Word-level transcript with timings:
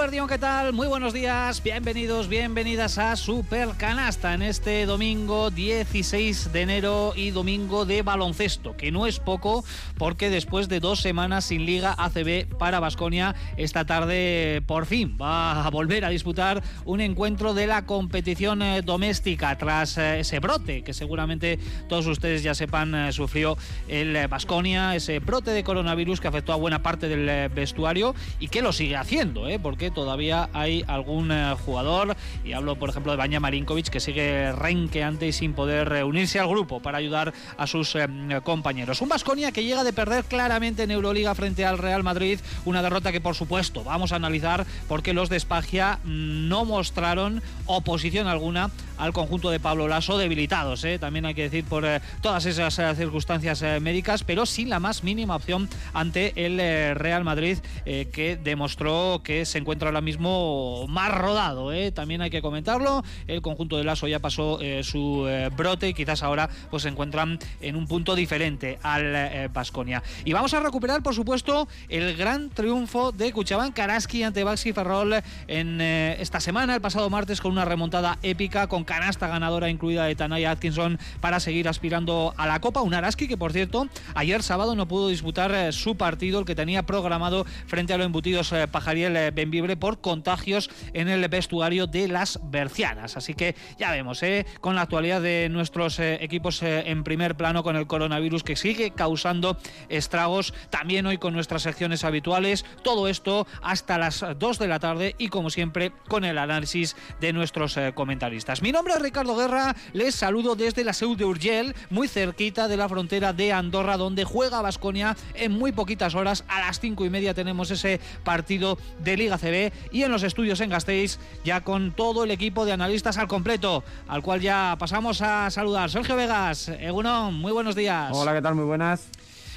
Eguardión, 0.00 0.28
¿qué 0.28 0.38
tal? 0.38 0.72
Muy 0.72 0.88
buenos 0.88 1.12
días, 1.12 1.62
bienvenidos, 1.62 2.26
bienvenidas 2.26 2.96
a 2.96 3.14
Super 3.16 3.68
Canasta 3.76 4.32
en 4.32 4.40
este 4.40 4.86
domingo 4.86 5.50
16 5.50 6.54
de 6.54 6.62
enero 6.62 7.12
y 7.14 7.32
domingo 7.32 7.84
de 7.84 8.00
baloncesto, 8.00 8.74
que 8.78 8.92
no 8.92 9.06
es 9.06 9.20
poco 9.20 9.62
porque 9.98 10.30
después 10.30 10.70
de 10.70 10.80
dos 10.80 11.02
semanas 11.02 11.44
sin 11.44 11.66
Liga 11.66 11.94
ACB 11.98 12.46
para 12.56 12.80
Basconia, 12.80 13.34
esta 13.58 13.84
tarde 13.84 14.62
por 14.66 14.86
fin 14.86 15.18
va 15.20 15.66
a 15.66 15.68
volver 15.68 16.06
a 16.06 16.08
disputar 16.08 16.62
un 16.86 17.02
encuentro 17.02 17.52
de 17.52 17.66
la 17.66 17.84
competición 17.84 18.62
eh, 18.62 18.80
doméstica 18.80 19.58
tras 19.58 19.98
eh, 19.98 20.20
ese 20.20 20.38
brote 20.38 20.82
que 20.82 20.94
seguramente 20.94 21.58
todos 21.90 22.06
ustedes 22.06 22.42
ya 22.42 22.54
sepan 22.54 22.94
eh, 22.94 23.12
sufrió 23.12 23.58
el 23.86 24.28
Basconia, 24.28 24.96
ese 24.96 25.18
brote 25.18 25.50
de 25.50 25.62
coronavirus 25.62 26.22
que 26.22 26.28
afectó 26.28 26.54
a 26.54 26.56
buena 26.56 26.82
parte 26.82 27.06
del 27.06 27.50
vestuario 27.50 28.14
y 28.38 28.48
que 28.48 28.62
lo 28.62 28.72
sigue 28.72 28.96
haciendo, 28.96 29.46
¿eh? 29.46 29.58
porque 29.58 29.89
todavía 29.90 30.48
hay 30.52 30.84
algún 30.86 31.30
eh, 31.32 31.54
jugador, 31.64 32.16
y 32.44 32.52
hablo 32.52 32.76
por 32.76 32.90
ejemplo 32.90 33.12
de 33.12 33.18
Baña 33.18 33.40
Marinkovic, 33.40 33.88
que 33.88 34.00
sigue 34.00 34.52
renqueante 34.52 35.26
y 35.26 35.32
sin 35.32 35.54
poder 35.54 35.88
reunirse 35.88 36.38
al 36.38 36.48
grupo 36.48 36.80
para 36.80 36.98
ayudar 36.98 37.32
a 37.56 37.66
sus 37.66 37.94
eh, 37.94 38.08
compañeros. 38.42 39.00
Un 39.00 39.08
Vasconia 39.08 39.52
que 39.52 39.64
llega 39.64 39.84
de 39.84 39.92
perder 39.92 40.24
claramente 40.24 40.82
en 40.82 40.90
Euroliga 40.90 41.34
frente 41.34 41.64
al 41.64 41.78
Real 41.78 42.02
Madrid, 42.02 42.40
una 42.64 42.82
derrota 42.82 43.12
que 43.12 43.20
por 43.20 43.34
supuesto 43.34 43.84
vamos 43.84 44.12
a 44.12 44.16
analizar 44.16 44.66
porque 44.88 45.14
los 45.14 45.28
de 45.28 45.36
Espagia 45.36 45.98
no 46.04 46.64
mostraron 46.64 47.42
oposición 47.66 48.26
alguna 48.26 48.70
al 48.98 49.12
conjunto 49.14 49.50
de 49.50 49.60
Pablo 49.60 49.88
Lasso, 49.88 50.18
debilitados, 50.18 50.84
¿eh? 50.84 50.98
también 50.98 51.24
hay 51.24 51.32
que 51.32 51.44
decir 51.44 51.64
por 51.64 51.86
todas 52.20 52.44
esas 52.44 52.74
circunstancias 52.98 53.64
médicas, 53.80 54.24
pero 54.24 54.44
sin 54.44 54.68
la 54.68 54.78
más 54.78 55.04
mínima 55.04 55.36
opción 55.36 55.70
ante 55.94 56.34
el 56.44 56.58
Real 56.96 57.24
Madrid, 57.24 57.58
que 57.86 58.38
demostró 58.42 59.22
que 59.24 59.46
se 59.46 59.56
encuentra 59.56 59.79
ahora 59.88 60.00
mismo 60.00 60.86
más 60.88 61.12
rodado, 61.12 61.72
¿eh? 61.72 61.92
también 61.92 62.22
hay 62.22 62.30
que 62.30 62.42
comentarlo. 62.42 63.02
El 63.26 63.42
conjunto 63.42 63.76
de 63.76 63.84
Lazo 63.84 64.08
ya 64.08 64.18
pasó 64.18 64.60
eh, 64.60 64.82
su 64.82 65.26
eh, 65.28 65.50
brote 65.56 65.88
y 65.88 65.94
quizás 65.94 66.22
ahora 66.22 66.48
pues 66.70 66.82
se 66.82 66.88
encuentran 66.88 67.38
en 67.60 67.76
un 67.76 67.86
punto 67.86 68.14
diferente 68.14 68.78
al 68.82 69.48
Basconia. 69.52 70.02
y 70.24 70.32
vamos 70.32 70.54
a 70.54 70.60
recuperar, 70.60 71.02
por 71.02 71.14
supuesto, 71.14 71.68
el 71.88 72.16
gran 72.16 72.50
triunfo 72.50 73.12
de 73.12 73.32
Cuchabán 73.32 73.72
Karaski 73.72 74.22
ante 74.22 74.44
Baxi 74.44 74.72
Ferrol 74.72 75.14
en 75.48 75.80
esta 75.80 76.40
semana, 76.40 76.74
el 76.74 76.80
pasado 76.80 77.10
martes, 77.10 77.40
con 77.40 77.52
una 77.52 77.64
remontada 77.64 78.18
épica, 78.22 78.66
con 78.66 78.84
canasta 78.84 79.28
ganadora 79.28 79.70
incluida 79.70 80.04
de 80.04 80.14
Tanaya 80.14 80.50
Atkinson 80.50 80.98
para 81.20 81.40
seguir 81.40 81.68
aspirando 81.68 82.34
a 82.36 82.46
la 82.46 82.60
Copa. 82.60 82.82
Un 82.82 82.94
Araski 82.94 83.28
que, 83.28 83.36
por 83.36 83.52
cierto, 83.52 83.88
ayer 84.14 84.42
sábado 84.42 84.74
no 84.74 84.86
pudo 84.86 85.08
disputar 85.08 85.72
su 85.72 85.96
partido, 85.96 86.40
el 86.40 86.44
que 86.44 86.54
tenía 86.54 86.82
programado 86.84 87.44
frente 87.66 87.92
a 87.92 87.98
los 87.98 88.06
embutidos 88.06 88.52
Pajariel 88.70 89.30
Benvibre 89.32 89.69
por 89.76 90.00
contagios 90.00 90.70
en 90.92 91.08
el 91.08 91.26
vestuario 91.28 91.86
de 91.86 92.08
las 92.08 92.40
Bercianas. 92.42 93.16
Así 93.16 93.34
que 93.34 93.54
ya 93.78 93.90
vemos, 93.90 94.22
¿eh? 94.22 94.46
con 94.60 94.74
la 94.74 94.82
actualidad 94.82 95.20
de 95.20 95.48
nuestros 95.50 95.98
eh, 95.98 96.18
equipos 96.22 96.62
eh, 96.62 96.90
en 96.90 97.04
primer 97.04 97.36
plano 97.36 97.62
con 97.62 97.76
el 97.76 97.86
coronavirus 97.86 98.42
que 98.42 98.56
sigue 98.56 98.90
causando 98.90 99.56
estragos, 99.88 100.54
también 100.70 101.06
hoy 101.06 101.18
con 101.18 101.34
nuestras 101.34 101.62
secciones 101.62 102.04
habituales, 102.04 102.64
todo 102.82 103.08
esto 103.08 103.46
hasta 103.62 103.98
las 103.98 104.24
2 104.38 104.58
de 104.58 104.68
la 104.68 104.78
tarde 104.78 105.14
y 105.18 105.28
como 105.28 105.50
siempre 105.50 105.92
con 106.08 106.24
el 106.24 106.38
análisis 106.38 106.96
de 107.20 107.32
nuestros 107.32 107.78
comentaristas. 107.94 108.62
Mi 108.62 108.72
nombre 108.72 108.94
es 108.94 109.02
Ricardo 109.02 109.36
Guerra, 109.36 109.74
les 109.92 110.14
saludo 110.14 110.56
desde 110.56 110.84
la 110.84 110.92
Seu 110.92 111.16
de 111.16 111.24
Urgel, 111.24 111.74
muy 111.90 112.08
cerquita 112.08 112.68
de 112.68 112.76
la 112.76 112.88
frontera 112.88 113.32
de 113.32 113.52
Andorra, 113.52 113.96
donde 113.96 114.24
juega 114.24 114.62
Basconia 114.62 115.16
en 115.34 115.52
muy 115.52 115.72
poquitas 115.72 116.14
horas. 116.14 116.44
A 116.48 116.60
las 116.60 116.80
cinco 116.80 117.04
y 117.04 117.10
media 117.10 117.34
tenemos 117.34 117.70
ese 117.70 118.00
partido 118.24 118.78
de 118.98 119.16
Liga 119.16 119.38
CB 119.38 119.59
y 119.90 120.02
en 120.02 120.10
los 120.10 120.22
estudios 120.22 120.60
en 120.60 120.70
Gasteiz 120.70 121.18
ya 121.44 121.60
con 121.62 121.92
todo 121.92 122.24
el 122.24 122.30
equipo 122.30 122.64
de 122.64 122.72
analistas 122.72 123.18
al 123.18 123.28
completo, 123.28 123.84
al 124.08 124.22
cual 124.22 124.40
ya 124.40 124.76
pasamos 124.78 125.22
a 125.22 125.50
saludar. 125.50 125.90
Sergio 125.90 126.16
Vegas, 126.16 126.68
Egunon, 126.68 127.34
muy 127.34 127.52
buenos 127.52 127.74
días. 127.74 128.10
Hola, 128.12 128.32
¿qué 128.32 128.42
tal? 128.42 128.54
Muy 128.54 128.64
buenas. 128.64 129.08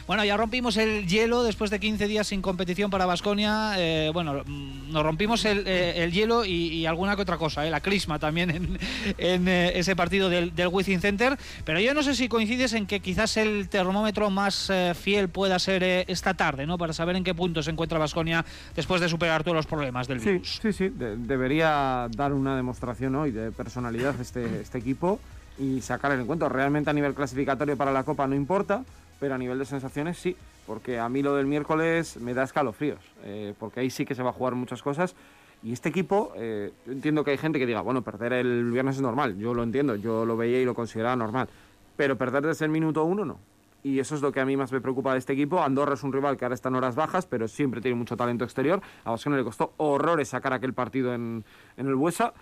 Bueno, 0.06 0.25
ya 0.25 0.36
rompimos 0.36 0.75
el 0.75 1.08
hielo 1.08 1.44
después 1.44 1.72
de 1.72 1.80
15 1.80 2.08
días 2.08 2.28
sin 2.28 2.41
competición 2.41 2.91
para 2.91 3.06
Basconia. 3.06 3.75
Eh, 3.78 4.12
bueno, 4.14 4.44
mm, 4.46 4.91
nos 4.91 5.02
rompimos 5.03 5.46
el, 5.46 5.64
eh, 5.66 6.09
hielo 6.12 6.44
y, 6.44 6.86
alguna 6.86 7.16
que 7.16 7.22
otra 7.22 7.38
cosa, 7.38 7.66
eh, 7.66 7.72
la 7.72 7.80
crisma 7.80 8.19
también 8.19 8.78
en, 9.18 9.47
ese 9.47 9.96
partido 9.96 10.30
del, 10.30 10.53
del 10.53 10.68
Wizzing 10.68 11.00
Center. 11.00 11.38
Pero 11.63 11.80
yo 11.80 11.94
no 11.94 12.03
sé 12.03 12.16
si 12.16 12.28
coincides 12.28 12.74
en 12.74 12.86
que 12.86 13.00
quizás 13.00 13.38
el 13.38 13.69
termómetro 13.69 14.30
más 14.30 14.72
fiel 14.96 15.30
pueda 15.30 15.58
ser 15.58 15.84
esta 15.84 16.34
tarde, 16.34 16.68
¿no? 16.68 16.78
Para 16.78 16.92
saber 16.92 17.16
en 17.16 17.24
qué 17.24 17.34
punto 17.34 17.63
se 17.63 17.72
encuentra 17.72 17.97
Basconia 17.97 18.44
después 18.75 19.00
de 19.00 19.08
superar 19.08 19.44
todos 19.44 19.56
los 19.56 19.68
problemas 19.68 20.08
del 20.08 20.19
virus. 20.19 20.59
Sí, 20.62 20.74
sí, 20.74 20.90
debería 20.90 22.09
dar 22.16 22.34
una 22.34 22.58
demostración 22.58 23.16
hoy 23.16 23.31
de 23.31 23.52
personalidad 23.52 24.19
este, 24.19 24.62
este 24.62 24.78
equipo 24.78 25.19
y 25.58 25.80
sacar 25.81 26.12
el 26.12 26.22
encuentro. 26.22 26.50
Realmente 26.50 26.90
a 26.90 26.94
nivel 26.94 27.13
clasificatorio 27.13 27.78
para 27.78 27.92
la 27.94 28.03
Copa 28.03 28.28
no 28.28 28.36
importa 28.36 28.84
pero 29.19 29.35
a 29.35 29.38
nivel 29.38 29.59
de 29.59 29.66
sensaciones 29.66 30.18
sí, 30.18 30.35
porque 30.66 31.00
a 31.00 31.09
mí 31.09 31.22
lo 31.22 31.35
del 31.35 31.46
miércoles 31.46 32.18
me 32.18 32.34
da 32.34 32.44
escalofríos, 32.44 33.00
eh, 33.24 33.53
porque 33.59 33.81
ahí 33.81 33.90
sí 33.90 34.06
que 34.06 34.16
se 34.16 34.24
va 34.24 34.29
a 34.29 34.34
jugar 34.34 34.56
muchas 34.56 34.81
cosas. 34.81 35.16
Y 35.63 35.72
este 35.72 35.90
equipo, 35.90 36.34
eh, 36.35 36.72
entiendo 36.88 37.24
que 37.24 37.31
hay 37.31 37.38
gente 37.38 37.57
que 37.57 37.66
diga, 37.66 37.81
bueno, 37.81 38.01
perder 38.01 38.34
el 38.34 38.69
viernes 38.72 38.97
es 38.97 39.01
normal, 39.01 39.38
yo 39.38 39.53
lo 39.53 39.63
entiendo, 39.63 39.96
yo 39.96 40.25
lo 40.25 40.35
veía 40.35 40.62
y 40.62 40.66
lo 40.66 40.75
consideraba 40.75 41.16
normal, 41.16 41.47
pero 41.96 42.18
perder 42.18 42.46
desde 42.46 42.66
el 42.66 42.72
minuto 42.72 43.03
uno 43.06 43.24
no. 43.24 43.40
Y 43.84 44.00
eso 44.00 44.16
es 44.16 44.22
lo 44.22 44.31
que 44.31 44.40
a 44.40 44.46
mí 44.46 44.56
más 44.56 44.72
me 44.72 44.79
preocupa 44.79 45.12
de 45.12 45.19
este 45.19 45.34
equipo. 45.34 45.62
Andorra 45.62 45.95
es 45.95 46.03
un 46.03 46.13
rival 46.13 46.38
que 46.38 46.45
ahora 46.45 46.56
está 46.56 46.69
en 46.69 46.75
horas 46.75 46.95
bajas, 46.95 47.25
pero 47.25 47.50
siempre 47.50 47.81
tiene 47.81 47.95
mucho 47.95 48.16
talento 48.16 48.45
exterior. 48.45 48.81
A 49.03 49.12
Basconia 49.12 49.38
le 49.38 49.44
costó 49.44 49.74
horrores 49.75 50.30
sacar 50.30 50.53
aquel 50.53 50.74
partido 50.74 51.13
en, 51.13 51.44
en 51.75 51.88
el 51.88 51.95
Buesa 51.95 52.34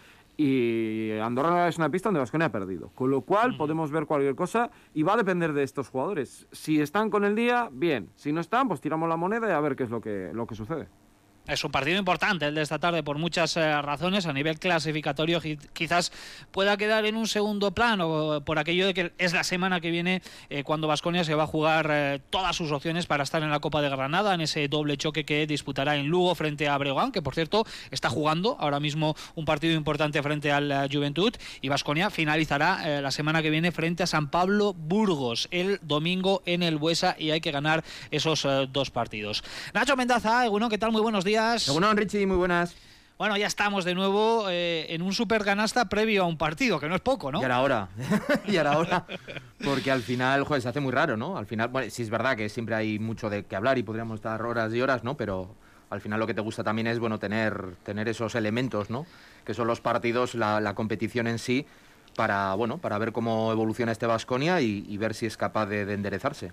y 0.43 1.19
Andorra 1.19 1.67
es 1.67 1.77
una 1.77 1.91
pista 1.91 2.09
donde 2.09 2.19
Vasconia 2.19 2.47
ha 2.47 2.51
perdido. 2.51 2.89
Con 2.95 3.11
lo 3.11 3.21
cual 3.21 3.55
podemos 3.57 3.91
ver 3.91 4.07
cualquier 4.07 4.33
cosa 4.33 4.71
y 4.91 5.03
va 5.03 5.13
a 5.13 5.17
depender 5.17 5.53
de 5.53 5.61
estos 5.61 5.89
jugadores. 5.89 6.47
Si 6.51 6.81
están 6.81 7.11
con 7.11 7.23
el 7.25 7.35
día, 7.35 7.69
bien. 7.71 8.09
Si 8.15 8.31
no 8.31 8.41
están, 8.41 8.67
pues 8.67 8.81
tiramos 8.81 9.07
la 9.07 9.17
moneda 9.17 9.47
y 9.47 9.51
a 9.51 9.59
ver 9.59 9.75
qué 9.75 9.83
es 9.83 9.91
lo 9.91 10.01
que, 10.01 10.31
lo 10.33 10.47
que 10.47 10.55
sucede. 10.55 10.87
Es 11.47 11.63
un 11.63 11.71
partido 11.71 11.97
importante 11.97 12.45
el 12.45 12.53
de 12.53 12.61
esta 12.61 12.77
tarde 12.77 13.01
por 13.01 13.17
muchas 13.17 13.57
eh, 13.57 13.81
razones. 13.81 14.27
A 14.27 14.33
nivel 14.33 14.59
clasificatorio 14.59 15.41
quizás 15.73 16.11
pueda 16.51 16.77
quedar 16.77 17.05
en 17.05 17.15
un 17.15 17.27
segundo 17.27 17.71
plano 17.71 18.43
por 18.45 18.59
aquello 18.59 18.85
de 18.85 18.93
que 18.93 19.11
es 19.17 19.33
la 19.33 19.43
semana 19.43 19.81
que 19.81 19.89
viene 19.89 20.21
eh, 20.49 20.63
cuando 20.63 20.87
Vasconia 20.87 21.23
se 21.23 21.33
va 21.33 21.43
a 21.43 21.47
jugar 21.47 21.87
eh, 21.89 22.19
todas 22.29 22.55
sus 22.55 22.71
opciones 22.71 23.07
para 23.07 23.23
estar 23.23 23.41
en 23.41 23.49
la 23.49 23.59
Copa 23.59 23.81
de 23.81 23.89
Granada, 23.89 24.35
en 24.35 24.41
ese 24.41 24.67
doble 24.67 24.97
choque 24.97 25.25
que 25.25 25.47
disputará 25.47 25.95
en 25.95 26.07
Lugo 26.07 26.35
frente 26.35 26.69
a 26.69 26.77
Breogán, 26.77 27.11
que 27.11 27.23
por 27.23 27.33
cierto 27.33 27.65
está 27.89 28.09
jugando 28.09 28.55
ahora 28.59 28.79
mismo 28.79 29.15
un 29.33 29.45
partido 29.45 29.73
importante 29.73 30.21
frente 30.21 30.51
al 30.51 30.89
Juventud. 30.91 31.33
Y 31.61 31.69
Vasconia 31.69 32.11
finalizará 32.11 33.01
la 33.01 33.11
semana 33.11 33.41
que 33.41 33.49
viene 33.49 33.71
frente 33.71 34.03
a 34.03 34.07
San 34.07 34.29
Pablo 34.29 34.73
Burgos 34.73 35.47
el 35.51 35.79
domingo 35.81 36.43
en 36.45 36.61
el 36.61 36.77
Buesa 36.77 37.15
y 37.17 37.31
hay 37.31 37.41
que 37.41 37.51
ganar 37.51 37.83
esos 38.11 38.47
dos 38.71 38.91
partidos. 38.91 39.43
Nacho 39.73 39.95
Mendaza, 39.95 40.47
bueno, 40.49 40.69
¿qué 40.69 40.77
tal? 40.77 40.91
Muy 40.91 41.01
buenos 41.01 41.25
días 41.25 41.30
días. 41.31 41.69
Bueno, 41.69 41.93
Richie, 41.93 42.25
muy 42.25 42.35
buenas. 42.35 42.75
Bueno, 43.17 43.37
ya 43.37 43.47
estamos 43.47 43.85
de 43.85 43.95
nuevo 43.95 44.49
eh, 44.49 44.87
en 44.89 45.01
un 45.01 45.13
super 45.13 45.45
ganasta 45.45 45.87
previo 45.87 46.23
a 46.23 46.25
un 46.25 46.37
partido, 46.37 46.77
que 46.77 46.89
no 46.89 46.95
es 46.95 47.01
poco, 47.01 47.31
¿no? 47.31 47.39
Y 47.39 47.43
ahora 47.43 47.61
hora. 47.61 47.89
y 48.47 48.57
ahora 48.57 48.77
hora. 48.77 49.05
Porque 49.63 49.91
al 49.91 50.01
final, 50.01 50.43
joder, 50.43 50.61
se 50.61 50.67
hace 50.67 50.81
muy 50.81 50.91
raro, 50.91 51.15
¿no? 51.15 51.37
Al 51.37 51.45
final, 51.45 51.69
bueno, 51.69 51.89
sí 51.89 52.01
es 52.01 52.09
verdad 52.09 52.35
que 52.35 52.49
siempre 52.49 52.75
hay 52.75 52.99
mucho 52.99 53.29
de 53.29 53.45
qué 53.45 53.55
hablar 53.55 53.77
y 53.77 53.83
podríamos 53.83 54.15
estar 54.15 54.41
horas 54.41 54.73
y 54.73 54.81
horas, 54.81 55.05
¿no? 55.05 55.15
Pero 55.15 55.55
al 55.89 56.01
final 56.01 56.19
lo 56.19 56.27
que 56.27 56.33
te 56.33 56.41
gusta 56.41 56.65
también 56.65 56.87
es, 56.87 56.99
bueno, 56.99 57.17
tener, 57.17 57.75
tener 57.83 58.09
esos 58.09 58.35
elementos, 58.35 58.89
¿no? 58.89 59.05
Que 59.45 59.53
son 59.53 59.67
los 59.67 59.79
partidos, 59.79 60.35
la, 60.35 60.73
competición 60.75 61.27
en 61.27 61.39
sí, 61.39 61.65
para, 62.17 62.55
bueno, 62.55 62.79
para 62.79 62.97
ver 62.97 63.13
cómo 63.13 63.53
evoluciona 63.53 63.93
este 63.93 64.05
Vasconia 64.05 64.59
y, 64.59 64.97
ver 64.97 65.13
si 65.13 65.27
es 65.27 65.37
capaz 65.37 65.67
de 65.67 65.93
enderezarse. 65.93 66.51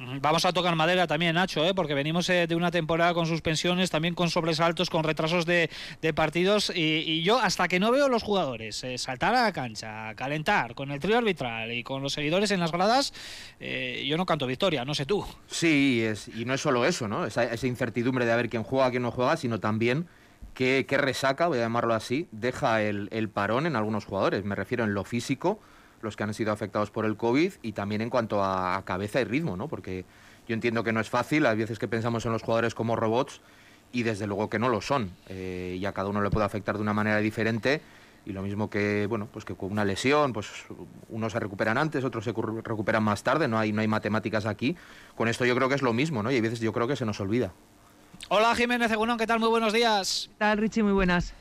Vamos 0.00 0.44
a 0.44 0.52
tocar 0.52 0.76
madera 0.76 1.08
también, 1.08 1.34
Nacho, 1.34 1.64
¿eh? 1.64 1.74
porque 1.74 1.92
venimos 1.92 2.28
eh, 2.28 2.46
de 2.46 2.54
una 2.54 2.70
temporada 2.70 3.14
con 3.14 3.26
suspensiones, 3.26 3.90
también 3.90 4.14
con 4.14 4.30
sobresaltos, 4.30 4.90
con 4.90 5.02
retrasos 5.02 5.44
de, 5.44 5.68
partidos. 6.14 6.70
Y, 6.74 7.22
yo, 7.22 7.40
hasta 7.40 7.66
que 7.66 7.80
no 7.80 7.90
veo 7.90 8.08
los 8.08 8.22
jugadores 8.22 8.84
eh, 8.84 8.96
saltar 8.96 9.34
a 9.34 9.42
la 9.42 9.52
cancha, 9.52 10.14
calentar 10.14 10.76
con 10.76 10.92
el 10.92 11.00
trío 11.00 11.18
arbitral 11.18 11.72
y 11.72 11.82
con 11.82 12.00
los 12.02 12.12
seguidores 12.12 12.52
en 12.52 12.60
las 12.60 12.70
gradas, 12.70 13.12
yo 13.58 14.16
no 14.16 14.24
canto 14.24 14.46
victoria, 14.46 14.84
no 14.84 14.94
sé 14.94 15.04
tú. 15.04 15.26
Sí, 15.48 16.02
es, 16.02 16.28
y 16.28 16.44
no 16.44 16.54
es 16.54 16.60
solo 16.60 16.84
eso, 16.84 17.08
¿no? 17.08 17.26
Esa, 17.26 17.66
incertidumbre 17.66 18.24
de 18.24 18.36
ver 18.36 18.48
quién 18.48 18.62
juega, 18.62 18.90
quién 18.90 19.02
no 19.02 19.10
juega, 19.10 19.36
sino 19.36 19.58
también 19.58 20.06
qué, 20.54 20.86
resaca, 20.90 21.48
voy 21.48 21.58
a 21.58 21.62
llamarlo 21.62 21.94
así, 21.94 22.28
deja 22.30 22.82
el 22.82 23.30
parón 23.30 23.66
en 23.66 23.74
algunos 23.74 24.04
jugadores. 24.04 24.44
Me 24.44 24.54
refiero 24.54 24.84
en 24.84 24.94
lo 24.94 25.02
físico 25.02 25.60
los 26.02 26.16
que 26.16 26.22
han 26.22 26.34
sido 26.34 26.52
afectados 26.52 26.90
por 26.90 27.04
el 27.04 27.16
COVID 27.16 27.52
y 27.62 27.72
también 27.72 28.00
en 28.00 28.10
cuanto 28.10 28.42
a 28.42 28.82
cabeza 28.84 29.20
y 29.20 29.24
ritmo, 29.24 29.56
¿no? 29.56 29.68
Porque 29.68 30.04
yo 30.46 30.54
entiendo 30.54 30.84
que 30.84 30.92
no 30.92 31.00
es 31.00 31.10
fácil, 31.10 31.46
hay 31.46 31.56
veces 31.56 31.78
que 31.78 31.88
pensamos 31.88 32.24
en 32.26 32.32
los 32.32 32.42
jugadores 32.42 32.74
como 32.74 32.96
robots 32.96 33.40
y 33.92 34.02
desde 34.02 34.26
luego 34.26 34.48
que 34.48 34.58
no 34.58 34.68
lo 34.68 34.80
son. 34.80 35.10
Eh, 35.28 35.76
y 35.78 35.84
a 35.86 35.92
cada 35.92 36.08
uno 36.08 36.20
le 36.20 36.30
puede 36.30 36.46
afectar 36.46 36.76
de 36.76 36.82
una 36.82 36.92
manera 36.92 37.18
diferente 37.18 37.80
y 38.26 38.32
lo 38.32 38.42
mismo 38.42 38.68
que 38.68 39.06
bueno 39.06 39.28
pues 39.32 39.44
que 39.44 39.54
con 39.54 39.70
una 39.72 39.84
lesión 39.84 40.32
pues 40.32 40.48
unos 41.08 41.32
se 41.32 41.40
recuperan 41.40 41.78
antes 41.78 42.04
otros 42.04 42.24
se 42.24 42.32
recuperan 42.32 43.02
más 43.02 43.22
tarde 43.22 43.48
no 43.48 43.58
hay 43.58 43.72
no 43.72 43.80
hay 43.80 43.88
matemáticas 43.88 44.44
aquí 44.44 44.76
con 45.14 45.28
esto 45.28 45.46
yo 45.46 45.54
creo 45.54 45.68
que 45.68 45.76
es 45.76 45.82
lo 45.82 45.94
mismo 45.94 46.22
no 46.22 46.30
y 46.30 46.34
hay 46.34 46.40
veces 46.40 46.60
yo 46.60 46.72
creo 46.72 46.86
que 46.88 46.96
se 46.96 47.06
nos 47.06 47.20
olvida 47.20 47.52
Hola 48.30 48.54
Jiménez 48.54 48.90
Egunon, 48.90 49.16
¿qué 49.16 49.26
tal? 49.26 49.40
Muy 49.40 49.48
buenos 49.48 49.72
días. 49.72 50.28
¿Qué 50.32 50.38
tal 50.38 50.58
Richie? 50.58 50.82
Muy 50.82 50.92
buenas. 50.92 51.32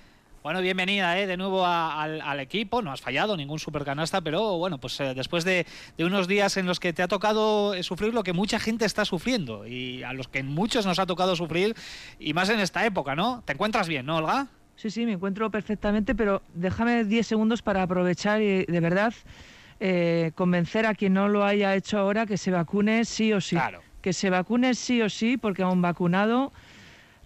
Bueno, 0.48 0.62
bienvenida 0.62 1.20
¿eh? 1.20 1.28
de 1.28 1.36
nuevo 1.36 1.66
al, 1.66 2.40
equipo. 2.40 2.82
No 2.82 2.94
has 2.94 3.02
fallado 3.02 3.36
ningún 3.36 3.60
supercanasta, 3.60 4.22
pero 4.22 4.58
bueno, 4.58 4.78
pues 4.78 4.98
eh, 5.02 5.14
después 5.14 5.44
de, 5.44 5.66
unos 6.00 6.26
días 6.26 6.56
en 6.56 6.66
los 6.66 6.80
que 6.80 6.94
te 6.94 7.04
ha 7.04 7.10
tocado 7.10 7.74
eh, 7.74 7.84
sufrir 7.84 8.14
lo 8.14 8.24
que 8.24 8.32
mucha 8.32 8.58
gente 8.58 8.86
está 8.86 9.04
sufriendo 9.04 9.68
y 9.68 10.04
a 10.04 10.14
los 10.14 10.30
que 10.30 10.44
muchos 10.44 10.86
nos 10.86 11.00
ha 11.00 11.06
tocado 11.06 11.36
sufrir, 11.36 11.76
y 12.18 12.34
más 12.34 12.48
en 12.48 12.62
esta 12.62 12.86
época, 12.86 13.14
¿no? 13.14 13.44
¿Te 13.44 13.52
encuentras 13.52 13.90
bien, 13.90 14.06
no, 14.06 14.16
Olga? 14.16 14.48
Sí, 14.78 14.90
sí, 14.90 15.06
me 15.06 15.12
encuentro 15.12 15.52
perfectamente, 15.52 16.16
pero 16.16 16.42
déjame 16.54 17.04
10 17.04 17.28
segundos 17.28 17.62
para 17.62 17.84
aprovechar 17.84 18.42
y 18.42 18.64
de 18.64 18.80
verdad 18.80 19.14
eh, 19.82 20.32
convencer 20.34 20.86
a 20.86 20.96
quien 20.96 21.14
no 21.14 21.28
lo 21.28 21.44
haya 21.44 21.76
hecho 21.76 22.00
ahora 22.00 22.26
que 22.26 22.38
se 22.38 22.52
vacune 22.52 23.04
sí 23.04 23.34
o 23.34 23.42
sí. 23.42 23.58
Claro. 23.58 23.82
Que 24.02 24.14
se 24.14 24.30
vacune 24.30 24.76
sí 24.76 25.02
o 25.02 25.10
sí, 25.10 25.36
porque 25.36 25.64
a 25.64 25.68
un 25.68 25.82
vacunado 25.82 26.54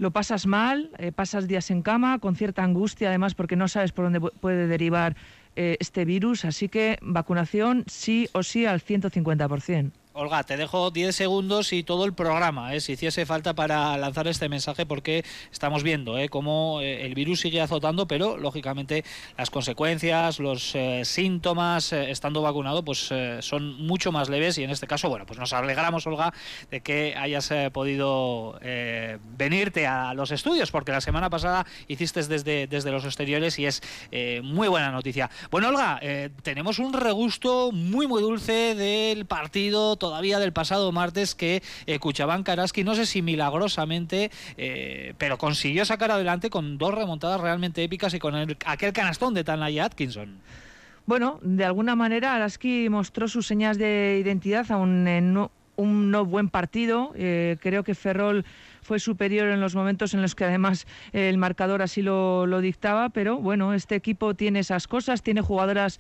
lo 0.02 0.10
pasas 0.10 0.48
mal, 0.48 0.90
eh, 0.98 1.12
pasas 1.12 1.48
días 1.48 1.70
en 1.70 1.84
cama 1.84 2.18
con 2.18 2.36
cierta 2.36 2.64
angustia, 2.64 3.10
además 3.10 3.36
porque 3.36 3.56
no 3.56 3.68
sabes 3.68 3.92
por 3.92 4.06
dónde 4.06 4.20
puede 4.20 4.66
derivar 4.66 5.16
eh, 5.56 5.78
este 5.80 6.06
virus, 6.06 6.44
así 6.44 6.70
que 6.70 6.98
vacunación 7.04 7.84
sí 7.86 8.28
o 8.34 8.42
sí 8.42 8.66
al 8.66 8.82
150%. 8.82 9.92
Olga, 10.14 10.44
te 10.44 10.58
dejo 10.58 10.92
10 10.92 11.16
segundos 11.16 11.72
y 11.72 11.84
todo 11.84 12.04
el 12.04 12.14
programa, 12.14 12.76
¿eh? 12.76 12.82
si 12.82 12.94
hiciese 12.94 13.26
falta 13.26 13.54
para 13.54 13.96
lanzar 13.98 14.28
este 14.28 14.50
mensaje, 14.50 14.86
porque 14.86 15.24
estamos 15.54 15.84
viendo 15.84 16.18
¿eh? 16.18 16.28
cómo 16.28 16.82
eh, 16.82 17.06
el 17.06 17.16
virus 17.16 17.40
sigue 17.40 17.62
azotando, 17.62 18.08
pero 18.10 18.36
lógicamente 18.36 19.06
las 19.38 19.50
consecuencias, 19.50 20.40
los 20.40 20.76
eh, 20.76 21.04
síntomas 21.06 21.94
estando 21.94 22.42
vacunado, 22.42 22.84
pues 22.84 23.10
son 23.40 23.88
mucho 23.88 24.12
más 24.12 24.28
leves 24.28 24.58
y 24.58 24.66
en 24.66 24.70
este 24.70 24.86
caso, 24.86 25.08
bueno, 25.08 25.26
pues 25.26 25.40
nos 25.40 25.54
alegramos, 25.54 26.06
Olga, 26.06 26.34
de 26.70 26.82
que 26.82 27.16
hayas 27.16 27.54
podido 27.72 28.60
venirte 29.38 29.88
a 29.88 30.14
los 30.14 30.32
estudios, 30.32 30.72
porque 30.72 30.92
la 30.92 31.02
semana 31.02 31.30
pasada 31.30 31.66
hiciste 31.88 32.22
desde, 32.24 32.68
desde 32.68 32.92
los 32.92 33.06
exteriores 33.06 33.58
y 33.60 33.66
es 33.66 33.82
muy 34.44 34.68
buena 34.68 34.92
noticia. 34.92 35.30
Bueno, 35.50 35.70
Olga, 35.70 36.00
tenemos 36.44 36.80
un 36.80 36.94
regusto 36.94 37.72
muy, 37.72 38.08
muy 38.08 38.22
dulce 38.22 38.76
del 38.76 39.26
partido 39.26 39.96
todavía 40.02 40.40
del 40.40 40.52
pasado 40.52 40.92
martes 40.92 41.36
que 41.36 41.62
eh, 41.86 42.00
Cuchabán 42.00 42.44
no 42.84 42.96
sé 42.96 43.06
si 43.06 43.22
milagrosamente, 43.22 44.32
eh, 44.58 45.14
pero 45.20 45.38
consiguió 45.38 45.86
sacar 45.86 46.10
adelante 46.10 46.50
con 46.50 46.80
dos 46.80 46.96
remontadas 46.96 47.40
realmente 47.40 47.84
épicas 47.84 48.12
y 48.16 48.20
con 48.20 48.34
aquel 48.66 48.94
canastón 48.94 49.36
de 49.36 49.44
Tanaya 49.44 49.86
Atkinson. 49.86 50.40
Bueno, 51.06 51.40
de 51.44 51.66
alguna 51.66 51.96
manera 51.96 52.34
Araski 52.34 52.90
mostró 52.90 53.28
sus 53.28 53.46
señas 53.46 53.78
de 53.78 54.20
identidad 54.20 54.72
a 54.72 54.78
un, 54.78 55.50
un 55.76 56.12
no 56.12 56.26
buen 56.26 56.50
partido. 56.50 57.12
Eh, 57.16 57.58
creo 57.62 57.84
que 57.84 57.94
Ferrol 57.94 58.44
fue 58.82 59.00
superior 59.00 59.50
en 59.50 59.62
los 59.62 59.76
momentos 59.76 60.16
en 60.16 60.24
los 60.24 60.34
que 60.34 60.46
además 60.46 60.88
el 61.14 61.38
marcador 61.38 61.84
así 61.84 62.02
lo 62.02 62.62
dictaba, 62.62 63.10
pero 63.10 63.38
bueno, 63.38 63.76
este 63.76 63.94
equipo 63.94 64.34
tiene 64.34 64.60
esas 64.60 64.88
cosas, 64.88 65.22
tiene 65.22 65.42
jugadoras 65.42 66.00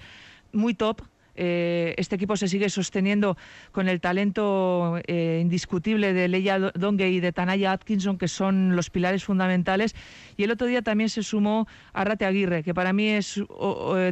muy 0.53 0.73
top 0.73 1.03
eh, 1.35 1.95
este 1.97 2.15
equipo 2.15 2.35
se 2.37 2.47
sigue 2.47 2.69
sosteniendo 2.69 3.37
con 3.71 3.87
el 3.87 4.01
talento 4.01 4.99
eh, 5.07 5.39
indiscutible 5.41 6.13
de 6.13 6.27
Leia 6.27 6.59
Dongue 6.59 7.09
y 7.09 7.19
de 7.19 7.31
Tanaya 7.31 7.71
Atkinson, 7.71 8.17
que 8.17 8.27
son 8.27 8.75
los 8.75 8.89
pilares 8.89 9.23
fundamentales. 9.23 9.95
Y 10.37 10.43
el 10.43 10.51
otro 10.51 10.67
día 10.67 10.81
también 10.81 11.09
se 11.09 11.23
sumó 11.23 11.67
Arrate 11.93 12.25
Aguirre, 12.25 12.63
que 12.63 12.73
para 12.73 12.93
mí 12.93 13.09
es 13.09 13.41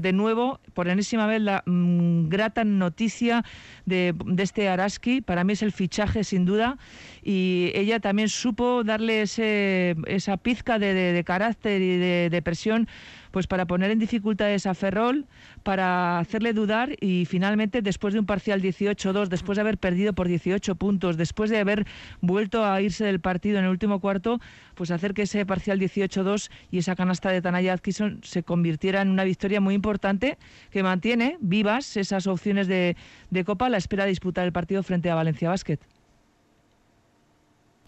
de 0.01 0.13
nuevo, 0.13 0.59
por 0.73 0.87
enésima 0.87 1.27
vez, 1.27 1.41
la 1.41 1.63
mm, 1.65 2.29
grata 2.29 2.63
noticia 2.63 3.43
de, 3.85 4.15
este 4.37 4.69
Araski. 4.69 5.21
Para 5.21 5.43
mí 5.43 5.53
es 5.53 5.61
el 5.61 5.71
fichaje, 5.71 6.23
sin 6.23 6.45
duda. 6.45 6.77
Y 7.23 7.71
ella 7.75 7.99
también 7.99 8.29
supo 8.29 8.83
darle 8.83 9.21
esa 9.21 10.37
pizca 10.37 10.79
de, 10.79 11.23
carácter 11.25 11.81
y 11.81 11.97
de 11.97 12.41
presión 12.41 12.87
pues 13.31 13.47
para 13.47 13.65
poner 13.65 13.91
en 13.91 13.99
dificultades 13.99 14.65
a 14.65 14.73
Ferrol, 14.73 15.25
para 15.63 16.19
hacerle 16.19 16.53
dudar 16.53 16.95
y 16.99 17.25
finalmente 17.25 17.81
después 17.81 18.13
de 18.13 18.19
un 18.19 18.25
parcial 18.25 18.61
18-2, 18.61 19.27
después 19.27 19.55
de 19.57 19.61
haber 19.61 19.77
perdido 19.77 20.13
por 20.13 20.27
18 20.27 20.75
puntos, 20.75 21.17
después 21.17 21.49
de 21.49 21.59
haber 21.59 21.85
vuelto 22.21 22.65
a 22.65 22.81
irse 22.81 23.05
del 23.05 23.19
partido 23.19 23.59
en 23.59 23.65
el 23.65 23.71
último 23.71 23.99
cuarto, 23.99 24.39
pues 24.75 24.91
hacer 24.91 25.13
que 25.13 25.23
ese 25.23 25.45
parcial 25.45 25.79
18-2 25.79 26.49
y 26.71 26.79
esa 26.79 26.95
canasta 26.95 27.31
de 27.31 27.41
Tanaya 27.41 27.73
Atkinson 27.73 28.21
se 28.23 28.43
convirtiera 28.43 29.01
en 29.01 29.09
una 29.09 29.23
victoria 29.23 29.61
muy 29.61 29.75
importante 29.75 30.37
que 30.71 30.83
mantiene 30.83 31.37
vivas 31.39 31.97
esas 31.97 32.27
opciones 32.27 32.67
de, 32.67 32.95
de 33.29 33.43
Copa 33.43 33.67
a 33.67 33.69
la 33.69 33.77
espera 33.77 34.05
de 34.05 34.09
disputar 34.09 34.45
el 34.45 34.51
partido 34.51 34.83
frente 34.83 35.09
a 35.09 35.15
Valencia 35.15 35.49
Basket 35.49 35.79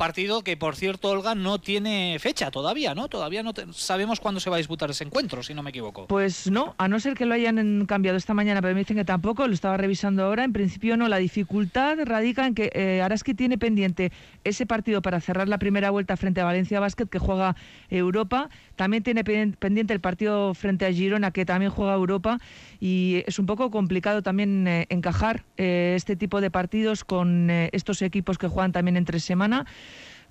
partido 0.01 0.43
que, 0.43 0.57
por 0.57 0.75
cierto, 0.75 1.09
Olga, 1.11 1.35
no 1.35 1.61
tiene 1.61 2.17
fecha 2.19 2.49
todavía, 2.49 2.95
¿no? 2.95 3.07
Todavía 3.07 3.43
no 3.43 3.53
sabemos 3.71 4.19
cuándo 4.19 4.39
se 4.39 4.49
va 4.49 4.55
a 4.55 4.57
disputar 4.57 4.89
ese 4.89 5.03
encuentro, 5.03 5.43
si 5.43 5.53
no 5.53 5.61
me 5.61 5.69
equivoco. 5.69 6.07
Pues 6.07 6.49
no, 6.49 6.73
a 6.79 6.87
no 6.87 6.99
ser 6.99 7.13
que 7.13 7.27
lo 7.27 7.35
hayan 7.35 7.85
cambiado 7.85 8.17
esta 8.17 8.33
mañana, 8.33 8.63
pero 8.63 8.73
me 8.73 8.79
dicen 8.79 8.97
que 8.97 9.05
tampoco, 9.05 9.47
lo 9.47 9.53
estaba 9.53 9.77
revisando 9.77 10.23
ahora. 10.23 10.43
En 10.43 10.53
principio 10.53 10.97
no, 10.97 11.07
la 11.07 11.17
dificultad 11.17 11.99
radica 12.03 12.47
en 12.47 12.55
que 12.55 12.71
eh, 12.73 13.03
Araski 13.03 13.35
tiene 13.35 13.59
pendiente 13.59 14.11
ese 14.43 14.65
partido 14.65 15.03
para 15.03 15.21
cerrar 15.21 15.47
la 15.47 15.59
primera 15.59 15.91
vuelta 15.91 16.17
frente 16.17 16.41
a 16.41 16.45
Valencia 16.45 16.79
Basket, 16.79 17.05
que 17.05 17.19
juega 17.19 17.55
Europa. 17.91 18.49
También 18.77 19.03
tiene 19.03 19.23
pendiente 19.23 19.93
el 19.93 20.01
partido 20.01 20.55
frente 20.55 20.87
a 20.87 20.91
Girona, 20.91 21.29
que 21.29 21.45
también 21.45 21.69
juega 21.69 21.93
Europa. 21.93 22.39
Y 22.79 23.23
es 23.27 23.37
un 23.37 23.45
poco 23.45 23.69
complicado 23.69 24.23
también 24.23 24.67
eh, 24.67 24.87
encajar 24.89 25.43
eh, 25.57 25.93
este 25.95 26.15
tipo 26.15 26.41
de 26.41 26.49
partidos 26.49 27.03
con 27.03 27.51
estos 27.51 28.01
equipos 28.01 28.39
que 28.39 28.47
juegan 28.47 28.71
también 28.71 28.97
entre 28.97 29.19
semana. 29.19 29.67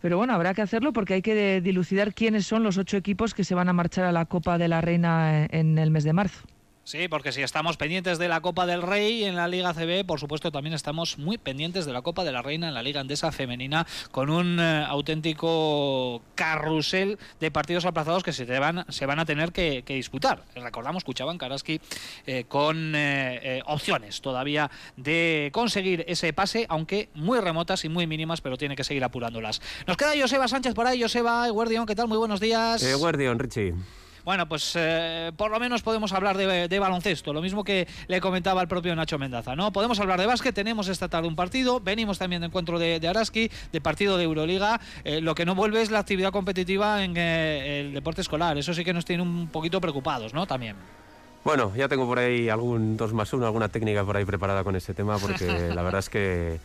Pero 0.00 0.16
bueno, 0.16 0.32
habrá 0.32 0.54
que 0.54 0.62
hacerlo 0.62 0.92
porque 0.92 1.14
hay 1.14 1.22
que 1.22 1.60
dilucidar 1.60 2.14
quiénes 2.14 2.46
son 2.46 2.62
los 2.62 2.78
ocho 2.78 2.96
equipos 2.96 3.34
que 3.34 3.44
se 3.44 3.54
van 3.54 3.68
a 3.68 3.72
marchar 3.72 4.04
a 4.04 4.12
la 4.12 4.24
Copa 4.24 4.56
de 4.56 4.68
la 4.68 4.80
Reina 4.80 5.46
en 5.50 5.78
el 5.78 5.90
mes 5.90 6.04
de 6.04 6.12
marzo. 6.12 6.46
Sí, 6.90 7.06
porque 7.06 7.30
si 7.30 7.40
estamos 7.40 7.76
pendientes 7.76 8.18
de 8.18 8.26
la 8.26 8.40
Copa 8.40 8.66
del 8.66 8.82
Rey 8.82 9.22
en 9.22 9.36
la 9.36 9.46
Liga 9.46 9.72
CB, 9.72 10.04
por 10.04 10.18
supuesto 10.18 10.50
también 10.50 10.74
estamos 10.74 11.18
muy 11.18 11.38
pendientes 11.38 11.86
de 11.86 11.92
la 11.92 12.02
Copa 12.02 12.24
de 12.24 12.32
la 12.32 12.42
Reina 12.42 12.66
en 12.66 12.74
la 12.74 12.82
Liga 12.82 13.00
Andesa 13.00 13.30
Femenina, 13.30 13.86
con 14.10 14.28
un 14.28 14.58
eh, 14.58 14.84
auténtico 14.88 16.20
carrusel 16.34 17.16
de 17.38 17.52
partidos 17.52 17.84
aplazados 17.84 18.24
que 18.24 18.32
se 18.32 18.44
van, 18.58 18.84
se 18.88 19.06
van 19.06 19.20
a 19.20 19.24
tener 19.24 19.52
que, 19.52 19.84
disputar. 19.86 20.42
Recordamos, 20.56 21.02
escuchaban 21.02 21.38
Karaski 21.38 21.80
eh, 22.26 22.46
con 22.48 22.94
eh, 22.96 23.62
opciones 23.66 24.20
todavía 24.20 24.68
de 24.96 25.50
conseguir 25.52 26.04
ese 26.08 26.32
pase, 26.32 26.66
aunque 26.68 27.08
muy 27.14 27.38
remotas 27.38 27.84
y 27.84 27.88
muy 27.88 28.08
mínimas, 28.08 28.40
pero 28.40 28.58
tiene 28.58 28.74
que 28.74 28.82
seguir 28.82 29.04
apurándolas. 29.04 29.62
Nos 29.86 29.96
queda 29.96 30.10
Joseba 30.20 30.48
Sánchez 30.48 30.74
por 30.74 30.88
ahí. 30.88 31.00
Joseba, 31.00 31.48
Guardión, 31.50 31.86
¿qué 31.86 31.94
tal? 31.94 32.08
Muy 32.08 32.18
buenos 32.18 32.40
días. 32.40 32.82
Eh, 32.82 32.94
Guardión, 32.94 33.38
Richie. 33.38 33.74
Bueno, 34.24 34.48
pues 34.48 34.72
eh, 34.76 35.32
por 35.36 35.50
lo 35.50 35.58
menos 35.58 35.82
podemos 35.82 36.12
hablar 36.12 36.36
de, 36.36 36.78
baloncesto, 36.78 37.32
lo 37.32 37.40
mismo 37.40 37.64
que 37.64 37.86
le 38.08 38.20
comentaba 38.20 38.62
el 38.62 38.68
propio 38.68 38.94
Nacho 38.94 39.18
Mendaza, 39.18 39.56
¿no? 39.56 39.72
Podemos 39.72 39.98
hablar 40.00 40.20
de 40.20 40.26
básquet, 40.26 40.54
tenemos 40.54 40.88
esta 40.88 41.08
tarde 41.08 41.28
un 41.28 41.36
partido, 41.36 41.80
venimos 41.80 42.18
también 42.18 42.40
de 42.40 42.46
encuentro 42.46 42.78
de, 42.78 43.06
Araski, 43.06 43.50
de 43.72 43.80
partido 43.80 44.16
de 44.16 44.24
Euroliga, 44.24 44.80
eh, 45.04 45.20
lo 45.20 45.34
que 45.34 45.44
no 45.44 45.54
vuelve 45.54 45.82
es 45.82 45.90
la 45.90 45.98
actividad 45.98 46.32
competitiva 46.32 47.04
en 47.04 47.16
eh, 47.16 47.80
el 47.80 47.94
deporte 47.94 48.20
escolar, 48.20 48.56
eso 48.58 48.74
sí 48.74 48.84
que 48.84 48.92
nos 48.92 49.04
tiene 49.04 49.22
un 49.22 49.48
poquito 49.48 49.80
preocupados, 49.80 50.34
¿no? 50.34 50.46
También. 50.46 50.76
Bueno, 51.42 51.72
ya 51.74 51.88
tengo 51.88 52.06
por 52.06 52.18
ahí 52.18 52.50
algún 52.50 52.96
2 52.96 53.14
más 53.14 53.32
1, 53.32 53.46
alguna 53.46 53.68
técnica 53.68 54.04
por 54.04 54.16
ahí 54.16 54.24
preparada 54.24 54.62
con 54.62 54.76
ese 54.76 54.92
tema, 54.92 55.18
porque 55.18 55.70
la 55.74 55.82
verdad 55.82 56.00
es 56.00 56.10
que 56.10 56.60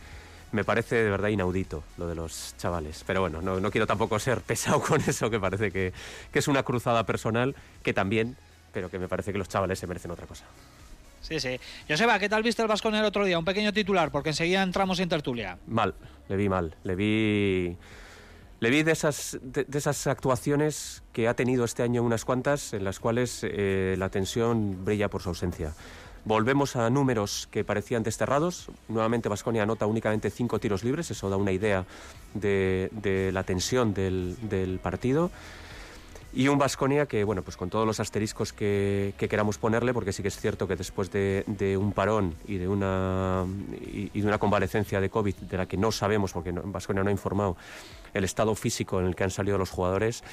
me 0.52 0.64
parece 0.64 0.96
de 0.96 1.10
verdad 1.10 1.28
inaudito 1.28 1.82
lo 1.98 2.06
de 2.06 2.14
los 2.14 2.54
chavales. 2.58 3.04
Pero 3.06 3.20
bueno, 3.20 3.42
no, 3.42 3.70
quiero 3.70 3.86
tampoco 3.86 4.18
ser 4.18 4.40
pesado 4.40 4.80
con 4.80 5.00
eso, 5.06 5.30
que 5.30 5.40
parece 5.40 5.70
que, 5.70 5.92
es 6.32 6.48
una 6.48 6.62
cruzada 6.62 7.04
personal, 7.04 7.54
que 7.82 7.92
también, 7.92 8.36
pero 8.72 8.90
que 8.90 8.98
me 8.98 9.08
parece 9.08 9.32
que 9.32 9.38
los 9.38 9.48
chavales 9.48 9.78
se 9.78 9.86
merecen 9.86 10.10
otra 10.10 10.26
cosa. 10.26 10.44
Sí, 11.20 11.40
sí. 11.40 11.58
Joseba, 11.88 12.18
¿qué 12.18 12.28
tal 12.28 12.42
viste 12.42 12.62
el 12.62 12.68
Vascon 12.68 12.94
el 12.94 13.04
otro 13.04 13.24
día? 13.24 13.38
Un 13.38 13.44
pequeño 13.44 13.72
titular, 13.72 14.10
porque 14.12 14.28
enseguida 14.30 14.62
entramos 14.62 15.00
en 15.00 15.08
tertulia. 15.08 15.58
Mal, 15.66 15.94
le 16.28 16.36
vi 16.36 16.48
mal. 16.48 16.76
Le 16.84 16.94
vi, 16.94 17.76
le 18.60 18.70
vi 18.70 18.82
de, 18.84 18.92
esas, 18.92 19.36
de, 19.42 19.66
esas 19.72 20.06
actuaciones 20.06 21.02
que 21.12 21.26
ha 21.26 21.34
tenido 21.34 21.64
este 21.64 21.82
año 21.82 22.04
unas 22.04 22.24
cuantas, 22.24 22.74
en 22.74 22.84
las 22.84 23.00
cuales 23.00 23.40
eh, 23.42 23.96
la 23.98 24.08
tensión 24.08 24.84
brilla 24.84 25.08
por 25.08 25.22
su 25.22 25.30
ausencia. 25.30 25.74
Volvemos 26.26 26.74
a 26.74 26.90
números 26.90 27.46
que 27.52 27.62
parecían 27.62 28.02
desterrados. 28.02 28.66
Nuevamente 28.88 29.28
Vasconia 29.28 29.62
anota 29.62 29.86
únicamente 29.86 30.28
cinco 30.28 30.58
tiros 30.58 30.82
libres, 30.82 31.08
eso 31.12 31.30
da 31.30 31.36
una 31.36 31.52
idea 31.52 31.84
de, 32.34 33.30
la 33.32 33.44
tensión 33.44 33.94
del, 33.94 34.80
partido. 34.82 35.30
Y 36.34 36.48
un 36.48 36.58
Vasconia 36.58 37.06
que, 37.06 37.22
bueno, 37.22 37.42
pues 37.42 37.56
con 37.56 37.70
todos 37.70 37.86
los 37.86 38.00
asteriscos 38.00 38.52
que, 38.52 39.14
queramos 39.16 39.58
ponerle, 39.58 39.94
porque 39.94 40.12
sí 40.12 40.22
que 40.22 40.28
es 40.28 40.36
cierto 40.36 40.66
que 40.66 40.74
después 40.74 41.12
de, 41.12 41.76
un 41.80 41.92
parón 41.92 42.34
y 42.48 42.56
de 42.56 42.66
una, 42.66 43.44
y, 43.80 44.20
de 44.20 44.26
una 44.26 44.38
convalecencia 44.38 45.00
de 45.00 45.08
COVID, 45.08 45.36
de 45.36 45.56
la 45.56 45.66
que 45.66 45.76
no 45.76 45.92
sabemos, 45.92 46.32
porque 46.32 46.50
Vasconia 46.50 47.04
no 47.04 47.08
ha 47.08 47.12
informado 47.12 47.56
el 48.14 48.24
estado 48.24 48.52
físico 48.56 48.98
en 48.98 49.06
el 49.06 49.14
que 49.14 49.22
han 49.22 49.30
salido 49.30 49.58
los 49.58 49.70
jugadores, 49.70 50.24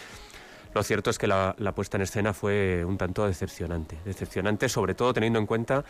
lo 0.73 0.83
cierto 0.83 1.09
es 1.09 1.17
que 1.17 1.27
la, 1.27 1.55
puesta 1.75 1.97
en 1.97 2.03
escena 2.03 2.33
fue 2.33 2.83
un 2.85 2.97
tanto 2.97 3.25
decepcionante. 3.27 3.97
Decepcionante 4.05 4.69
sobre 4.69 4.95
todo 4.95 5.13
teniendo 5.13 5.39
en 5.39 5.45
cuenta 5.45 5.83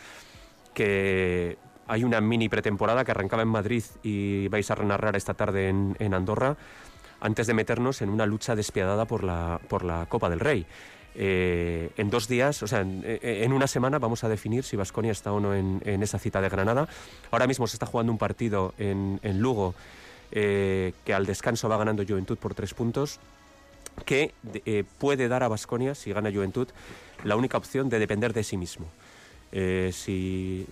que 0.72 1.56
hay 1.86 2.04
una 2.04 2.20
mini 2.20 2.48
pretemporada 2.48 3.04
que 3.04 3.10
arrancaba 3.10 3.42
en 3.42 3.48
Madrid 3.48 3.84
y 4.02 4.48
vais 4.48 4.70
a 4.70 4.76
narrar 4.76 5.16
esta 5.16 5.34
tarde 5.34 5.68
en, 5.68 6.14
Andorra 6.14 6.56
antes 7.20 7.46
de 7.46 7.54
meternos 7.54 8.02
en 8.02 8.10
una 8.10 8.26
lucha 8.26 8.54
despiadada 8.54 9.06
por 9.06 9.24
la, 9.24 9.60
por 9.68 9.84
la 9.84 10.06
Copa 10.06 10.28
del 10.28 10.40
Rey. 10.40 10.66
Eh, 11.16 11.90
en 11.96 12.10
dos 12.10 12.26
días, 12.26 12.62
o 12.62 12.66
sea, 12.66 12.80
en, 12.80 13.52
una 13.52 13.68
semana 13.68 13.98
vamos 13.98 14.24
a 14.24 14.28
definir 14.28 14.64
si 14.64 14.76
Vasconia 14.76 15.12
está 15.12 15.32
o 15.32 15.38
no 15.40 15.54
en, 15.54 15.80
esa 16.02 16.18
cita 16.18 16.40
de 16.40 16.48
Granada. 16.48 16.88
Ahora 17.30 17.46
mismo 17.46 17.66
se 17.66 17.76
está 17.76 17.86
jugando 17.86 18.12
un 18.12 18.18
partido 18.18 18.74
en, 18.78 19.20
Lugo 19.38 19.74
eh, 20.32 20.92
que 21.04 21.14
al 21.14 21.24
descanso 21.24 21.68
va 21.68 21.78
ganando 21.78 22.04
Juventud 22.06 22.36
por 22.36 22.54
tres 22.54 22.74
puntos 22.74 23.20
que 24.04 24.32
eh, 24.66 24.84
puede 24.98 25.28
dar 25.28 25.42
a 25.42 25.48
Vasconia, 25.48 25.94
si 25.94 26.12
gana 26.12 26.32
Juventud, 26.32 26.68
la 27.24 27.36
única 27.36 27.56
opción 27.56 27.88
de 27.88 27.98
depender 27.98 28.32
de 28.32 28.44
sí 28.44 28.56
mismo. 28.56 28.86
si, 29.52 30.66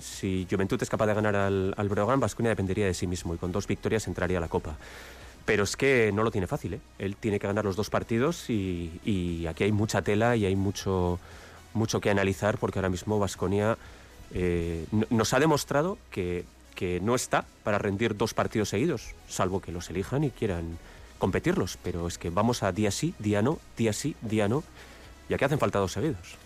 Juventud 0.50 0.82
es 0.82 0.90
capaz 0.90 1.06
de 1.06 1.14
ganar 1.14 1.36
al, 1.36 1.74
al 1.76 1.88
Breogán, 1.88 2.20
Vasconia 2.20 2.50
dependería 2.50 2.86
de 2.86 2.94
sí 2.94 3.06
mismo 3.06 3.34
y 3.34 3.38
con 3.38 3.52
dos 3.52 3.66
victorias 3.66 4.06
entraría 4.08 4.38
a 4.38 4.40
la 4.40 4.48
Copa. 4.48 4.76
Pero 5.44 5.64
es 5.64 5.76
que 5.76 6.12
no 6.14 6.22
lo 6.22 6.30
tiene 6.30 6.46
fácil, 6.46 6.74
¿eh? 6.74 6.80
Él 6.98 7.16
tiene 7.16 7.40
que 7.40 7.46
ganar 7.46 7.64
los 7.64 7.74
dos 7.74 7.90
partidos 7.90 8.48
y, 8.48 9.46
aquí 9.48 9.64
hay 9.64 9.72
mucha 9.72 10.02
tela 10.02 10.36
y 10.36 10.46
hay 10.46 10.54
mucho, 10.54 11.18
mucho 11.74 12.00
que 12.00 12.10
analizar 12.10 12.58
porque 12.58 12.78
ahora 12.78 12.88
mismo 12.88 13.18
Vasconia 13.18 13.76
eh, 14.34 14.86
nos 15.10 15.32
ha 15.34 15.40
demostrado 15.40 15.98
que, 16.10 16.44
que 16.76 17.00
no 17.00 17.14
está 17.14 17.44
para 17.64 17.78
rendir 17.78 18.16
dos 18.16 18.34
partidos 18.34 18.68
seguidos, 18.68 19.14
salvo 19.28 19.60
que 19.60 19.72
los 19.72 19.90
elijan 19.90 20.24
y 20.24 20.30
quieran 20.30 20.78
competirlos. 21.22 21.78
Pero 21.84 22.08
es 22.08 22.18
que 22.18 22.30
vamos 22.30 22.64
a 22.64 22.72
día 22.72 22.90
sí, 22.90 23.14
día 23.20 23.42
no, 23.42 23.60
día 23.76 23.92
sí, 23.92 24.16
día 24.22 24.48
no, 24.48 24.64
y 25.28 25.34
aquí 25.34 25.44
hacen 25.44 25.60
falta 25.60 25.78
dos 25.78 25.92
seguidos. 25.92 26.36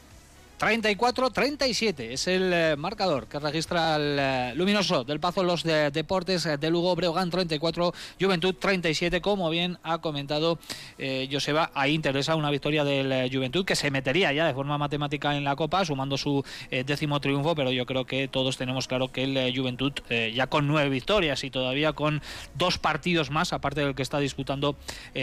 34-37 0.58 2.00
es 2.12 2.26
el 2.28 2.50
eh, 2.52 2.76
marcador 2.76 3.26
que 3.26 3.38
registra 3.38 3.96
el 3.96 4.16
eh, 4.18 4.52
luminoso 4.54 5.04
del 5.04 5.20
Pazo 5.20 5.42
los 5.42 5.62
Deportes 5.62 6.46
eh, 6.46 6.56
de 6.56 6.70
Lugo 6.70 6.96
Breogán 6.96 7.30
34 7.30 7.92
Juventud 8.18 8.54
37 8.54 9.20
como 9.20 9.50
bien 9.50 9.78
ha 9.82 9.98
comentado 9.98 10.58
Joseba 11.30 11.70
ahí 11.74 11.92
interesa 11.92 12.36
una 12.36 12.50
victoria 12.50 12.84
del 12.84 13.30
Juventud 13.30 13.66
que 13.66 13.76
se 13.76 13.90
metería 13.90 14.32
ya 14.32 14.46
de 14.46 14.54
forma 14.54 14.78
matemática 14.78 15.36
en 15.36 15.44
la 15.44 15.56
Copa 15.56 15.84
sumando 15.84 16.16
su 16.16 16.42
décimo 16.70 17.20
triunfo 17.20 17.54
pero 17.54 17.70
yo 17.70 17.84
creo 17.84 18.06
que 18.06 18.28
todos 18.28 18.56
tenemos 18.56 18.88
claro 18.88 19.12
que 19.12 19.24
el 19.24 19.56
Juventud 19.56 19.92
ya 20.32 20.46
con 20.46 20.66
nueve 20.66 20.88
victorias 20.88 21.44
y 21.44 21.50
todavía 21.50 21.92
con 21.92 22.22
dos 22.54 22.78
partidos 22.78 23.30
más 23.30 23.52
aparte 23.52 23.82
del 23.82 23.94
que 23.94 24.02
está 24.02 24.18
disputando 24.18 24.76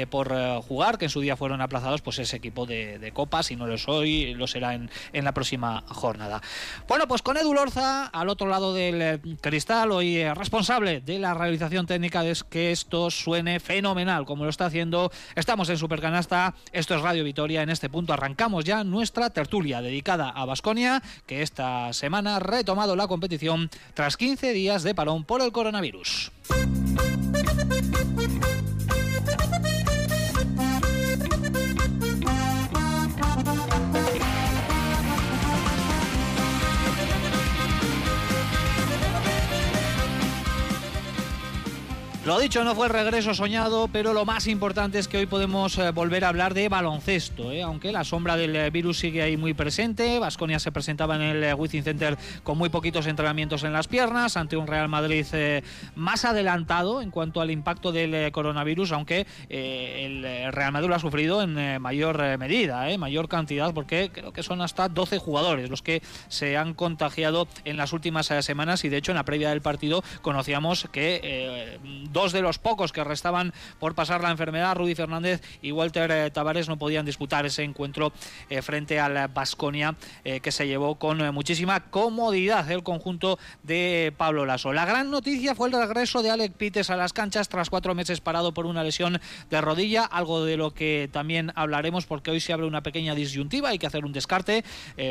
por 0.10 0.34
jugar 0.62 0.98
que 0.98 1.06
en 1.06 1.12
su 1.12 1.22
día 1.22 1.36
fueron 1.36 1.62
aplazados 1.62 2.02
pues 2.02 2.20
ese 2.20 2.38
equipo 2.38 2.66
de, 2.66 3.12
Copa 3.14 3.44
si 3.44 3.56
no 3.56 3.68
lo 3.68 3.78
soy 3.78 4.34
lo 4.36 4.48
será 4.48 4.76
en 4.76 4.90
en 5.23 5.23
la 5.24 5.34
próxima 5.34 5.84
jornada. 5.88 6.42
Bueno, 6.88 7.08
pues 7.08 7.22
con 7.22 7.38
Edu 7.38 7.54
Lorza, 7.54 8.08
al 8.08 8.30
otro 8.30 8.48
lado 8.48 8.74
del 8.74 9.02
eh, 9.02 9.20
cristal, 9.42 9.92
hoy 9.92 10.18
eh, 10.18 10.34
responsable 10.34 11.02
de 11.02 11.20
la 11.20 11.34
realización 11.34 11.86
técnica, 11.86 12.26
es 12.26 12.44
que 12.44 12.72
esto 12.72 13.12
suene 13.12 13.60
fenomenal, 13.60 14.26
como 14.26 14.44
lo 14.44 14.50
está 14.50 14.66
haciendo. 14.66 15.12
Estamos 15.36 15.70
en 15.70 15.78
Supercanasta, 15.78 16.56
esto 16.72 16.96
es 16.96 17.02
Radio 17.02 17.24
Vitoria. 17.24 17.62
En 17.62 17.70
este 17.70 17.90
punto 17.90 18.14
arrancamos 18.14 18.66
ya 18.66 18.84
nuestra 18.84 19.30
tertulia 19.30 19.82
dedicada 19.82 20.30
a 20.30 20.46
Basconia, 20.46 21.02
que 21.26 21.42
esta 21.42 21.94
semana 21.94 22.38
ha 22.38 22.40
retomado 22.40 22.96
la 22.96 23.08
competición 23.08 23.70
tras 23.94 24.18
15 24.18 24.54
días 24.54 24.84
de 24.84 24.96
parón 24.96 25.24
por 25.24 25.42
el 25.42 25.52
coronavirus. 25.52 26.32
Lo 42.26 42.40
dicho, 42.40 42.64
no 42.64 42.74
fue 42.74 42.88
el 42.88 42.94
regreso 42.94 43.34
soñado, 43.34 43.90
pero 43.90 44.14
lo 44.14 44.24
más 44.24 44.48
importante 44.48 44.98
es 44.98 45.10
que 45.10 45.18
hoy 45.18 45.26
podemos 45.26 45.78
eh, 45.78 45.92
volver 45.92 46.24
a 46.24 46.30
hablar 46.30 46.54
de 46.54 46.70
baloncesto, 46.70 47.52
¿eh? 47.52 47.62
aunque 47.62 47.92
la 47.92 48.06
sombra 48.06 48.38
del 48.38 48.56
eh, 48.56 48.70
virus 48.70 49.00
sigue 49.00 49.22
ahí 49.22 49.36
muy 49.36 49.54
presente. 49.54 50.20
Vasconia 50.20 50.58
se 50.58 50.72
presentaba 50.72 51.18
en 51.18 51.22
el 51.22 51.54
Wizzing 51.54 51.84
Center 51.84 52.18
con 52.44 52.58
muy 52.58 52.70
poquitos 52.70 53.08
entrenamientos 53.08 53.66
en 53.66 53.74
las 53.74 53.90
piernas, 53.90 54.38
ante 54.38 54.56
un 54.56 54.68
Real 54.68 54.88
Madrid 54.88 55.26
más 55.96 56.24
adelantado 56.24 57.02
en 57.02 57.12
cuanto 57.12 57.42
al 57.42 57.52
impacto 57.52 57.92
del 57.92 58.32
coronavirus, 58.32 58.94
aunque 58.94 59.28
el 59.50 60.24
Real 60.54 60.72
Madrid 60.72 60.88
lo 60.88 60.96
ha 60.96 61.00
sufrido 61.00 61.42
en 61.42 61.82
mayor 61.82 62.38
medida, 62.38 62.86
mayor 62.98 63.28
cantidad, 63.28 63.74
porque 63.74 64.12
creo 64.14 64.32
que 64.32 64.44
son 64.44 64.62
hasta 64.62 64.88
12 64.88 65.18
jugadores 65.18 65.70
los 65.70 65.82
que 65.82 66.02
se 66.30 66.56
han 66.56 66.74
contagiado 66.74 67.50
en 67.66 67.76
las 67.76 67.92
últimas 67.92 68.28
semanas 68.28 68.86
y 68.86 68.90
de 68.90 68.98
hecho 68.98 69.12
en 69.12 69.18
la 69.18 69.26
previa 69.26 69.50
del 69.50 69.62
partido 69.62 70.04
conocíamos 70.22 70.88
que 70.92 71.80
dos 72.14 72.32
de 72.32 72.42
los 72.42 72.60
pocos 72.60 72.94
que 72.94 73.04
restaban 73.04 73.54
por 73.80 73.96
pasar 73.96 74.22
la 74.22 74.32
enfermedad, 74.32 74.76
Rudy 74.76 74.96
Fernández 74.96 75.42
y 75.62 75.72
Walter 75.72 76.10
eh, 76.12 76.32
Tavares, 76.32 76.70
no 76.70 76.78
podían 76.78 77.06
disputar 77.06 77.46
ese 77.46 77.64
encuentro 77.64 78.14
eh, 78.50 78.62
frente 78.62 79.00
al 79.00 79.28
Basconia, 79.28 79.96
eh, 80.24 80.40
que 80.40 80.52
se 80.52 80.68
llevó 80.68 80.96
con 80.96 81.34
muchísima 81.34 81.90
comodidad 81.90 82.70
el 82.72 82.84
conjunto 82.84 83.40
de 83.64 84.14
Pablo 84.16 84.46
Lasso. 84.46 84.72
La 84.72 84.86
gran 84.86 85.10
noticia 85.10 85.56
fue 85.56 85.70
el 85.70 85.74
regreso 85.74 86.22
de 86.22 86.30
Alec 86.30 86.54
Pites 86.54 86.90
a 86.90 86.96
las 86.96 87.12
canchas 87.12 87.50
tras 87.50 87.70
cuatro 87.70 87.96
meses 87.96 88.22
parado 88.22 88.54
por 88.54 88.66
una 88.66 88.84
lesión 88.84 89.20
de 89.50 89.62
rodilla, 89.62 90.06
algo 90.06 90.46
de 90.46 90.56
lo 90.56 90.72
que 90.72 91.10
también 91.12 91.52
hablaremos 91.56 92.06
porque 92.06 92.32
hoy 92.32 92.40
se 92.40 92.54
abre 92.54 92.68
una 92.68 92.84
pequeña 92.84 93.16
disyuntiva, 93.16 93.70
hay 93.70 93.80
que 93.80 93.88
hacer 93.88 94.06
un 94.06 94.14
descarte 94.14 94.64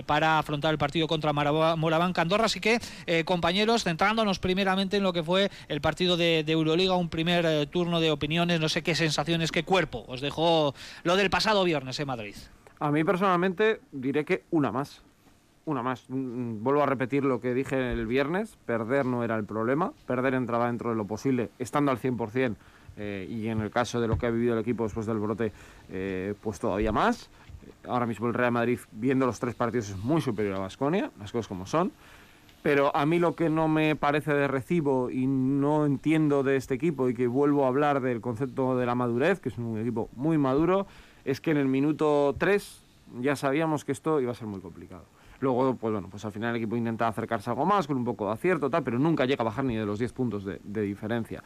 para 0.06 0.38
afrontar 0.38 0.70
el 0.70 0.78
partido 0.78 1.08
contra 1.08 1.32
Moraván 1.32 2.12
Candorra. 2.12 2.46
Así 2.46 2.60
que, 2.60 2.80
compañeros, 3.24 3.84
centrándonos 3.84 4.38
primeramente 4.38 4.98
en 4.98 5.02
lo 5.02 5.12
que 5.12 5.22
fue 5.22 5.50
el 5.68 5.80
partido 5.80 6.16
de 6.16 6.44
Euroliga 6.46 6.91
un 6.96 7.08
primer 7.08 7.44
eh, 7.46 7.66
turno 7.66 8.00
de 8.00 8.10
opiniones, 8.10 8.60
no 8.60 8.68
sé 8.68 8.82
qué 8.82 8.94
sensaciones, 8.94 9.52
qué 9.52 9.64
cuerpo 9.64 10.04
os 10.08 10.20
dejó 10.20 10.74
lo 11.04 11.16
del 11.16 11.30
pasado 11.30 11.64
viernes 11.64 11.98
en 12.00 12.06
Madrid. 12.06 12.34
A 12.78 12.90
mí 12.90 13.04
personalmente 13.04 13.80
diré 13.92 14.24
que 14.24 14.44
una 14.50 14.72
más. 14.72 15.02
Una 15.64 15.82
más. 15.82 16.04
Mm, 16.08 16.16
mm, 16.16 16.64
vuelvo 16.64 16.82
a 16.82 16.86
repetir 16.86 17.24
lo 17.24 17.40
que 17.40 17.54
dije 17.54 17.92
el 17.92 18.06
viernes, 18.06 18.56
perder 18.66 19.06
no 19.06 19.22
era 19.22 19.36
el 19.36 19.44
problema, 19.44 19.92
perder 20.06 20.34
entraba 20.34 20.66
dentro 20.66 20.90
de 20.90 20.96
lo 20.96 21.06
posible, 21.06 21.50
estando 21.58 21.92
al 21.92 21.98
100%, 21.98 22.56
eh, 22.96 23.26
y 23.30 23.48
en 23.48 23.60
el 23.60 23.70
caso 23.70 24.00
de 24.00 24.08
lo 24.08 24.18
que 24.18 24.26
ha 24.26 24.30
vivido 24.30 24.54
el 24.54 24.60
equipo 24.60 24.84
después 24.84 25.06
del 25.06 25.18
brote, 25.18 25.52
eh, 25.90 26.34
pues 26.42 26.58
todavía 26.58 26.90
más. 26.90 27.30
Ahora 27.86 28.06
mismo 28.06 28.26
el 28.26 28.34
Real 28.34 28.52
Madrid, 28.52 28.80
viendo 28.90 29.26
los 29.26 29.38
tres 29.38 29.54
partidos, 29.54 29.90
es 29.90 29.96
muy 29.96 30.20
superior 30.20 30.56
a 30.56 30.58
Basconia, 30.58 31.10
las 31.20 31.30
cosas 31.30 31.46
como 31.46 31.66
son. 31.66 31.92
Pero 32.62 32.94
a 32.94 33.04
mí 33.06 33.18
lo 33.18 33.34
que 33.34 33.50
no 33.50 33.66
me 33.66 33.96
parece 33.96 34.32
de 34.32 34.46
recibo 34.46 35.10
y 35.10 35.26
no 35.26 35.84
entiendo 35.84 36.44
de 36.44 36.56
este 36.56 36.74
equipo 36.74 37.08
y 37.08 37.14
que 37.14 37.26
vuelvo 37.26 37.64
a 37.64 37.68
hablar 37.68 38.00
del 38.00 38.20
concepto 38.20 38.76
de 38.76 38.86
la 38.86 38.94
madurez, 38.94 39.40
que 39.40 39.48
es 39.48 39.58
un 39.58 39.78
equipo 39.78 40.08
muy 40.14 40.38
maduro, 40.38 40.86
es 41.24 41.40
que 41.40 41.50
en 41.50 41.56
el 41.56 41.66
minuto 41.66 42.36
3 42.38 42.84
ya 43.20 43.34
sabíamos 43.36 43.84
que 43.84 43.92
esto 43.92 44.20
iba 44.20 44.30
a 44.30 44.34
ser 44.34 44.46
muy 44.46 44.60
complicado. 44.60 45.04
Luego, 45.40 45.74
pues 45.74 45.92
bueno, 45.92 46.08
pues 46.08 46.24
al 46.24 46.30
final 46.30 46.50
el 46.50 46.56
equipo 46.56 46.76
intenta 46.76 47.08
acercarse 47.08 47.50
algo 47.50 47.66
más 47.66 47.88
con 47.88 47.96
un 47.96 48.04
poco 48.04 48.26
de 48.26 48.32
acierto, 48.32 48.70
tal, 48.70 48.84
pero 48.84 49.00
nunca 49.00 49.26
llega 49.26 49.42
a 49.42 49.44
bajar 49.44 49.64
ni 49.64 49.74
de 49.74 49.84
los 49.84 49.98
10 49.98 50.12
puntos 50.12 50.44
de, 50.44 50.82
diferencia. 50.82 51.42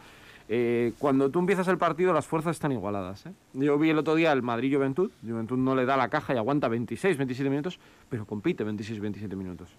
Eh, 0.51 0.93
cuando 0.99 1.31
tú 1.31 1.39
empiezas 1.39 1.67
el 1.69 1.79
partido, 1.79 2.13
las 2.13 2.27
fuerzas 2.27 2.57
están 2.57 2.73
igualadas. 2.73 3.25
¿eh? 3.25 3.33
Yo 3.55 3.79
vi 3.79 3.89
el 3.89 3.99
otro 3.99 4.15
día 4.15 4.33
el 4.33 4.43
Madrid-Juventud. 4.43 5.11
Juventud 5.27 5.57
no 5.57 5.75
le 5.75 5.87
da 5.87 5.97
la 5.97 6.11
caja 6.11 6.35
y 6.35 6.37
aguanta 6.37 6.69
26, 6.69 7.17
27 7.17 7.49
minutos, 7.49 7.81
pero 8.11 8.27
compite 8.27 8.65
26, 8.65 9.01
27 9.01 9.35
minutos. 9.35 9.71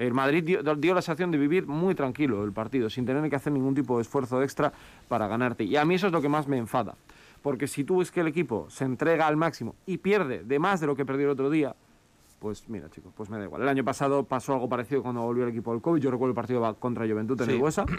El 0.00 0.14
Madrid 0.14 0.42
dio, 0.42 0.94
la 0.94 1.02
sensación 1.02 1.30
de 1.30 1.36
vivir 1.36 1.66
muy 1.66 1.94
tranquilo 1.94 2.42
el 2.42 2.52
partido, 2.52 2.88
sin 2.88 3.04
tener 3.04 3.28
que 3.28 3.36
hacer 3.36 3.52
ningún 3.52 3.74
tipo 3.74 3.96
de 3.96 4.02
esfuerzo 4.02 4.42
extra 4.42 4.72
para 5.08 5.28
ganarte. 5.28 5.64
Y 5.64 5.76
a 5.76 5.84
mí 5.84 5.96
eso 5.96 6.06
es 6.06 6.12
lo 6.14 6.22
que 6.22 6.28
más 6.30 6.48
me 6.48 6.56
enfada. 6.56 6.94
Porque 7.42 7.66
si 7.66 7.84
tú 7.84 7.98
ves 7.98 8.10
que 8.10 8.20
el 8.20 8.26
equipo 8.26 8.64
se 8.70 8.86
entrega 8.86 9.26
al 9.26 9.36
máximo 9.36 9.74
y 9.84 9.98
pierde 9.98 10.42
de 10.42 10.58
más 10.58 10.80
de 10.80 10.86
lo 10.86 10.96
que 10.96 11.04
perdió 11.04 11.26
el 11.26 11.32
otro 11.32 11.50
día, 11.50 11.76
pues 12.38 12.66
mira, 12.70 12.88
chicos, 12.88 13.12
pues 13.14 13.28
me 13.28 13.36
da 13.36 13.44
igual. 13.44 13.60
El 13.60 13.68
año 13.68 13.84
pasado 13.84 14.24
pasó 14.24 14.54
algo 14.54 14.70
parecido 14.70 15.02
cuando 15.02 15.20
volvió 15.20 15.44
el 15.44 15.50
equipo 15.50 15.70
del 15.72 15.82
COVID. 15.82 16.00
Yo 16.00 16.10
recuerdo 16.10 16.30
el 16.30 16.34
partido 16.34 16.74
contra 16.76 17.06
Juventud 17.06 17.38
en 17.42 17.50
el 17.50 17.60
Huesa. 17.60 17.84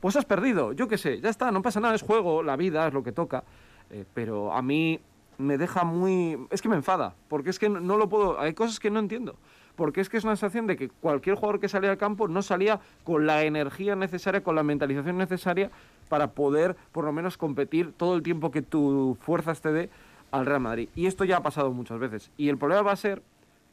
Pues 0.00 0.16
has 0.16 0.24
perdido, 0.24 0.72
yo 0.72 0.88
qué 0.88 0.98
sé, 0.98 1.20
ya 1.20 1.30
está, 1.30 1.52
no 1.52 1.62
pasa 1.62 1.78
nada, 1.78 1.94
es 1.94 2.02
juego, 2.02 2.42
la 2.42 2.56
vida 2.56 2.88
es 2.88 2.92
lo 2.92 3.04
que 3.04 3.12
toca. 3.12 3.44
Eh, 3.88 4.04
pero 4.12 4.52
a 4.52 4.60
mí 4.60 4.98
me 5.38 5.56
deja 5.56 5.84
muy... 5.84 6.36
Es 6.50 6.60
que 6.60 6.68
me 6.68 6.74
enfada, 6.74 7.14
porque 7.28 7.50
es 7.50 7.58
que 7.60 7.68
no 7.68 7.96
lo 7.96 8.08
puedo... 8.08 8.40
Hay 8.40 8.52
cosas 8.52 8.80
que 8.80 8.90
no 8.90 8.98
entiendo 8.98 9.36
porque 9.76 10.00
es 10.00 10.08
que 10.08 10.16
es 10.16 10.24
una 10.24 10.36
sensación 10.36 10.66
de 10.66 10.76
que 10.76 10.88
cualquier 10.88 11.36
jugador 11.36 11.60
que 11.60 11.68
salía 11.68 11.90
al 11.90 11.98
campo 11.98 12.28
no 12.28 12.42
salía 12.42 12.80
con 13.04 13.26
la 13.26 13.44
energía 13.44 13.96
necesaria, 13.96 14.42
con 14.42 14.54
la 14.54 14.62
mentalización 14.62 15.18
necesaria 15.18 15.70
para 16.08 16.32
poder 16.32 16.76
por 16.92 17.04
lo 17.04 17.12
menos 17.12 17.36
competir 17.38 17.92
todo 17.92 18.14
el 18.14 18.22
tiempo 18.22 18.50
que 18.50 18.62
tu 18.62 19.16
fuerza 19.20 19.54
te 19.54 19.72
dé 19.72 19.90
al 20.30 20.46
Real 20.46 20.60
Madrid. 20.60 20.88
Y 20.94 21.06
esto 21.06 21.24
ya 21.24 21.38
ha 21.38 21.42
pasado 21.42 21.72
muchas 21.72 21.98
veces. 21.98 22.30
Y 22.36 22.48
el 22.48 22.58
problema 22.58 22.82
va 22.82 22.92
a 22.92 22.96
ser 22.96 23.22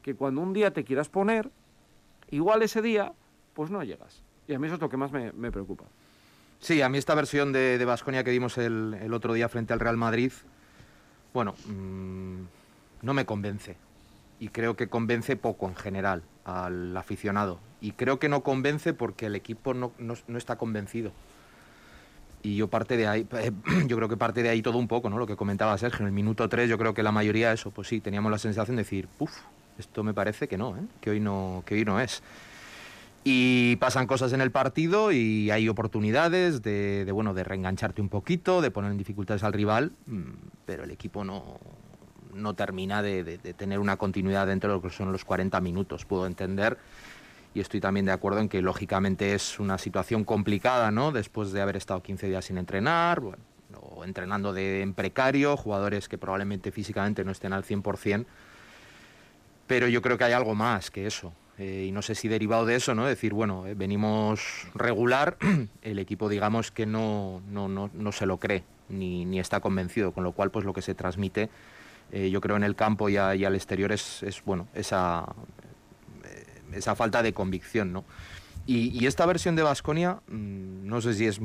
que 0.02 0.16
cuando 0.16 0.42
un 0.42 0.54
día 0.54 0.72
te 0.72 0.84
quieras 0.84 1.10
poner, 1.10 1.50
igual 2.30 2.62
ese 2.64 2.82
día, 2.82 3.14
pues 3.54 3.70
no 3.70 3.84
llegas. 3.84 4.24
Y 4.48 4.54
a 4.54 4.60
mí 4.60 4.68
eso 4.68 4.76
es 4.76 4.82
lo 4.82 4.90
que 4.90 4.98
más 4.98 5.12
me, 5.12 5.52
preocupa. 5.52 5.86
Sí, 6.60 6.82
a 6.82 6.90
mí 6.90 6.98
esta 6.98 7.16
versión 7.16 7.52
de 7.54 7.84
Vasconia 7.86 8.24
que 8.24 8.32
vimos 8.32 8.58
el, 8.58 9.14
otro 9.14 9.34
día 9.34 9.48
frente 9.48 9.74
al 9.74 9.80
Real 9.80 9.98
Madrid, 9.98 10.32
bueno, 11.34 11.54
mm, 11.68 12.42
no 13.02 13.14
me 13.14 13.26
convence 13.26 13.89
y 14.40 14.50
creo 14.50 14.76
que 14.76 14.88
convence 14.88 15.36
poco 15.36 15.68
en 15.68 15.76
general 15.76 16.24
al 16.46 16.96
aficionado. 16.96 17.60
Y 17.82 17.92
creo 17.92 18.20
que 18.20 18.30
no 18.30 18.42
convence 18.44 18.94
porque 18.94 19.28
el 19.28 19.36
equipo 19.36 19.74
no, 19.74 19.92
está 20.36 20.58
convencido. 20.58 21.12
Y 22.42 22.56
yo 22.56 22.70
parte 22.70 22.96
de 22.96 23.08
ahí, 23.08 23.28
eh, 23.34 23.52
yo 23.88 23.98
creo 23.98 24.08
que 24.08 24.18
parte 24.18 24.42
de 24.44 24.50
ahí 24.50 24.62
todo 24.62 24.78
un 24.78 24.88
poco, 24.88 25.10
¿no? 25.10 25.18
Lo 25.18 25.28
que 25.28 25.36
comentaba 25.36 25.78
Sergio, 25.78 26.02
en 26.02 26.08
el 26.08 26.14
minuto 26.14 26.48
3 26.48 26.70
yo 26.70 26.78
creo 26.78 26.94
que 26.94 27.04
la 27.04 27.12
mayoría 27.12 27.50
de 27.50 27.56
eso, 27.56 27.72
pues 27.72 27.88
sí, 27.90 28.00
teníamos 28.00 28.32
la 28.32 28.38
sensación 28.38 28.78
de 28.78 28.84
decir, 28.84 29.08
puf, 29.08 29.32
esto 29.78 30.04
me 30.04 30.14
parece 30.14 30.48
que 30.48 30.58
no, 30.58 30.76
¿eh? 30.78 30.82
que 31.02 31.10
hoy 31.10 31.20
no, 31.20 31.64
que 31.66 31.76
hoy 31.76 31.86
no 31.86 32.00
es. 32.00 32.24
Y 33.26 33.76
pasan 33.76 34.08
cosas 34.08 34.32
en 34.32 34.40
el 34.40 34.52
partido 34.52 35.12
y 35.12 35.52
hay 35.52 35.68
oportunidades 35.68 36.62
de, 36.62 37.04
de, 37.04 37.12
bueno, 37.12 37.34
de 37.34 37.44
reengancharte 37.44 38.02
un 38.02 38.08
poquito, 38.08 38.62
de 38.62 38.72
poner 38.72 38.92
en 38.92 38.98
dificultades 38.98 39.44
al 39.44 39.52
rival, 39.52 39.92
mm, 40.06 40.32
pero 40.66 40.86
el 40.86 40.92
equipo 40.92 41.26
no, 41.26 41.60
no 42.42 42.54
termina 42.54 43.02
de, 43.02 43.38
tener 43.58 43.80
una 43.80 43.98
continuidad 43.98 44.48
dentro 44.48 44.70
de 44.70 44.76
lo 44.78 44.82
que 44.82 44.90
son 44.90 45.12
los 45.12 45.26
40 45.26 45.60
minutos. 45.62 46.06
Puedo 46.06 46.26
entender 46.26 46.78
y 47.54 47.60
estoy 47.60 47.80
también 47.80 48.06
de 48.06 48.12
acuerdo 48.12 48.40
en 48.40 48.50
que 48.50 48.62
lógicamente 48.62 49.34
es 49.34 49.60
una 49.60 49.78
situación 49.78 50.24
complicada, 50.24 50.92
¿no? 50.92 51.12
Después 51.12 51.52
de 51.52 51.62
haber 51.62 51.78
estado 51.78 52.02
15 52.02 52.28
días 52.28 52.46
sin 52.46 52.58
entrenar, 52.58 53.22
o 53.82 54.04
entrenando 54.04 54.54
de, 54.54 54.82
en 54.82 54.94
precario, 54.94 55.58
jugadores 55.58 56.08
que 56.08 56.18
probablemente 56.18 56.72
físicamente 56.72 57.24
no 57.24 57.32
estén 57.32 57.54
al 57.54 57.64
100%, 57.64 58.26
pero 59.68 59.88
yo 59.88 60.02
creo 60.02 60.18
que 60.18 60.24
hay 60.24 60.34
algo 60.34 60.56
más 60.56 60.90
que 60.92 61.06
eso. 61.06 61.34
Eh, 61.60 61.88
y 61.90 61.92
no 61.92 62.02
sé 62.02 62.16
si 62.16 62.30
derivado 62.30 62.66
de 62.66 62.76
eso, 62.76 62.96
¿no? 62.96 63.06
Decir, 63.06 63.34
bueno, 63.34 63.68
eh, 63.68 63.74
venimos 63.76 64.68
regular, 64.74 65.38
el 65.82 66.00
equipo 66.00 66.30
digamos 66.30 66.72
que 66.72 66.86
no, 66.86 67.42
no, 67.52 67.68
no, 67.68 67.90
no 67.94 68.12
se 68.14 68.26
lo 68.26 68.38
cree, 68.38 68.64
ni, 68.88 69.40
está 69.40 69.60
convencido, 69.60 70.14
con 70.14 70.24
lo 70.24 70.32
cual 70.32 70.52
pues 70.52 70.66
lo 70.66 70.74
que 70.74 70.82
se 70.82 70.96
transmite, 70.96 71.50
eh, 72.12 72.30
yo 72.30 72.42
creo 72.42 72.56
en 72.56 72.64
el 72.64 72.76
campo 72.76 73.10
y, 73.10 73.18
al 73.18 73.56
exterior 73.56 73.92
es, 73.92 74.24
es, 74.24 74.44
bueno, 74.44 74.68
esa, 74.74 75.26
esa 76.74 76.96
falta 76.96 77.22
de 77.24 77.34
convicción, 77.34 77.94
¿no? 77.94 78.06
Y, 78.66 79.08
esta 79.08 79.26
versión 79.26 79.56
de 79.56 79.64
Vasconia, 79.64 80.22
mmm, 80.28 80.86
no 80.86 81.02
sé 81.02 81.16
si 81.16 81.26
es 81.26 81.40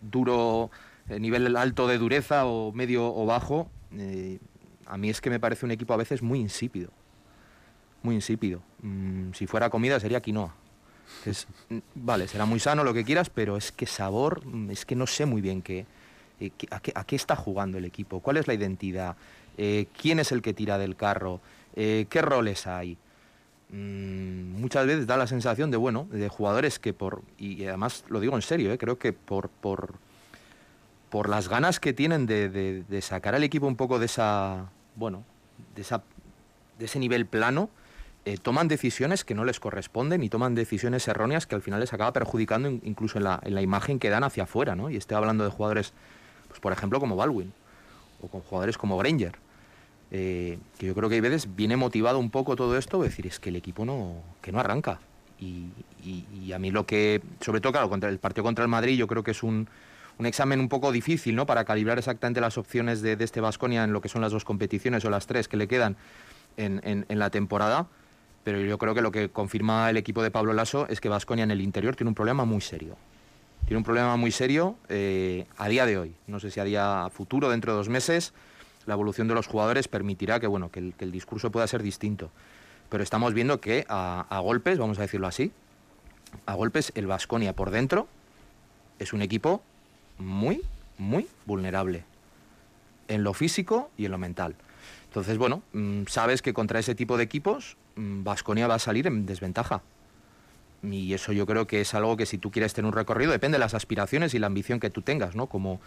duro, 0.00 0.70
eh, 1.08 1.20
nivel 1.20 1.54
alto 1.56 1.86
de 1.86 1.98
dureza 1.98 2.46
o 2.46 2.72
medio 2.72 3.14
o 3.14 3.26
bajo, 3.26 3.70
eh, 3.94 4.38
a 4.86 4.96
mí 4.96 5.10
es 5.10 5.20
que 5.20 5.28
me 5.28 5.38
parece 5.38 5.66
un 5.66 5.72
equipo 5.72 5.92
a 5.92 5.98
veces 5.98 6.22
muy 6.22 6.38
insípido. 6.38 6.90
Muy 8.02 8.14
insípido. 8.14 8.62
Mm, 8.80 9.32
si 9.32 9.46
fuera 9.46 9.68
comida 9.68 10.00
sería 10.00 10.22
quinoa. 10.22 10.54
Es, 11.26 11.46
vale, 11.94 12.26
será 12.26 12.46
muy 12.46 12.58
sano 12.58 12.84
lo 12.84 12.94
que 12.94 13.04
quieras, 13.04 13.28
pero 13.28 13.58
es 13.58 13.70
que 13.70 13.86
sabor, 13.86 14.42
es 14.70 14.86
que 14.86 14.96
no 14.96 15.06
sé 15.06 15.26
muy 15.26 15.42
bien 15.42 15.62
eh, 15.68 15.84
qué, 16.56 16.68
a, 16.70 17.04
qué, 17.04 17.16
está 17.16 17.36
jugando 17.36 17.76
el 17.76 17.84
equipo, 17.84 18.20
cuál 18.20 18.38
es 18.38 18.46
la 18.46 18.54
identidad, 18.54 19.16
eh, 19.58 19.86
quién 20.00 20.18
es 20.18 20.32
el 20.32 20.42
que 20.42 20.54
tira 20.54 20.78
del 20.78 20.96
carro, 20.96 21.40
eh, 21.74 22.06
qué 22.08 22.22
roles 22.22 22.66
hay 22.66 22.96
mmm, 23.70 24.60
muchas 24.60 24.86
veces 24.86 25.06
da 25.06 25.16
la 25.16 25.26
sensación 25.26 25.70
de, 25.70 25.76
bueno, 25.76 26.06
de 26.10 26.28
jugadores 26.28 26.78
que 26.78 26.92
por, 26.92 27.22
y 27.38 27.64
además 27.66 28.04
lo 28.08 28.20
digo 28.20 28.34
en 28.36 28.42
serio, 28.42 28.72
¿eh? 28.72 28.78
creo 28.78 28.98
que 28.98 29.12
por, 29.12 29.48
por, 29.48 29.94
por 31.10 31.28
las 31.28 31.48
ganas 31.48 31.80
que 31.80 31.92
tienen 31.92 32.26
de, 32.26 32.98
sacar 33.02 33.34
al 33.34 33.44
equipo 33.44 33.66
un 33.66 33.76
poco 33.76 33.98
de 33.98 34.06
esa, 34.06 34.70
bueno, 34.96 35.24
de, 35.74 35.82
esa, 35.82 36.02
de 36.78 36.84
ese 36.84 36.98
nivel 36.98 37.26
plano, 37.26 37.70
toman 38.42 38.68
decisiones 38.68 39.24
que 39.24 39.34
no 39.34 39.44
les 39.44 39.58
corresponden 39.58 40.22
y 40.22 40.28
toman 40.28 40.54
decisiones 40.54 41.08
erróneas 41.08 41.48
que 41.48 41.56
al 41.56 41.62
final 41.62 41.80
les 41.80 41.92
acaba 41.92 42.12
perjudicando 42.12 42.68
incluso 42.68 43.18
en 43.18 43.24
la, 43.24 43.40
en 43.42 43.54
la 43.54 43.62
imagen 43.62 43.98
que 43.98 44.10
dan 44.10 44.22
hacia 44.22 44.44
afuera, 44.44 44.76
¿no? 44.76 44.90
Y 44.90 44.96
estoy 44.96 45.16
hablando 45.16 45.42
de 45.42 45.50
jugadores, 45.50 45.92
pues 46.46 46.60
por 46.60 46.72
ejemplo, 46.72 47.00
como 47.00 47.16
Baldwin, 47.16 47.52
o 48.22 48.28
con 48.28 48.40
jugadores 48.40 48.78
como 48.78 48.96
Granger, 48.96 49.36
eh, 50.10 50.58
que 50.78 50.86
yo 50.86 50.94
creo 50.94 51.08
que 51.08 51.16
hay 51.16 51.20
veces 51.20 51.54
viene 51.54 51.76
motivado 51.76 52.18
un 52.18 52.30
poco 52.30 52.56
todo 52.56 52.76
esto, 52.76 53.02
decir, 53.02 53.26
es 53.26 53.40
que 53.40 53.48
el 53.48 53.56
equipo 53.56 53.84
no, 53.84 54.22
que 54.40 54.52
no 54.52 54.60
arranca. 54.60 55.00
Y, 55.40 56.52
a 56.52 56.58
mí 56.58 56.70
lo 56.70 56.86
que, 56.86 57.20
sobre 57.40 57.60
todo, 57.60 57.72
claro, 57.72 57.90
el 58.08 58.18
partido 58.18 58.44
contra 58.44 58.62
el 58.62 58.68
Madrid, 58.68 58.96
yo 58.96 59.08
creo 59.08 59.24
que 59.24 59.32
es 59.32 59.42
un, 59.42 59.68
un 60.18 60.26
examen 60.26 60.60
un 60.60 60.68
poco 60.68 60.92
difícil, 60.92 61.34
¿no? 61.34 61.46
Para 61.46 61.64
calibrar 61.64 61.98
exactamente 61.98 62.40
las 62.40 62.58
opciones 62.58 63.02
de, 63.02 63.16
de 63.16 63.24
este 63.24 63.40
Vasconia 63.40 63.82
en 63.82 63.92
lo 63.92 64.00
que 64.00 64.08
son 64.08 64.20
las 64.20 64.30
dos 64.30 64.44
competiciones 64.44 65.04
o 65.04 65.10
las 65.10 65.26
tres 65.26 65.48
que 65.48 65.56
le 65.56 65.66
quedan 65.66 65.96
en, 66.56 66.80
en, 66.84 67.06
en 67.08 67.18
la 67.18 67.30
temporada. 67.30 67.88
Pero 68.44 68.60
yo 68.60 68.78
creo 68.78 68.94
que 68.94 69.02
lo 69.02 69.10
que 69.10 69.30
confirma 69.30 69.90
el 69.90 69.96
equipo 69.96 70.22
de 70.22 70.30
Pablo 70.30 70.52
Lasso 70.52 70.86
es 70.88 71.00
que 71.00 71.08
Vasconia 71.08 71.42
en 71.44 71.50
el 71.50 71.60
interior 71.60 71.96
tiene 71.96 72.08
un 72.08 72.14
problema 72.14 72.44
muy 72.44 72.60
serio. 72.60 72.96
Tiene 73.72 73.78
un 73.78 73.84
problema 73.84 74.18
muy 74.18 74.30
serio 74.32 74.76
eh, 74.90 75.46
a 75.56 75.66
día 75.66 75.86
de 75.86 75.96
hoy. 75.96 76.14
No 76.26 76.40
sé 76.40 76.50
si 76.50 76.60
a 76.60 76.64
día 76.64 77.08
futuro, 77.10 77.48
dentro 77.48 77.72
de 77.72 77.78
dos 77.78 77.88
meses, 77.88 78.34
la 78.84 78.92
evolución 78.92 79.28
de 79.28 79.34
los 79.34 79.46
jugadores 79.46 79.88
permitirá 79.88 80.40
que, 80.40 80.46
bueno, 80.46 80.70
que, 80.70 80.92
el, 80.98 81.10
discurso 81.10 81.50
pueda 81.50 81.66
ser 81.66 81.82
distinto. 81.82 82.30
Pero 82.90 83.02
estamos 83.02 83.32
viendo 83.32 83.62
que 83.62 83.86
a, 83.88 84.26
a 84.28 84.40
golpes, 84.40 84.76
vamos 84.76 84.98
a 84.98 85.00
decirlo 85.00 85.26
así, 85.26 85.52
a 86.44 86.52
golpes 86.52 86.92
el 86.96 87.06
Vasconia 87.06 87.56
por 87.56 87.70
dentro 87.70 88.08
es 88.98 89.14
un 89.14 89.22
equipo 89.22 89.62
muy, 90.18 90.60
muy 90.98 91.26
vulnerable 91.46 92.04
en 93.08 93.24
lo 93.24 93.32
físico 93.32 93.90
y 93.96 94.04
en 94.04 94.10
lo 94.10 94.18
mental. 94.18 94.54
Entonces, 95.06 95.38
bueno, 95.38 95.62
mmm, 95.72 96.02
sabes 96.08 96.42
que 96.42 96.52
contra 96.52 96.78
ese 96.78 96.94
tipo 96.94 97.16
de 97.16 97.24
equipos 97.24 97.78
Vasconia 97.96 98.66
mmm, 98.66 98.70
va 98.70 98.74
a 98.74 98.78
salir 98.78 99.06
en 99.06 99.24
desventaja. 99.24 99.80
Y 100.82 101.14
eso 101.14 101.32
yo 101.32 101.46
creo 101.46 101.66
que 101.66 101.80
es 101.80 101.94
algo 101.94 102.16
que 102.16 102.26
si 102.26 102.38
tú 102.38 102.50
quieres 102.50 102.74
tener 102.74 102.86
un 102.86 102.92
recorrido, 102.92 103.30
depende 103.30 103.56
de 103.56 103.60
las 103.60 103.74
aspiraciones 103.74 104.34
y 104.34 104.38
la 104.38 104.48
ambición 104.48 104.80
que 104.80 104.90
tú 104.90 105.02
tengas, 105.02 105.36
¿no? 105.36 105.46
Como, 105.46 105.80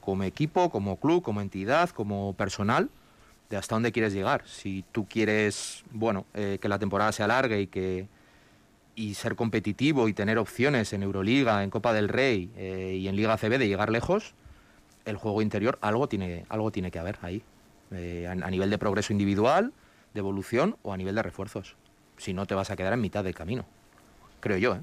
como 0.00 0.22
equipo, 0.22 0.70
como 0.70 0.96
club, 0.98 1.22
como 1.22 1.40
entidad, 1.40 1.90
como 1.90 2.32
personal, 2.34 2.88
de 3.50 3.56
hasta 3.56 3.74
dónde 3.74 3.92
quieres 3.92 4.12
llegar. 4.14 4.42
Si 4.46 4.84
tú 4.92 5.06
quieres, 5.06 5.84
bueno, 5.92 6.24
eh, 6.34 6.58
que 6.60 6.68
la 6.68 6.78
temporada 6.78 7.12
se 7.12 7.22
alargue 7.22 7.60
y 7.60 7.66
que 7.66 8.08
y 8.94 9.14
ser 9.14 9.36
competitivo 9.36 10.08
y 10.08 10.12
tener 10.12 10.38
opciones 10.38 10.92
en 10.92 11.04
Euroliga, 11.04 11.62
en 11.62 11.70
Copa 11.70 11.92
del 11.92 12.08
Rey 12.08 12.50
eh, 12.56 12.96
y 12.98 13.06
en 13.06 13.14
Liga 13.14 13.36
CB 13.36 13.58
de 13.58 13.68
llegar 13.68 13.90
lejos, 13.90 14.34
el 15.04 15.16
juego 15.16 15.40
interior 15.40 15.78
algo 15.82 16.08
tiene, 16.08 16.46
algo 16.48 16.72
tiene 16.72 16.90
que 16.90 16.98
haber 16.98 17.16
ahí. 17.22 17.42
Eh, 17.92 18.26
a, 18.26 18.32
a, 18.32 18.50
nivel 18.50 18.70
de 18.70 18.76
progreso 18.76 19.12
individual, 19.12 19.72
de 20.14 20.18
evolución 20.18 20.76
o 20.82 20.92
a 20.92 20.96
nivel 20.96 21.14
de 21.14 21.22
refuerzos. 21.22 21.76
Si 22.16 22.34
no, 22.34 22.46
te 22.46 22.54
vas 22.54 22.70
a 22.70 22.76
quedar 22.76 22.92
en 22.92 23.00
mitad 23.00 23.22
del 23.22 23.36
camino. 23.36 23.66
Creo 24.40 24.58
yo, 24.58 24.74
¿eh? 24.74 24.80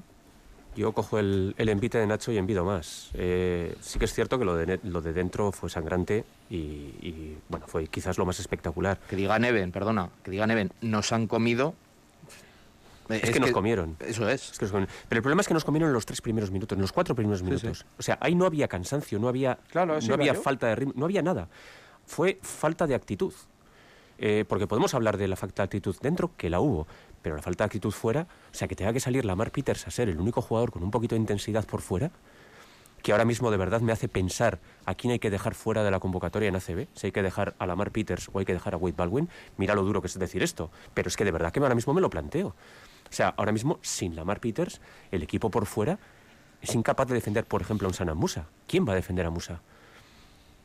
Yo 0.76 0.92
cojo 0.92 1.18
el, 1.18 1.54
el, 1.56 1.70
envite 1.70 1.96
de 1.96 2.06
Nacho 2.06 2.32
y 2.32 2.36
envido 2.36 2.64
más. 2.64 3.10
Eh, 3.14 3.74
sí 3.80 3.98
que 3.98 4.04
es 4.04 4.12
cierto 4.12 4.38
que 4.38 4.44
lo 4.44 4.54
de, 4.56 4.78
lo 4.82 5.00
de 5.00 5.14
dentro 5.14 5.50
fue 5.50 5.70
sangrante 5.70 6.26
y, 6.50 6.56
y, 6.56 7.38
bueno, 7.48 7.66
fue 7.66 7.86
quizás 7.86 8.18
lo 8.18 8.26
más 8.26 8.38
espectacular. 8.40 8.98
Que 9.08 9.16
diga 9.16 9.38
Neven, 9.38 9.72
perdona, 9.72 10.10
que 10.22 10.30
diga 10.30 10.46
Neven, 10.46 10.72
nos 10.82 11.12
han 11.12 11.28
comido. 11.28 11.74
Es, 13.08 13.16
es 13.16 13.22
que, 13.22 13.32
que, 13.32 13.40
nos 13.40 13.52
comieron. 13.52 13.96
Eso 14.00 14.28
es. 14.28 14.52
es 14.52 14.58
que 14.58 14.66
comieron. 14.66 14.94
Pero 15.08 15.18
el 15.18 15.22
problema 15.22 15.40
es 15.40 15.48
que 15.48 15.54
nos 15.54 15.64
comieron 15.64 15.88
en 15.88 15.94
los 15.94 16.04
tres 16.04 16.20
primeros 16.20 16.50
minutos, 16.50 16.76
en 16.76 16.82
los 16.82 16.92
cuatro 16.92 17.14
primeros 17.14 17.42
minutos. 17.42 17.78
Sí, 17.78 17.84
sí. 17.84 17.90
O 17.98 18.02
sea, 18.02 18.18
ahí 18.20 18.34
no 18.34 18.44
había 18.44 18.68
cansancio, 18.68 19.18
no 19.18 19.28
había, 19.28 19.58
claro, 19.70 19.98
no 19.98 20.14
había 20.14 20.34
falta 20.34 20.66
de 20.66 20.74
ritmo, 20.74 20.92
no 20.94 21.06
había 21.06 21.22
nada. 21.22 21.48
Fue 22.04 22.38
falta 22.42 22.86
de 22.86 22.94
actitud. 22.94 23.32
Eh, 24.18 24.44
porque 24.48 24.66
podemos 24.66 24.94
hablar 24.94 25.18
de 25.18 25.28
la 25.28 25.36
falta 25.36 25.62
de 25.62 25.64
actitud 25.64 25.96
dentro, 26.00 26.30
que 26.36 26.48
la 26.48 26.60
hubo, 26.60 26.86
pero 27.22 27.36
la 27.36 27.42
falta 27.42 27.64
de 27.64 27.66
actitud 27.66 27.90
fuera, 27.90 28.26
o 28.52 28.54
sea, 28.54 28.66
que 28.66 28.74
tenga 28.74 28.92
que 28.92 29.00
salir 29.00 29.24
Lamar 29.24 29.50
Peters 29.50 29.86
a 29.86 29.90
ser 29.90 30.08
el 30.08 30.18
único 30.18 30.40
jugador 30.40 30.70
con 30.70 30.82
un 30.82 30.90
poquito 30.90 31.14
de 31.14 31.20
intensidad 31.20 31.66
por 31.66 31.82
fuera, 31.82 32.10
que 33.02 33.12
ahora 33.12 33.24
mismo 33.24 33.50
de 33.50 33.56
verdad 33.56 33.82
me 33.82 33.92
hace 33.92 34.08
pensar 34.08 34.58
a 34.84 34.94
quién 34.94 35.12
hay 35.12 35.18
que 35.18 35.30
dejar 35.30 35.54
fuera 35.54 35.84
de 35.84 35.90
la 35.90 36.00
convocatoria 36.00 36.48
en 36.48 36.56
ACB, 36.56 36.88
si 36.94 37.06
hay 37.06 37.12
que 37.12 37.22
dejar 37.22 37.54
a 37.58 37.66
Lamar 37.66 37.90
Peters 37.90 38.30
o 38.32 38.38
hay 38.38 38.44
que 38.44 38.52
dejar 38.52 38.74
a 38.74 38.78
Wade 38.78 38.96
Baldwin, 38.96 39.28
mira 39.58 39.74
lo 39.74 39.82
duro 39.82 40.00
que 40.00 40.08
es 40.08 40.18
decir 40.18 40.42
esto, 40.42 40.70
pero 40.94 41.08
es 41.08 41.16
que 41.16 41.24
de 41.24 41.30
verdad 41.30 41.52
que 41.52 41.60
ahora 41.60 41.74
mismo 41.74 41.94
me 41.94 42.00
lo 42.00 42.10
planteo. 42.10 42.48
O 42.48 43.12
sea, 43.12 43.34
ahora 43.36 43.52
mismo, 43.52 43.78
sin 43.82 44.16
Lamar 44.16 44.40
Peters, 44.40 44.80
el 45.12 45.22
equipo 45.22 45.50
por 45.50 45.66
fuera 45.66 45.98
es 46.60 46.74
incapaz 46.74 47.06
de 47.06 47.14
defender, 47.14 47.44
por 47.44 47.60
ejemplo, 47.60 47.86
a 47.86 47.90
un 47.90 47.94
Sana 47.94 48.14
Musa. 48.14 48.46
¿Quién 48.66 48.86
va 48.88 48.92
a 48.92 48.96
defender 48.96 49.26
a 49.26 49.30
Musa? 49.30 49.60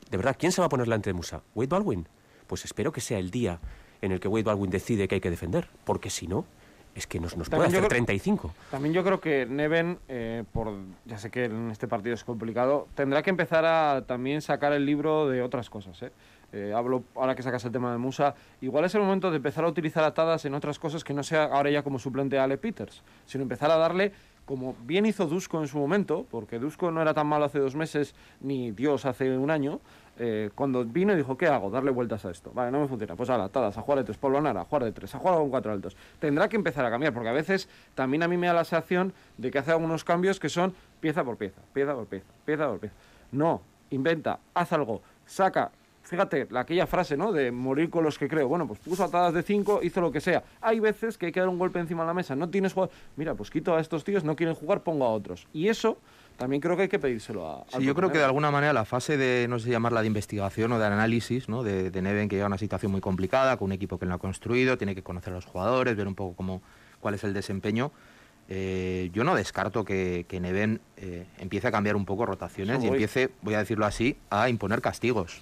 De 0.10 0.18
verdad, 0.18 0.36
¿quién 0.40 0.52
se 0.52 0.62
va 0.62 0.66
a 0.66 0.70
poner 0.70 0.86
delante 0.86 1.10
de 1.10 1.14
Musa? 1.14 1.42
¿Wade 1.54 1.68
Baldwin? 1.68 2.08
Pues 2.52 2.66
espero 2.66 2.92
que 2.92 3.00
sea 3.00 3.18
el 3.18 3.32
día 3.32 3.62
en 4.02 4.12
el 4.12 4.20
que 4.20 4.28
Wade 4.28 4.44
Baldwin 4.44 4.70
decide 4.70 5.08
que 5.08 5.16
hay 5.16 5.22
que 5.22 5.30
defender, 5.30 5.70
porque 5.86 6.10
si 6.10 6.28
no, 6.28 6.44
es 6.96 7.08
que 7.08 7.18
nos, 7.18 7.38
nos 7.38 7.50
puede 7.50 7.68
hacer 7.68 7.80
creo, 7.80 7.88
35. 7.88 8.54
También 8.70 8.94
yo 8.94 9.06
creo 9.06 9.22
que 9.22 9.46
Neven, 9.46 10.00
eh, 10.10 10.44
por, 10.52 10.74
ya 11.06 11.18
sé 11.18 11.32
que 11.32 11.46
en 11.46 11.72
este 11.72 11.88
partido 11.88 12.14
es 12.14 12.26
complicado, 12.26 12.90
tendrá 12.94 13.24
que 13.24 13.30
empezar 13.30 13.64
a 13.64 14.04
también 14.06 14.42
sacar 14.42 14.74
el 14.74 14.86
libro 14.86 15.30
de 15.30 15.42
otras 15.42 15.70
cosas. 15.70 16.04
¿eh? 16.04 16.12
Eh, 16.52 16.74
hablo 16.76 17.06
ahora 17.16 17.36
que 17.36 17.42
sacas 17.42 17.64
el 17.64 17.72
tema 17.72 17.94
de 17.94 18.00
Musa, 18.00 18.36
igual 18.60 18.84
es 18.84 18.94
el 18.96 19.02
momento 19.02 19.32
de 19.32 19.38
empezar 19.38 19.64
a 19.64 19.70
utilizar 19.70 20.04
atadas 20.04 20.44
en 20.44 20.54
otras 20.54 20.78
cosas 20.78 21.06
que 21.06 21.14
no 21.14 21.24
sea 21.24 21.46
ahora 21.46 21.70
ya 21.70 21.84
como 21.84 22.00
suplente 22.00 22.38
a 22.38 22.44
Ale 22.44 22.58
Peters, 22.58 23.02
sino 23.26 23.44
empezar 23.44 23.72
a 23.72 23.78
darle 23.78 24.12
como 24.44 24.76
bien 24.84 25.06
hizo 25.06 25.28
Dusko 25.28 25.62
en 25.62 25.70
su 25.70 25.78
momento, 25.78 26.26
porque 26.30 26.60
Dusko 26.60 26.92
no 26.92 27.02
era 27.02 27.14
tan 27.14 27.28
malo 27.28 27.46
hace 27.46 27.60
dos 27.60 27.76
meses, 27.76 28.16
ni 28.42 28.72
Dios 28.72 29.06
hace 29.06 29.38
un 29.38 29.50
año, 29.50 29.80
eh, 30.18 30.50
cuando 30.56 30.84
vino 30.86 31.16
dijo, 31.16 31.38
¿qué 31.38 31.48
hago? 31.48 31.70
Darle 31.70 31.92
vueltas 31.92 32.26
a 32.26 32.32
esto. 32.32 32.52
Vale, 32.54 32.72
no 32.72 32.80
me 32.80 32.88
funciona. 32.88 33.16
Pues 33.16 33.30
a 33.30 33.44
atadas, 33.44 33.78
a 33.78 33.82
jugar 33.82 34.00
de 34.00 34.06
tres, 34.06 34.18
polvanar, 34.18 34.58
a 34.58 34.66
jugar 34.66 34.84
de 34.84 34.92
tres, 34.92 35.14
a 35.16 35.20
jugar 35.20 35.36
con 35.38 35.50
cuatro 35.50 35.72
altos. 35.72 35.96
Tendrá 36.20 36.48
que 36.50 36.56
empezar 36.56 36.86
a 36.86 36.90
cambiar, 36.90 37.14
porque 37.14 37.30
a 37.30 37.34
veces 37.34 37.70
también 37.96 38.24
a 38.24 38.28
mí 38.28 38.38
me 38.38 38.48
da 38.48 38.54
la 38.54 38.64
sensación 38.64 39.14
de 39.38 39.52
que 39.52 39.60
hace 39.60 39.72
algunos 39.72 40.04
cambios 40.04 40.40
que 40.40 40.50
son 40.50 40.74
pieza 41.00 41.24
por 41.24 41.38
pieza, 41.38 41.62
pieza 41.74 41.94
por 41.94 42.06
pieza, 42.08 42.28
pieza 42.46 42.68
por 42.68 42.80
pieza. 42.80 42.96
No, 43.32 43.62
inventa, 43.90 44.40
haz 44.54 44.74
algo, 44.74 45.02
saca 45.26 45.72
fíjate, 46.04 46.48
aquella 46.56 46.88
frase, 46.88 47.16
¿no? 47.16 47.32
De 47.32 47.52
morir 47.52 47.90
con 47.90 48.04
los 48.04 48.18
que 48.18 48.28
creo. 48.28 48.48
Bueno, 48.48 48.68
pues 48.68 48.80
puso 48.80 49.04
atadas 49.04 49.34
de 49.34 49.44
5, 49.44 49.80
hizo 49.84 50.02
lo 50.02 50.12
que 50.12 50.20
sea. 50.20 50.44
Hay 50.60 50.80
veces 50.80 51.18
que 51.18 51.28
hay 51.28 51.32
que 51.32 51.40
dar 51.40 51.50
un 51.50 51.58
golpe 51.58 51.80
encima 51.80 52.04
de 52.04 52.08
la 52.08 52.14
mesa. 52.14 52.36
No 52.36 52.50
tienes 52.50 52.74
jugador. 52.74 52.94
Mira, 53.16 53.34
pues 53.36 53.50
quito 53.50 53.76
a 53.76 53.80
estos 53.80 54.04
tíos, 54.04 54.24
no 54.24 54.36
quieren 54.36 54.56
jugar, 54.56 54.82
pongo 54.82 55.06
a 55.06 55.10
otros. 55.10 55.48
Y 55.54 55.70
eso 55.70 55.98
también 56.38 56.62
creo 56.62 56.76
que 56.76 56.84
hay 56.84 56.88
que 56.90 57.00
pedírselo 57.00 57.48
a. 57.48 57.66
Sí, 57.78 57.84
yo 57.84 57.96
creo 57.96 58.12
que 58.12 58.18
de 58.18 58.24
alguna 58.24 58.52
manera 58.52 58.74
la 58.74 58.86
fase 58.86 59.18
de, 59.18 59.48
no 59.48 59.60
sé 59.60 59.70
llamarla 59.70 60.02
de 60.02 60.08
investigación 60.08 60.72
o 60.72 60.80
de 60.80 60.86
análisis, 60.86 61.50
¿no? 61.50 61.64
De, 61.64 61.92
de 61.92 62.02
Neven, 62.02 62.30
que 62.30 62.36
lleva 62.36 62.48
una 62.48 62.58
situación 62.58 62.92
muy 62.92 63.02
complicada, 63.02 63.58
con 63.58 63.68
un 63.68 63.72
equipo 63.74 63.98
que 63.98 64.06
no 64.06 64.16
ha 64.16 64.20
construido, 64.20 64.78
tiene 64.78 64.96
que 64.96 65.04
conocer 65.04 65.34
a 65.34 65.36
los 65.36 65.46
jugadores, 65.46 65.96
ver 65.96 66.08
un 66.08 66.16
poco 66.16 66.36
cómo, 66.36 66.62
cuál 67.00 67.16
es 67.16 67.24
el 67.24 67.34
desempeño. 67.34 67.92
Eh, 68.54 69.12
yo 69.14 69.24
no 69.24 69.34
descarto 69.34 69.86
que, 69.86 70.26
que 70.28 70.42
Neven 70.42 70.82
eh, 70.98 71.26
empiece 71.38 71.70
a 71.70 71.72
cambiar 71.72 71.96
un 71.96 72.04
poco 72.04 72.26
rotaciones 72.26 72.84
y 72.84 72.88
empiece, 72.88 73.30
voy 73.42 73.54
a 73.54 73.60
decirlo 73.60 73.86
así, 73.86 74.18
a 74.30 74.50
imponer 74.50 74.82
castigos. 74.82 75.40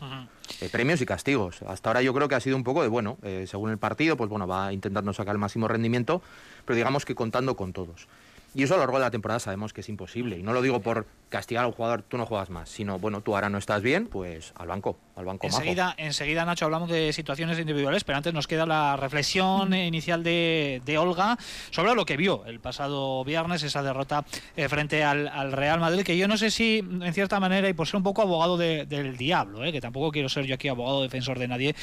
Eh, 0.62 0.70
premios 0.72 1.02
y 1.02 1.08
castigos. 1.08 1.64
Hasta 1.64 1.90
ahora 1.90 2.04
yo 2.04 2.14
creo 2.14 2.28
que 2.28 2.36
ha 2.36 2.40
sido 2.40 2.56
un 2.56 2.64
poco 2.64 2.84
de, 2.84 2.88
bueno, 2.88 3.18
según 3.48 3.72
el 3.72 3.80
partido, 3.80 4.16
pues 4.16 4.30
bueno, 4.30 4.46
va 4.46 4.72
intentando 4.74 5.12
sacar 5.14 5.34
el 5.34 5.40
máximo 5.40 5.68
rendimiento, 5.68 6.22
pero 6.66 6.76
digamos 6.76 7.04
que 7.04 7.16
contando 7.16 7.56
con 7.56 7.74
todos. 7.74 8.08
Y 8.56 8.64
eso 8.64 8.74
a 8.74 8.78
lo 8.78 8.84
largo 8.84 8.98
de 8.98 9.06
la 9.06 9.12
temporada 9.12 9.40
sabemos 9.40 9.74
que 9.74 9.82
es 9.82 9.90
imposible. 9.90 10.38
Y 10.38 10.44
no 10.44 10.54
lo 10.54 10.62
digo 10.62 10.82
por 10.82 11.06
castigar 11.30 11.66
a 11.66 11.68
un 11.68 11.74
jugador, 11.74 12.02
tú 12.02 12.18
no 12.18 12.26
juegas 12.26 12.50
más, 12.50 12.70
sino, 12.70 12.98
bueno, 12.98 13.22
tú 13.22 13.36
ahora 13.36 13.50
no 13.50 13.60
estás 13.60 13.84
bien, 13.84 14.08
pues 14.08 14.52
al 14.56 14.68
banco, 14.68 14.98
al 15.16 15.26
banco 15.26 15.46
enseguida, 15.46 15.94
Enseguida, 15.98 16.44
Nacho, 16.44 16.66
hablamos 16.66 16.90
de 16.90 17.14
situaciones 17.14 17.60
individuales, 17.60 18.04
pero 18.04 18.18
antes 18.18 18.34
nos 18.34 18.48
queda 18.48 18.66
la 18.66 18.98
reflexión 18.98 19.74
inicial 19.74 20.24
de, 20.24 20.82
Olga 21.00 21.38
sobre 21.70 21.94
lo 21.94 22.06
que 22.06 22.18
vio 22.18 22.46
el 22.46 22.60
pasado 22.60 23.24
viernes, 23.24 23.62
esa 23.62 23.84
derrota 23.84 24.26
eh, 24.58 24.68
frente 24.68 25.04
al, 25.04 25.52
Real 25.52 25.80
Madrid, 25.80 26.04
que 26.04 26.18
yo 26.18 26.28
no 26.28 26.36
sé 26.36 26.50
si, 26.50 26.80
en 26.80 27.14
cierta 27.14 27.40
manera, 27.40 27.70
y 27.70 27.74
por 27.74 27.88
ser 27.88 27.98
un 27.98 28.04
poco 28.04 28.24
abogado 28.24 28.58
del 28.58 29.18
diablo, 29.18 29.64
eh, 29.64 29.72
que 29.72 29.82
tampoco 29.82 30.12
quiero 30.12 30.30
ser 30.30 30.46
yo 30.46 30.56
aquí 30.56 30.68
abogado 30.68 31.04
defensor 31.04 31.38
de 31.38 31.48
nadie, 31.48 31.76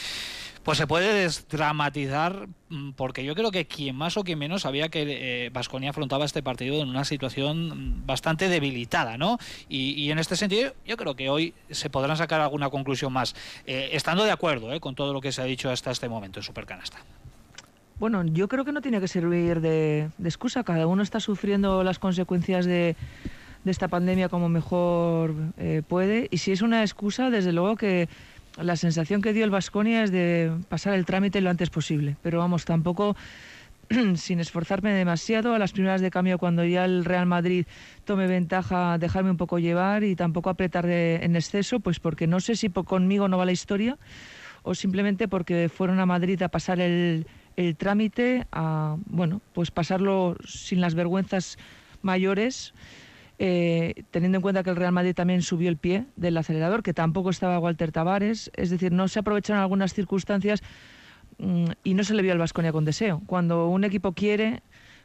pues 0.67 0.79
se 0.79 0.89
puede 0.89 1.15
desdramatizar 1.15 2.49
mm, 2.71 2.91
porque 2.97 3.25
yo 3.25 3.37
creo 3.37 3.53
que 3.53 3.69
quien 3.69 3.95
más 3.95 4.17
o 4.17 4.25
quien 4.25 4.41
menos 4.41 4.63
sabía 4.63 4.89
que 4.89 5.49
Vasconia 5.55 5.87
eh, 5.87 5.91
afrontaba 5.91 6.25
este 6.25 6.43
partido 6.43 6.83
en 6.83 6.89
una 6.89 7.05
situación 7.05 8.01
mm, 8.01 8.07
bastante 8.07 8.49
debilitada, 8.49 9.17
¿no? 9.17 9.39
Y, 9.69 10.11
en 10.11 10.19
este 10.19 10.35
sentido 10.35 10.75
yo 10.85 10.97
creo 10.97 11.15
que 11.15 11.31
hoy 11.31 11.55
se 11.71 11.89
podrán 11.89 12.17
sacar 12.17 12.41
alguna 12.41 12.69
conclusión 12.69 13.13
más, 13.13 13.37
eh, 13.65 13.91
estando 13.93 14.25
de 14.25 14.33
acuerdo 14.33 14.73
eh, 14.73 14.81
con 14.81 14.97
todo 14.97 15.13
lo 15.13 15.21
que 15.21 15.31
se 15.31 15.41
ha 15.41 15.45
dicho 15.45 15.71
hasta 15.71 15.93
este 15.93 16.09
momento 16.09 16.41
en 16.41 16.43
Supercanasta. 16.43 16.99
Bueno, 18.01 18.25
yo 18.25 18.49
creo 18.49 18.65
que 18.65 18.73
no 18.73 18.81
tiene 18.81 18.99
que 18.99 19.07
servir 19.07 19.61
de, 19.61 20.11
excusa. 20.25 20.65
Cada 20.65 20.89
uno 20.89 21.05
está 21.05 21.21
sufriendo 21.21 21.85
las 21.85 22.01
consecuencias 22.01 22.67
de, 22.67 22.97
esta 23.65 23.87
pandemia 23.87 24.29
como 24.29 24.49
mejor 24.49 25.35
puede. 25.89 26.29
Y 26.31 26.39
si 26.39 26.53
es 26.53 26.63
una 26.63 26.83
excusa, 26.83 27.31
desde 27.31 27.53
luego 27.53 27.75
que 27.75 28.09
la 28.57 28.77
sensación 28.77 29.23
que 29.23 29.33
dio 29.33 29.45
el 29.45 29.51
Vasconia 29.51 30.05
es 30.05 30.11
de 30.11 30.53
pasar 30.69 30.95
el 30.95 31.05
trámite 31.05 31.41
lo 31.41 31.51
antes 31.51 31.71
posible. 31.71 32.17
Pero 32.23 32.39
vamos, 32.39 32.65
tampoco 32.65 33.17
sin 34.17 34.41
esforzarme 34.41 34.93
demasiado 34.93 35.55
a 35.55 35.59
las 35.59 35.73
primeras 35.73 36.01
de 36.01 36.11
cambio 36.11 36.39
cuando 36.39 36.65
ya 36.65 36.85
el 36.85 37.05
Real 37.05 37.27
Madrid 37.27 37.67
tome 38.05 38.27
ventaja, 38.27 38.99
dejarme 38.99 39.31
un 39.31 39.37
poco 39.37 39.59
llevar 39.59 40.05
y 40.05 40.17
tampoco 40.17 40.51
apretar 40.51 40.87
en 40.87 41.37
exceso, 41.37 41.81
pues 41.81 42.01
porque 42.01 42.27
no 42.27 42.41
sé 42.41 42.57
si 42.57 42.69
conmigo 42.71 43.29
no 43.29 43.39
va 43.39 43.45
la 43.45 43.53
historia 43.53 43.99
o 44.63 44.75
simplemente 44.75 45.29
porque 45.29 45.69
fueron 45.69 46.01
a 46.01 46.07
Madrid 46.07 46.43
a 46.43 46.49
pasar 46.49 46.81
el, 46.81 47.27
el 47.57 47.77
trámite, 47.77 48.47
a 48.51 48.97
bueno, 49.07 49.41
pues 49.53 49.71
pasarlo 49.71 50.37
sin 50.45 50.81
las 50.81 50.95
vergüenzas 50.95 51.57
mayores 52.03 52.75
eh, 53.39 54.05
teniendo 54.11 54.37
en 54.37 54.43
cuenta 54.43 54.63
que 54.63 54.71
el 54.71 54.77
Real 54.77 54.93
Madrid 54.93 55.15
también 55.15 55.43
subió 55.43 55.69
el 55.69 55.77
pie 55.77 56.07
del 56.17 56.37
acelerador, 56.37 56.83
que 56.83 56.95
tampoco 56.95 57.31
estaba 57.31 57.59
Walter 57.59 57.93
Tavares, 57.93 58.51
es 58.55 58.71
decir, 58.71 58.93
no 58.93 59.09
se 59.09 59.19
aprovecharon 59.19 59.61
algunas 59.61 59.93
circunstancias 59.93 60.63
mm, 61.39 61.67
y 61.85 61.95
no 61.95 62.05
se 62.05 62.15
le 62.15 62.23
vio 62.23 62.33
al 62.33 62.39
Vasconia 62.39 62.73
con 62.73 62.85
deseo. 62.85 63.23
Cuando 63.27 63.69
un 63.69 63.85
equipo 63.85 64.13
quiere, 64.13 64.63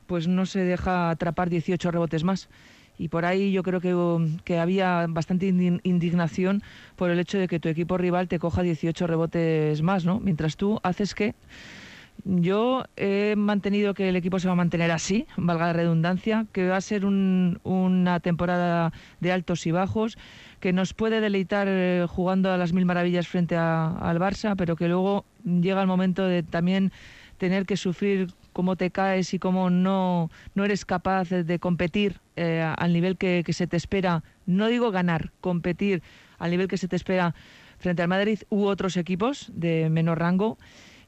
pues 0.07 0.27
no 0.27 0.45
se 0.45 0.59
deja 0.59 1.09
atrapar 1.09 1.49
18 1.49 1.91
rebotes 1.91 2.23
más. 2.23 2.49
Y 2.97 3.07
por 3.07 3.25
ahí 3.25 3.51
yo 3.51 3.63
creo 3.63 3.81
que, 3.81 4.39
que 4.43 4.59
había 4.59 5.05
bastante 5.09 5.47
indignación 5.47 6.61
por 6.95 7.09
el 7.09 7.19
hecho 7.19 7.39
de 7.39 7.47
que 7.47 7.59
tu 7.59 7.67
equipo 7.67 7.97
rival 7.97 8.27
te 8.27 8.37
coja 8.37 8.61
18 8.61 9.07
rebotes 9.07 9.81
más, 9.81 10.05
¿no? 10.05 10.19
Mientras 10.19 10.55
tú 10.55 10.79
haces 10.83 11.15
que 11.15 11.33
yo 12.25 12.85
he 12.97 13.35
mantenido 13.37 13.93
que 13.93 14.09
el 14.09 14.15
equipo 14.15 14.39
se 14.39 14.47
va 14.47 14.53
a 14.53 14.55
mantener 14.55 14.91
así, 14.91 15.25
valga 15.37 15.67
la 15.67 15.73
redundancia, 15.73 16.45
que 16.51 16.67
va 16.67 16.77
a 16.77 16.81
ser 16.81 17.05
una 17.05 18.19
temporada 18.19 18.91
de 19.19 19.31
altos 19.31 19.65
y 19.65 19.71
bajos, 19.71 20.17
que 20.59 20.73
nos 20.73 20.93
puede 20.93 21.21
deleitar 21.21 21.67
eh, 21.69 22.05
jugando 22.07 22.51
a 22.51 22.57
las 22.57 22.73
mil 22.73 22.85
maravillas 22.85 23.27
frente 23.27 23.55
al 23.55 24.19
Barça, 24.19 24.55
pero 24.55 24.75
que 24.75 24.87
luego 24.87 25.25
llega 25.43 25.81
el 25.81 25.87
momento 25.87 26.25
de 26.25 26.43
también 26.43 26.91
tener 27.37 27.65
que 27.65 27.77
sufrir 27.77 28.27
cómo 28.53 28.75
te 28.75 28.91
caes 28.91 29.33
y 29.33 29.39
cómo 29.39 29.69
no, 29.69 30.29
no 30.53 30.65
eres 30.65 30.85
capaz 30.85 31.29
de, 31.29 31.59
competir 31.59 32.19
eh, 32.35 32.61
al 32.77 32.93
nivel 32.93 33.17
que 33.17 33.43
se 33.51 33.65
te 33.65 33.77
espera, 33.77 34.23
no 34.45 34.67
digo 34.67 34.91
ganar, 34.91 35.31
competir 35.41 36.03
al 36.37 36.51
nivel 36.51 36.67
que 36.67 36.77
se 36.77 36.87
te 36.87 36.95
espera 36.95 37.33
frente 37.79 38.01
al 38.01 38.07
Madrid 38.07 38.39
u 38.49 38.65
otros 38.65 38.95
equipos 38.95 39.51
de 39.53 39.89
menor 39.89 40.19
rango 40.19 40.57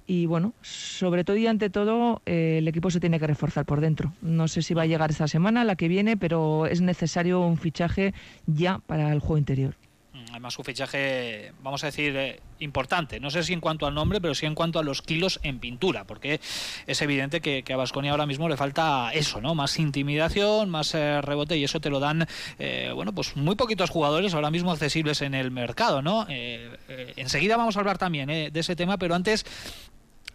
y 0.05 0.25
bueno, 0.25 0.53
sobre 0.61 1.23
todo 1.23 1.37
y 1.37 1.47
ante 1.47 1.69
todo, 1.69 2.21
eh, 2.25 2.57
el 2.59 2.67
equipo 2.67 2.89
se 2.91 2.99
tiene 2.99 3.19
que 3.19 3.27
reforzar 3.27 3.65
por 3.65 3.81
dentro. 3.81 4.13
No 4.21 4.47
sé 4.47 4.61
si 4.61 4.73
va 4.73 4.83
a 4.83 4.85
llegar 4.85 5.11
esta 5.11 5.27
semana, 5.27 5.63
la 5.63 5.75
que 5.75 5.87
viene, 5.87 6.17
pero 6.17 6.65
es 6.65 6.81
necesario 6.81 7.41
un 7.41 7.57
fichaje 7.57 8.13
ya 8.45 8.79
para 8.85 9.11
el 9.13 9.19
juego 9.19 9.37
interior. 9.37 9.75
Mm, 10.13 10.25
además, 10.31 10.59
un 10.59 10.65
fichaje, 10.65 11.53
vamos 11.61 11.83
a 11.83 11.87
decir, 11.87 12.15
eh, 12.17 12.41
importante. 12.59 13.21
No 13.21 13.31
sé 13.31 13.43
si 13.43 13.53
en 13.53 13.61
cuanto 13.61 13.87
al 13.87 13.93
nombre, 13.93 14.19
pero 14.19 14.35
sí 14.35 14.45
en 14.45 14.55
cuanto 14.55 14.77
a 14.77 14.83
los 14.83 15.01
kilos 15.01 15.39
en 15.41 15.59
pintura, 15.59 16.03
porque 16.03 16.41
es 16.85 17.01
evidente 17.01 17.39
que, 17.39 17.63
a 17.73 17.77
Vasconia 17.77 18.11
ahora 18.11 18.25
mismo 18.25 18.49
le 18.49 18.57
falta 18.57 19.11
eso, 19.13 19.39
¿no? 19.39 19.55
Más 19.55 19.79
intimidación, 19.79 20.69
más 20.69 20.93
eh, 20.95 21.21
rebote, 21.21 21.57
y 21.57 21.63
eso 21.63 21.79
te 21.79 21.89
lo 21.89 21.99
dan, 21.99 22.27
bueno, 22.93 23.13
pues 23.13 23.35
muy 23.35 23.55
poquitos 23.55 23.89
jugadores 23.89 24.33
ahora 24.33 24.51
mismo 24.51 24.71
accesibles 24.71 25.21
en 25.21 25.33
el 25.33 25.51
mercado, 25.51 26.01
¿no? 26.01 26.25
enseguida 26.29 27.57
vamos 27.57 27.75
a 27.75 27.79
hablar 27.79 27.97
también 27.97 28.27
de 28.27 28.59
ese 28.59 28.75
tema, 28.75 28.97
pero 28.97 29.15
antes 29.15 29.45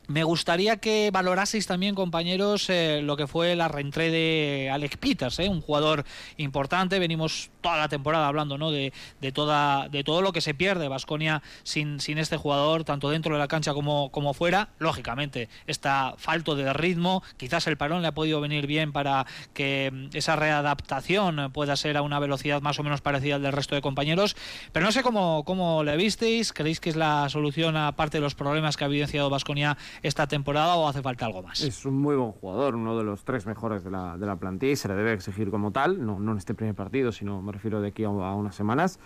me 0.08 0.24
gustaría 0.24 0.78
que 0.78 1.10
valoraseis 1.12 1.66
también, 1.66 1.94
compañeros, 1.94 2.70
eh, 2.70 3.02
lo 3.02 3.16
que 3.16 3.26
fue 3.26 3.54
la 3.54 3.68
reentré 3.68 4.10
de 4.10 4.70
Alex 4.72 4.96
Peters, 4.96 5.38
eh, 5.38 5.50
un 5.50 5.60
jugador 5.60 6.04
importante. 6.38 6.98
Venimos 6.98 7.50
toda 7.60 7.76
la 7.76 7.88
temporada 7.88 8.26
hablando 8.26 8.56
¿no? 8.56 8.70
de, 8.70 8.94
de, 9.20 9.32
toda, 9.32 9.90
de 9.90 10.02
todo 10.04 10.22
lo 10.22 10.32
que 10.32 10.40
se 10.40 10.54
pierde 10.54 10.88
Vasconia 10.88 11.42
sin, 11.62 12.00
sin 12.00 12.16
este 12.16 12.38
jugador, 12.38 12.84
tanto 12.84 13.10
dentro 13.10 13.34
de 13.34 13.38
la 13.38 13.48
cancha 13.48 13.74
como, 13.74 14.10
como 14.10 14.32
fuera. 14.32 14.70
Lógicamente, 14.78 15.50
está 15.66 16.14
falto 16.16 16.56
de 16.56 16.72
ritmo. 16.72 17.22
Quizás 17.36 17.66
el 17.66 17.76
parón 17.76 18.00
le 18.00 18.08
ha 18.08 18.14
podido 18.14 18.40
venir 18.40 18.66
bien 18.66 18.92
para 18.92 19.26
que 19.52 19.90
mm, 19.92 20.16
esa 20.16 20.36
readaptación 20.36 21.52
pueda 21.52 21.76
ser 21.76 21.98
a 21.98 22.02
una 22.02 22.18
velocidad 22.18 22.62
más 22.62 22.78
o 22.78 22.82
menos 22.82 23.02
parecida 23.02 23.34
al 23.34 23.42
del 23.42 23.52
resto 23.52 23.74
de 23.74 23.82
compañeros. 23.82 24.36
Pero 24.72 24.86
no 24.86 24.92
sé 24.92 25.02
cómo, 25.02 25.44
cómo 25.44 25.84
le 25.84 25.98
visteis. 25.98 26.54
¿Creéis 26.54 26.80
que 26.80 26.88
es 26.88 26.96
la 26.96 27.28
solución, 27.28 27.76
aparte 27.76 28.16
de 28.16 28.22
los 28.22 28.34
problemas 28.34 28.78
que 28.78 28.84
ha 28.84 28.86
evidenciado 28.86 29.28
Vasconia? 29.28 29.76
Esta 30.02 30.26
temporada 30.26 30.76
o 30.76 30.88
hace 30.88 31.02
falta 31.02 31.26
algo 31.26 31.42
más? 31.42 31.60
Es 31.60 31.84
un 31.84 31.98
muy 31.98 32.16
buen 32.16 32.32
jugador, 32.32 32.74
uno 32.74 32.96
de 32.96 33.04
los 33.04 33.24
tres 33.24 33.46
mejores 33.46 33.84
de 33.84 33.90
la, 33.90 34.16
de 34.16 34.26
la 34.26 34.36
plantilla 34.36 34.72
y 34.72 34.76
se 34.76 34.88
le 34.88 34.94
debe 34.94 35.12
exigir 35.12 35.50
como 35.50 35.70
tal, 35.70 36.04
no, 36.04 36.18
no 36.18 36.32
en 36.32 36.38
este 36.38 36.54
primer 36.54 36.74
partido, 36.74 37.12
sino 37.12 37.42
me 37.42 37.52
refiero 37.52 37.80
de 37.80 37.88
aquí 37.88 38.04
a, 38.04 38.10
unas 38.10 38.54
semanas. 38.54 38.98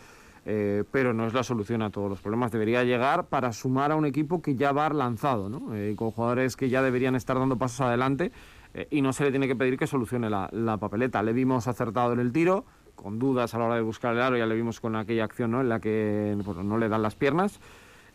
Eh, 0.45 0.83
pero 0.91 1.13
no 1.15 1.25
es 1.29 1.35
la 1.35 1.45
solución 1.45 1.83
a 1.83 1.91
todos 1.91 2.11
los 2.11 2.21
problemas. 2.21 2.51
Debería 2.51 2.83
llegar 2.83 3.27
para 3.29 3.53
sumar 3.53 3.93
a 3.93 3.97
un 3.97 4.07
equipo 4.07 4.43
que 4.43 4.57
ya 4.57 4.73
va 4.73 4.89
lanzado, 4.89 5.49
¿no? 5.49 5.73
Eh, 5.73 5.95
con 5.97 6.11
jugadores 6.11 6.57
que 6.57 6.69
ya 6.69 6.83
deberían 6.83 7.15
estar 7.15 7.39
dando 7.39 7.59
pasos 7.59 7.83
adelante 7.83 8.33
eh, 8.75 8.89
y 8.91 9.03
no 9.03 9.13
se 9.13 9.23
le 9.23 9.31
tiene 9.31 9.47
que 9.47 9.55
pedir 9.55 9.79
que 9.79 9.87
solucione 9.87 10.29
la, 10.29 10.49
la, 10.51 10.79
papeleta. 10.79 11.23
Le 11.23 11.33
vimos 11.33 11.69
acertado 11.69 12.13
en 12.13 12.19
el 12.19 12.33
tiro, 12.33 12.65
con 12.97 13.21
dudas 13.21 13.55
a 13.55 13.59
la 13.59 13.67
hora 13.67 13.75
de 13.77 13.83
buscar 13.83 14.15
el 14.15 14.21
aro, 14.21 14.37
ya 14.37 14.47
le 14.47 14.55
vimos 14.55 14.81
con 14.81 14.97
aquella 14.97 15.25
acción 15.25 15.53
¿no? 15.53 15.61
en 15.61 15.69
la 15.69 15.79
que 15.79 16.37
no 16.37 16.79
le 16.79 16.89
dan 16.89 17.03
las 17.03 17.15
piernas. 17.15 17.61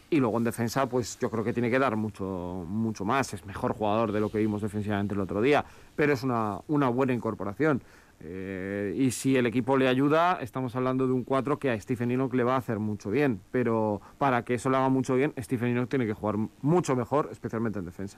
Y 0.10 0.20
luego 0.20 0.38
en 0.38 0.46
defensa, 0.46 0.88
pues 0.88 1.20
yo 1.20 1.30
creo 1.30 1.44
que 1.44 1.52
tiene 1.52 1.70
que 1.70 1.80
dar 1.80 1.98
mucho, 1.98 2.66
mucho 2.68 3.04
más. 3.04 3.34
Es 3.34 3.46
mejor 3.46 3.74
jugador 3.74 4.12
de 4.12 4.22
lo 4.22 4.30
que 4.30 4.38
vimos 4.38 4.62
defensivamente 4.62 5.14
el 5.14 5.20
otro 5.20 5.42
día, 5.42 5.66
pero 5.96 6.14
es 6.14 6.24
una, 6.24 6.60
una 6.68 6.88
buena 6.88 7.14
incorporación. 7.14 7.82
Eh, 8.20 8.96
y 8.98 9.12
si 9.12 9.36
el 9.36 9.46
equipo 9.46 9.78
le 9.78 9.88
ayuda, 9.88 10.40
estamos 10.42 10.76
hablando 10.76 11.06
de 11.08 11.14
un 11.14 11.24
4 11.24 11.60
que 11.60 11.70
a 11.70 11.80
Stephen 11.80 12.12
Enoch 12.12 12.34
le 12.34 12.44
va 12.44 12.56
a 12.56 12.58
hacer 12.58 12.80
mucho 12.80 13.12
bien. 13.12 13.42
Pero 13.52 14.02
para 14.18 14.44
que 14.44 14.54
eso 14.54 14.70
le 14.70 14.78
haga 14.78 14.90
mucho 14.90 15.16
bien, 15.16 15.34
Stephen 15.40 15.70
Enoch 15.70 15.90
tiene 15.90 16.06
que 16.06 16.14
jugar 16.14 16.38
mucho 16.62 16.96
mejor, 16.96 17.30
especialmente 17.32 17.80
en 17.80 17.86
defensa. 17.86 18.18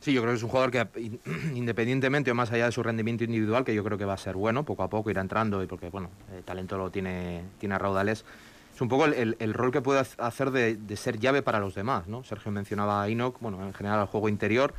Sí, 0.00 0.12
yo 0.12 0.20
creo 0.20 0.32
que 0.32 0.36
es 0.36 0.42
un 0.42 0.50
jugador 0.50 0.70
que 0.70 0.86
independientemente 1.54 2.30
o 2.30 2.34
más 2.34 2.52
allá 2.52 2.66
de 2.66 2.72
su 2.72 2.82
rendimiento 2.82 3.24
individual, 3.24 3.64
que 3.64 3.74
yo 3.74 3.82
creo 3.82 3.98
que 3.98 4.04
va 4.04 4.14
a 4.14 4.18
ser 4.18 4.36
bueno, 4.36 4.62
poco 4.64 4.82
a 4.82 4.88
poco 4.88 5.10
irá 5.10 5.20
entrando 5.20 5.62
y 5.62 5.66
porque 5.66 5.88
bueno, 5.88 6.10
el 6.36 6.44
talento 6.44 6.76
lo 6.78 6.90
tiene, 6.90 7.42
tiene 7.58 7.74
a 7.74 7.78
raudales 7.78 8.24
es 8.74 8.80
un 8.80 8.88
poco 8.88 9.04
el, 9.04 9.54
rol 9.54 9.70
que 9.70 9.80
puede 9.80 10.00
hacer 10.18 10.50
de, 10.50 10.96
ser 10.96 11.20
llave 11.20 11.42
para 11.42 11.60
los 11.60 11.74
demás, 11.74 12.08
¿no? 12.08 12.24
Sergio 12.24 12.50
mencionaba 12.50 13.02
a 13.02 13.08
Enoch, 13.08 13.36
bueno, 13.40 13.64
en 13.64 13.72
general 13.72 14.00
al 14.00 14.06
juego 14.06 14.28
interior, 14.28 14.74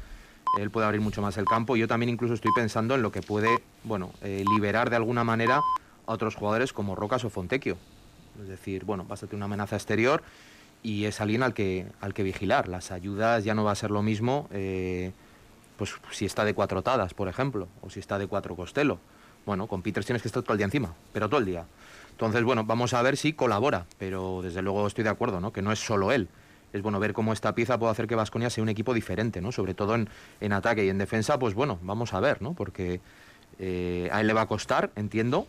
él 0.60 0.70
puede 0.70 0.86
abrir 0.86 1.02
mucho 1.02 1.22
más 1.22 1.38
el 1.38 1.46
campo. 1.46 1.78
Yo 1.78 1.88
también 1.88 2.10
incluso 2.10 2.34
estoy 2.34 2.52
pensando 2.54 2.96
en 2.96 3.02
lo 3.02 3.12
que 3.12 3.22
puede, 3.22 3.62
bueno, 3.84 4.12
eh, 4.22 4.44
liberar 4.54 4.90
de 4.90 4.98
alguna 4.98 5.24
manera 5.24 5.62
a 6.06 6.12
otros 6.12 6.36
jugadores 6.36 6.74
como 6.74 6.96
Rocas 6.96 7.24
o 7.24 7.30
Fontecchio. 7.30 7.78
Es 8.42 8.50
decir, 8.50 8.84
bueno, 8.84 9.06
vas 9.06 9.24
a 9.24 9.28
tener 9.28 9.38
una 9.38 9.46
amenaza 9.46 9.78
exterior 9.78 10.24
y 10.84 11.06
es 11.06 11.22
alguien 11.22 11.42
al 11.42 11.54
que, 11.54 11.88
al 12.02 12.14
que 12.14 12.24
vigilar. 12.24 12.68
Las 12.68 12.92
ayudas 12.92 13.46
ya 13.46 13.56
no 13.56 13.64
va 13.64 13.72
a 13.72 13.76
ser 13.76 13.92
lo 13.92 14.04
mismo, 14.04 14.50
eh, 14.52 15.14
pues 15.78 15.96
si 16.12 16.26
está 16.26 16.44
de 16.44 16.54
cuatro 16.54 16.82
tadas, 16.82 17.14
por 17.14 17.30
ejemplo, 17.30 17.70
o 17.82 17.90
si 17.90 18.02
está 18.02 18.20
de 18.20 18.28
cuatro 18.28 18.58
costelo. 18.58 19.00
Bueno, 19.46 19.68
con 19.68 19.82
Peters 19.82 20.06
tienes 20.06 20.22
que 20.22 20.28
estar 20.28 20.44
todo 20.44 20.54
el 20.54 20.58
día 20.58 20.66
encima, 20.66 20.94
pero 21.14 21.30
todo 21.30 21.40
el 21.40 21.46
día. 21.46 21.66
Entonces, 22.16 22.46
bueno, 22.46 22.64
vamos 22.64 22.94
a 22.94 23.02
ver 23.02 23.18
si 23.18 23.34
colabora, 23.34 23.88
pero 23.98 24.40
desde 24.42 24.62
luego 24.62 24.88
estoy 24.88 25.04
de 25.04 25.10
acuerdo, 25.10 25.42
¿no? 25.42 25.52
Que 25.52 25.62
no 25.62 25.74
es 25.74 25.80
solo 25.80 26.14
él. 26.14 26.30
Es 26.72 26.82
bueno 26.82 26.98
ver 26.98 27.12
cómo 27.12 27.34
esta 27.34 27.54
pieza 27.54 27.78
puede 27.78 27.92
hacer 27.92 28.08
que 28.08 28.16
Vasconia 28.16 28.50
sea 28.50 28.64
un 28.64 28.70
equipo 28.70 28.94
diferente, 28.94 29.42
¿no? 29.42 29.52
Sobre 29.52 29.74
todo 29.74 29.96
en, 29.96 30.54
ataque 30.54 30.86
y 30.86 30.90
en 30.90 30.98
defensa, 30.98 31.38
pues 31.38 31.56
bueno, 31.56 31.78
vamos 31.82 32.14
a 32.14 32.22
ver, 32.22 32.42
¿no? 32.42 32.54
Porque 32.54 33.02
eh, 33.60 34.08
a 34.14 34.22
él 34.22 34.28
le 34.28 34.34
va 34.34 34.44
a 34.44 34.46
costar, 34.46 34.92
entiendo, 34.96 35.46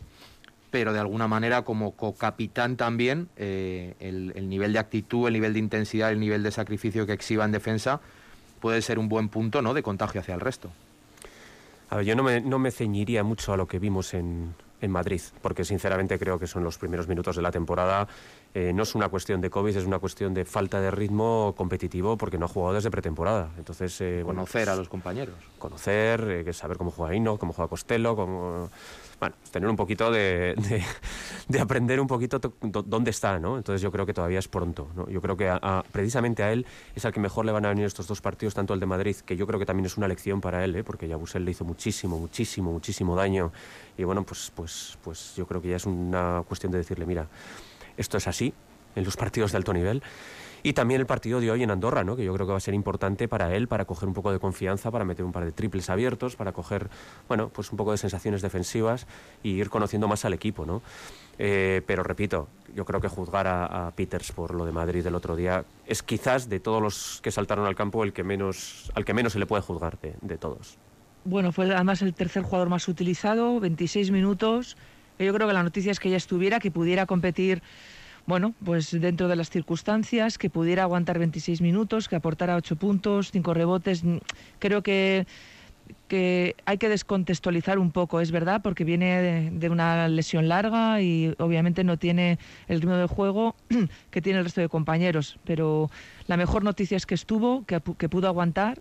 pero 0.73 0.93
de 0.93 0.99
alguna 0.99 1.29
manera 1.29 1.63
como 1.63 1.93
co-capitán 1.93 2.77
también 2.77 3.29
eh, 3.37 3.95
el, 4.01 4.49
nivel 4.49 4.73
de 4.73 4.81
actitud, 4.81 5.29
el 5.29 5.35
nivel 5.35 5.53
de 5.53 5.61
intensidad, 5.61 6.11
el 6.11 6.19
nivel 6.19 6.43
de 6.43 6.51
sacrificio 6.51 7.07
que 7.07 7.13
exhiba 7.13 7.45
en 7.45 7.53
defensa 7.53 8.01
puede 8.59 8.83
ser 8.83 8.99
un 8.99 9.09
buen 9.09 9.29
punto 9.29 9.63
¿no? 9.63 9.73
de 9.73 9.85
contagio 9.85 10.21
hacia 10.21 10.35
el 10.35 10.41
resto. 10.41 10.73
A 11.91 11.97
ver, 11.99 12.07
yo 12.07 12.17
no 12.17 12.59
me 12.59 12.71
ceñiría 12.73 13.23
mucho 13.23 13.53
a 13.53 13.57
lo 13.57 13.69
que 13.69 13.79
vimos 13.79 14.13
en, 14.15 14.55
en 14.81 14.91
Madrid, 14.91 15.21
porque 15.43 15.65
sinceramente 15.65 16.19
creo 16.19 16.39
que 16.39 16.47
son 16.47 16.65
los 16.65 16.79
primeros 16.79 17.09
minutos 17.09 17.37
de 17.37 17.43
la 17.43 17.51
temporada. 17.51 18.07
Eh, 18.55 18.73
no 18.73 18.83
es 18.83 18.95
una 18.95 19.09
cuestión 19.09 19.41
de 19.41 19.51
COVID, 19.51 19.77
es 19.77 19.85
una 19.85 19.99
cuestión 19.99 20.35
de 20.35 20.45
falta 20.45 20.81
de 20.81 20.91
ritmo 20.91 21.55
competitivo 21.57 22.17
porque 22.17 22.39
no 22.39 22.47
ha 22.47 22.49
jugado 22.49 22.75
desde 22.75 22.91
pretemporada. 22.91 23.51
Entonces, 23.59 24.01
eh, 24.01 24.23
conocer 24.25 24.69
a 24.69 24.73
pues, 24.73 24.79
los 24.79 24.89
compañeros. 24.89 25.35
Conocer, 25.59 26.45
eh, 26.47 26.53
saber 26.53 26.77
cómo 26.77 26.91
juega 26.91 27.15
Hino, 27.15 27.39
cómo 27.39 27.53
juega 27.53 27.69
Costello, 27.69 28.17
cómo 28.17 28.71
bueno, 29.19 29.35
tener 29.51 29.69
un 29.69 29.77
poquito 29.77 30.11
de, 30.11 30.55
de, 31.49 31.61
aprender 31.61 32.01
un 32.01 32.07
poquito 32.07 32.39
dónde 32.61 33.11
está, 33.11 33.39
¿no? 33.39 33.57
Entonces 33.57 33.81
yo 33.81 33.91
creo 33.91 34.05
que 34.05 34.13
todavía 34.13 34.39
es 34.39 34.49
pronto, 34.49 34.89
¿no? 34.95 35.09
Yo 35.09 35.23
creo 35.23 35.37
que 35.37 35.51
precisamente 35.91 36.43
a 36.43 36.53
él 36.53 36.67
es 36.95 37.05
al 37.05 37.13
que 37.13 37.21
mejor 37.21 37.47
le 37.47 37.53
van 37.53 37.65
a 37.65 37.71
venir 37.71 37.87
estos 37.87 38.07
dos 38.07 38.21
partidos, 38.21 38.55
tanto 38.55 38.75
el 38.75 38.81
de 38.81 38.87
Madrid, 38.87 39.17
que 39.17 39.37
yo 39.37 39.47
creo 39.47 39.59
que 39.59 39.67
también 39.67 39.87
es 39.87 39.97
una 39.97 40.07
lección 40.07 40.41
para 40.41 40.65
él, 40.65 40.77
¿eh? 40.77 40.85
porque 40.85 41.09
Yabusel 41.09 41.45
le 41.45 41.53
hizo 41.53 41.65
muchísimo, 41.65 42.19
muchísimo, 42.19 42.73
muchísimo 42.73 43.17
daño. 43.17 43.53
Y 43.97 44.05
bueno, 44.05 44.25
pues, 44.25 44.53
pues, 44.55 44.99
pues 45.03 45.35
yo 45.37 45.47
creo 45.47 45.63
que 45.63 45.69
ya 45.69 45.77
es 45.77 45.87
una 45.87 46.43
cuestión 46.47 46.73
de 46.73 46.79
decirle, 46.79 47.07
mira, 47.07 47.27
esto 47.97 48.19
es 48.19 48.27
así 48.27 48.53
en 48.95 49.05
los 49.05 49.17
partidos 49.17 49.53
de 49.53 49.59
alto 49.59 49.73
nivel 49.73 50.03
y 50.67 50.73
también 50.73 51.01
el 51.01 51.07
partido 51.07 51.39
de 51.39 51.49
hoy 51.49 51.63
en 51.63 51.71
Andorra, 51.71 52.03
¿no? 52.03 52.17
que 52.17 52.25
yo 52.25 52.35
creo 52.35 52.45
que 52.45 52.51
va 52.51 52.57
a 52.57 52.61
ser 52.61 52.75
importante 52.75 53.29
para 53.29 53.55
él, 53.55 53.69
para 53.69 53.85
coger 53.85 54.09
un 54.09 54.15
poco 54.15 54.33
de 54.33 54.41
confianza, 54.41 54.91
para 54.91 55.05
meter 55.05 55.25
un 55.25 55.31
par 55.31 55.45
de 55.45 55.53
triples 55.53 55.89
abiertos, 55.91 56.35
para 56.35 56.51
coger 56.51 56.89
bueno, 57.29 57.51
pues 57.51 57.71
un 57.71 57.77
poco 57.77 57.93
de 57.93 57.99
sensaciones 57.99 58.43
defensivas 58.43 59.07
y 59.45 59.51
ir 59.51 59.71
conociendo 59.71 60.09
más 60.09 60.25
al 60.25 60.33
equipo. 60.33 60.67
¿no? 60.67 60.83
Eh, 61.39 61.83
pero 61.87 62.03
repito, 62.03 62.49
yo 62.75 62.85
creo 62.85 63.01
que 63.01 63.07
juzgar 63.07 63.47
a, 63.47 63.93
Peters 63.95 64.33
por 64.33 64.57
lo 64.57 64.67
de 64.67 64.73
Madrid 64.73 65.05
del 65.05 65.15
otro 65.15 65.37
día 65.37 65.65
es 65.87 66.03
quizás 66.03 66.49
de 66.49 66.59
todos 66.59 66.83
los 66.83 67.21
que 67.23 67.31
saltaron 67.31 67.65
al 67.65 67.77
campo 67.77 68.03
el 68.03 68.13
que 68.13 68.25
menos, 68.25 68.91
al 68.97 69.05
que 69.05 69.15
menos 69.15 69.35
se 69.35 69.39
le 69.39 69.47
puede 69.47 69.63
juzgar 69.63 70.01
de, 70.01 70.15
de 70.21 70.37
todos. 70.37 70.79
Bueno, 71.25 71.53
fue 71.53 71.73
además 71.73 72.03
el 72.03 72.13
tercer 72.13 72.43
jugador 72.43 72.71
más 72.71 72.89
utilizado, 72.89 73.61
26 73.61 74.11
minutos. 74.11 74.77
Yo 75.21 75.33
creo 75.33 75.47
que 75.47 75.55
la 75.55 75.63
noticia 75.63 75.93
es 75.93 76.01
que 76.01 76.11
ya 76.11 76.17
estuviera, 76.17 76.59
que 76.59 76.73
pudiera 76.73 77.07
competir 77.07 77.63
bueno, 78.27 78.55
pues 78.65 78.91
dentro 78.91 79.29
de 79.29 79.37
las 79.37 79.51
circunstancias, 79.51 80.37
que 80.37 80.51
pudiera 80.51 80.83
aguantar 80.83 81.19
26 81.19 81.61
minutos, 81.61 82.09
que 82.09 82.17
aportara 82.17 82.57
8 82.57 82.77
puntos, 82.77 83.31
5 83.31 83.55
rebotes. 83.55 84.03
Creo 84.59 84.83
que, 84.83 85.27
hay 86.65 86.79
que 86.79 86.89
descontextualizar 86.89 87.79
un 87.79 87.93
poco, 87.93 88.21
es 88.21 88.33
verdad, 88.33 88.63
porque 88.63 88.83
viene 88.83 89.51
de, 89.53 89.71
una 89.71 90.09
lesión 90.09 90.49
larga 90.49 91.01
y 91.01 91.35
obviamente 91.39 91.85
no 91.85 91.97
tiene 91.97 92.39
el 92.67 92.81
ritmo 92.81 92.97
de 92.97 93.07
juego 93.07 93.55
que 94.11 94.21
tiene 94.21 94.41
el 94.41 94.45
resto 94.45 94.61
de 94.61 94.69
compañeros. 94.69 95.39
Pero 95.45 95.89
la 96.27 96.37
mejor 96.37 96.65
noticia 96.65 96.97
es 96.97 97.07
que 97.07 97.15
estuvo, 97.15 97.65
que 97.65 98.09
pudo 98.09 98.27
aguantar, 98.27 98.81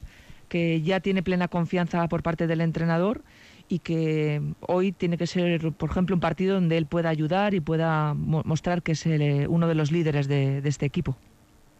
que 0.49 0.81
ya 0.81 0.99
tiene 0.99 1.21
plena 1.21 1.47
confianza 1.47 2.07
por 2.07 2.23
parte 2.23 2.47
del 2.47 2.61
entrenador 2.61 3.21
y 3.67 3.79
que 3.79 4.41
hoy 4.61 4.91
tiene 4.91 5.17
que 5.17 5.27
ser, 5.27 5.73
por 5.73 5.89
ejemplo, 5.89 6.15
un 6.15 6.19
partido 6.19 6.55
donde 6.55 6.77
él 6.77 6.85
pueda 6.85 7.09
ayudar 7.09 7.53
y 7.53 7.59
pueda 7.59 8.13
mostrar 8.13 8.83
que 8.83 8.93
es 8.93 9.05
eh, 9.05 9.47
uno 9.49 9.67
de 9.67 9.75
los 9.75 9.91
líderes 9.91 10.27
de 10.27 10.61
este 10.65 10.85
equipo. 10.85 11.17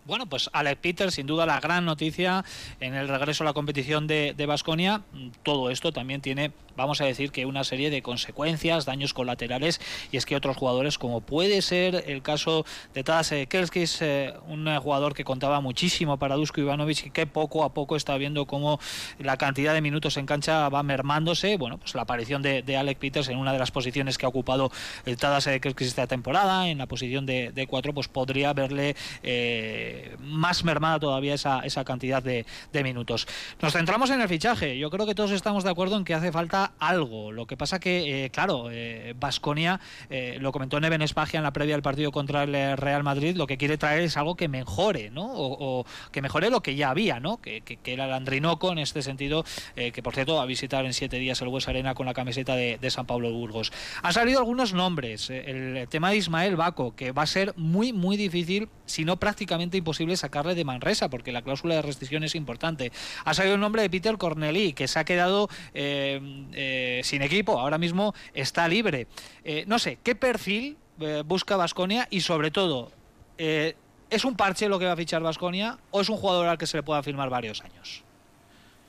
Bueno, 0.05 0.27
pues 0.27 0.51
Alec 0.53 0.77
Peters, 0.77 1.15
sin 1.15 1.25
duda 1.25 1.47
la 1.47 1.59
gran 1.59 1.83
noticia 1.83 2.45
en 2.79 2.93
el 2.93 3.07
regreso 3.07 3.43
a 3.43 3.45
la 3.45 3.53
competición 3.53 4.05
de 4.05 4.45
Basconia. 4.47 5.01
Todo 5.41 5.71
esto 5.71 5.91
también 5.91 6.21
tiene, 6.21 6.51
vamos 6.75 7.01
a 7.01 7.05
decir, 7.05 7.31
que 7.31 7.47
una 7.47 7.63
serie 7.63 7.89
de 7.89 8.03
consecuencias, 8.03 8.85
daños 8.85 9.15
colaterales, 9.15 9.81
y 10.11 10.17
es 10.17 10.27
que 10.27 10.35
otros 10.35 10.57
jugadores, 10.57 10.99
como 10.99 11.21
puede 11.21 11.63
ser 11.63 12.03
el 12.05 12.21
caso 12.21 12.67
de 12.93 13.03
Tadas 13.03 13.33
Kelskis, 13.49 13.99
eh, 14.03 14.35
un 14.47 14.67
jugador 14.77 15.15
que 15.15 15.23
contaba 15.23 15.59
muchísimo 15.59 16.17
para 16.17 16.35
Dusko 16.35 16.61
Ivanovic 16.61 17.07
y 17.07 17.09
que 17.09 17.25
poco 17.25 17.63
a 17.63 17.73
poco 17.73 17.95
está 17.95 18.15
viendo 18.17 18.45
cómo 18.45 18.79
la 19.17 19.37
cantidad 19.37 19.73
de 19.73 19.81
minutos 19.81 20.17
en 20.17 20.27
cancha 20.27 20.69
va 20.69 20.83
mermándose. 20.83 21.57
Bueno, 21.57 21.79
pues 21.79 21.95
la 21.95 22.03
aparición 22.03 22.43
de, 22.43 22.77
Alec 22.77 22.99
Peters 22.99 23.29
en 23.29 23.37
una 23.37 23.53
de 23.53 23.57
las 23.57 23.71
posiciones 23.71 24.19
que 24.19 24.27
ha 24.27 24.29
ocupado 24.29 24.71
el 25.07 25.17
Tadas 25.17 25.45
Kelskis 25.45 25.87
esta 25.87 26.05
temporada, 26.05 26.69
en 26.69 26.77
la 26.77 26.85
posición 26.85 27.25
de, 27.25 27.65
cuatro, 27.67 27.91
pues 27.91 28.07
podría 28.07 28.53
verle. 28.53 28.95
Eh, 29.23 29.94
más 30.19 30.63
mermada 30.63 30.99
todavía 30.99 31.33
esa, 31.33 31.59
esa 31.61 31.83
cantidad 31.83 32.21
de, 32.21 32.45
minutos. 32.83 33.27
Nos 33.61 33.73
centramos 33.73 34.09
en 34.09 34.21
el 34.21 34.27
fichaje. 34.27 34.77
Yo 34.77 34.89
creo 34.89 35.05
que 35.05 35.15
todos 35.15 35.31
estamos 35.31 35.63
de 35.63 35.69
acuerdo 35.69 35.97
en 35.97 36.03
que 36.03 36.13
hace 36.13 36.31
falta 36.31 36.73
algo. 36.77 37.31
Lo 37.31 37.47
que 37.47 37.57
pasa 37.57 37.79
que, 37.79 38.25
eh, 38.25 38.29
claro, 38.29 38.69
Vasconia, 39.15 39.79
eh, 40.09 40.35
eh, 40.35 40.37
lo 40.39 40.51
comentó 40.51 40.79
Neven 40.79 41.01
Espagia 41.01 41.37
en 41.37 41.43
la 41.43 41.53
previa 41.53 41.75
del 41.75 41.81
partido 41.81 42.11
contra 42.11 42.43
el 42.43 42.77
Real 42.77 43.03
Madrid, 43.03 43.35
lo 43.35 43.47
que 43.47 43.57
quiere 43.57 43.77
traer 43.77 44.01
es 44.01 44.17
algo 44.17 44.35
que 44.35 44.47
mejore, 44.47 45.09
¿no? 45.09 45.25
O, 45.33 45.85
que 46.11 46.21
mejore 46.21 46.49
lo 46.49 46.61
que 46.61 46.75
ya 46.75 46.89
había, 46.89 47.19
¿no? 47.19 47.37
Que, 47.37 47.63
era 47.85 48.05
el 48.05 48.13
Andrinoco 48.13 48.71
en 48.71 48.79
este 48.79 49.01
sentido, 49.01 49.45
que 49.75 50.03
por 50.03 50.13
cierto 50.13 50.35
va 50.35 50.43
a 50.43 50.45
visitar 50.45 50.85
en 50.85 50.93
siete 50.93 51.17
días 51.17 51.41
el 51.41 51.47
Hues 51.47 51.67
Arena 51.67 51.93
con 51.93 52.05
la 52.05 52.13
camiseta 52.13 52.55
de, 52.55 52.77
de 52.79 52.89
San 52.89 53.05
Pablo 53.05 53.31
Burgos. 53.31 53.71
Han 54.01 54.13
salido 54.13 54.39
algunos 54.39 54.73
nombres. 54.73 55.29
El 55.29 55.87
tema 55.89 56.09
de 56.09 56.17
Ismael 56.17 56.55
Baco, 56.55 56.95
que 56.95 57.11
va 57.11 57.23
a 57.23 57.27
ser 57.27 57.53
muy, 57.55 57.93
muy 57.93 58.17
difícil, 58.17 58.69
si 58.85 59.05
no 59.05 59.17
prácticamente 59.17 59.77
imposible 59.77 59.84
sacarle 60.15 60.55
de 60.55 60.65
Manresa, 60.65 61.09
porque 61.09 61.31
la 61.31 61.41
cláusula 61.41 61.75
de 61.75 61.81
restricción 61.81 62.23
es 62.23 62.35
importante. 62.35 62.91
Ha 63.23 63.33
salido 63.33 63.55
el 63.55 63.61
nombre 63.61 63.81
de 63.81 63.89
Peter 63.89 64.17
Corneli, 64.17 64.73
que 64.73 64.87
se 64.87 64.99
ha 64.99 65.03
quedado 65.03 65.49
eh, 65.73 66.47
eh, 66.53 67.01
sin 67.03 67.21
equipo, 67.21 67.59
ahora 67.59 67.77
mismo 67.77 68.13
está 68.33 68.67
libre. 68.67 69.07
Eh, 69.43 69.65
no 69.67 69.79
sé, 69.79 69.97
¿qué 70.03 70.15
perfil 70.15 70.77
busca 71.25 71.57
Vasconia? 71.57 72.07
Y 72.09 72.21
sobre 72.21 72.51
todo, 72.51 72.91
¿es 73.37 74.25
un 74.25 74.35
parche 74.35 74.69
lo 74.69 74.79
que 74.79 74.85
va 74.85 74.93
a 74.93 74.95
fichar 74.95 75.21
Vasconia 75.21 75.77
o 75.91 76.01
es 76.01 76.09
un 76.09 76.15
jugador 76.15 76.47
al 76.47 76.57
que 76.57 76.67
se 76.67 76.77
le 76.77 76.83
pueda 76.83 77.03
firmar 77.03 77.29
varios 77.29 77.61
años? 77.61 78.05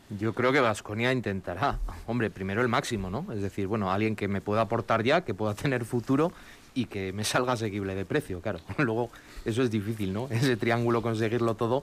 Yo 0.08 0.34
creo 0.34 0.52
que 0.52 0.60
Vasconia 0.60 1.10
intentará, 1.10 1.80
hombre, 2.06 2.30
primero 2.30 2.62
el 2.62 2.68
máximo, 2.68 3.10
¿no? 3.10 3.26
Es 3.32 3.42
decir, 3.42 3.66
bueno, 3.66 3.90
alguien 3.90 4.14
que 4.14 4.28
me 4.28 4.40
pueda 4.40 4.60
aportar 4.60 5.02
ya, 5.02 5.22
que 5.22 5.34
pueda 5.34 5.54
tener 5.56 5.84
futuro 5.84 6.32
y 6.76 6.84
que 6.84 7.12
me 7.12 7.24
salga 7.24 7.54
asequible 7.54 7.94
de 7.94 8.04
precio, 8.04 8.40
claro. 8.40 8.60
Luego 8.78 9.10
eso 9.44 9.62
es 9.62 9.70
difícil, 9.70 10.12
¿no? 10.12 10.28
Ese 10.30 10.56
triángulo 10.56 11.02
conseguirlo 11.02 11.54
todo. 11.54 11.82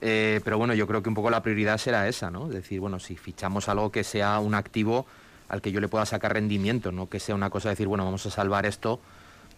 Eh, 0.00 0.40
pero 0.42 0.58
bueno, 0.58 0.74
yo 0.74 0.88
creo 0.88 1.02
que 1.02 1.08
un 1.08 1.14
poco 1.14 1.30
la 1.30 1.42
prioridad 1.42 1.78
será 1.78 2.08
esa, 2.08 2.30
¿no? 2.30 2.48
Es 2.48 2.54
decir, 2.54 2.80
bueno, 2.80 2.98
si 2.98 3.16
fichamos 3.16 3.68
algo 3.68 3.92
que 3.92 4.02
sea 4.02 4.40
un 4.40 4.54
activo 4.54 5.06
al 5.48 5.60
que 5.60 5.70
yo 5.70 5.80
le 5.80 5.86
pueda 5.86 6.06
sacar 6.06 6.32
rendimiento, 6.32 6.90
no 6.90 7.08
que 7.08 7.20
sea 7.20 7.36
una 7.36 7.50
cosa 7.50 7.68
de 7.68 7.74
decir, 7.74 7.86
bueno, 7.86 8.04
vamos 8.04 8.26
a 8.26 8.30
salvar 8.30 8.66
esto 8.66 9.00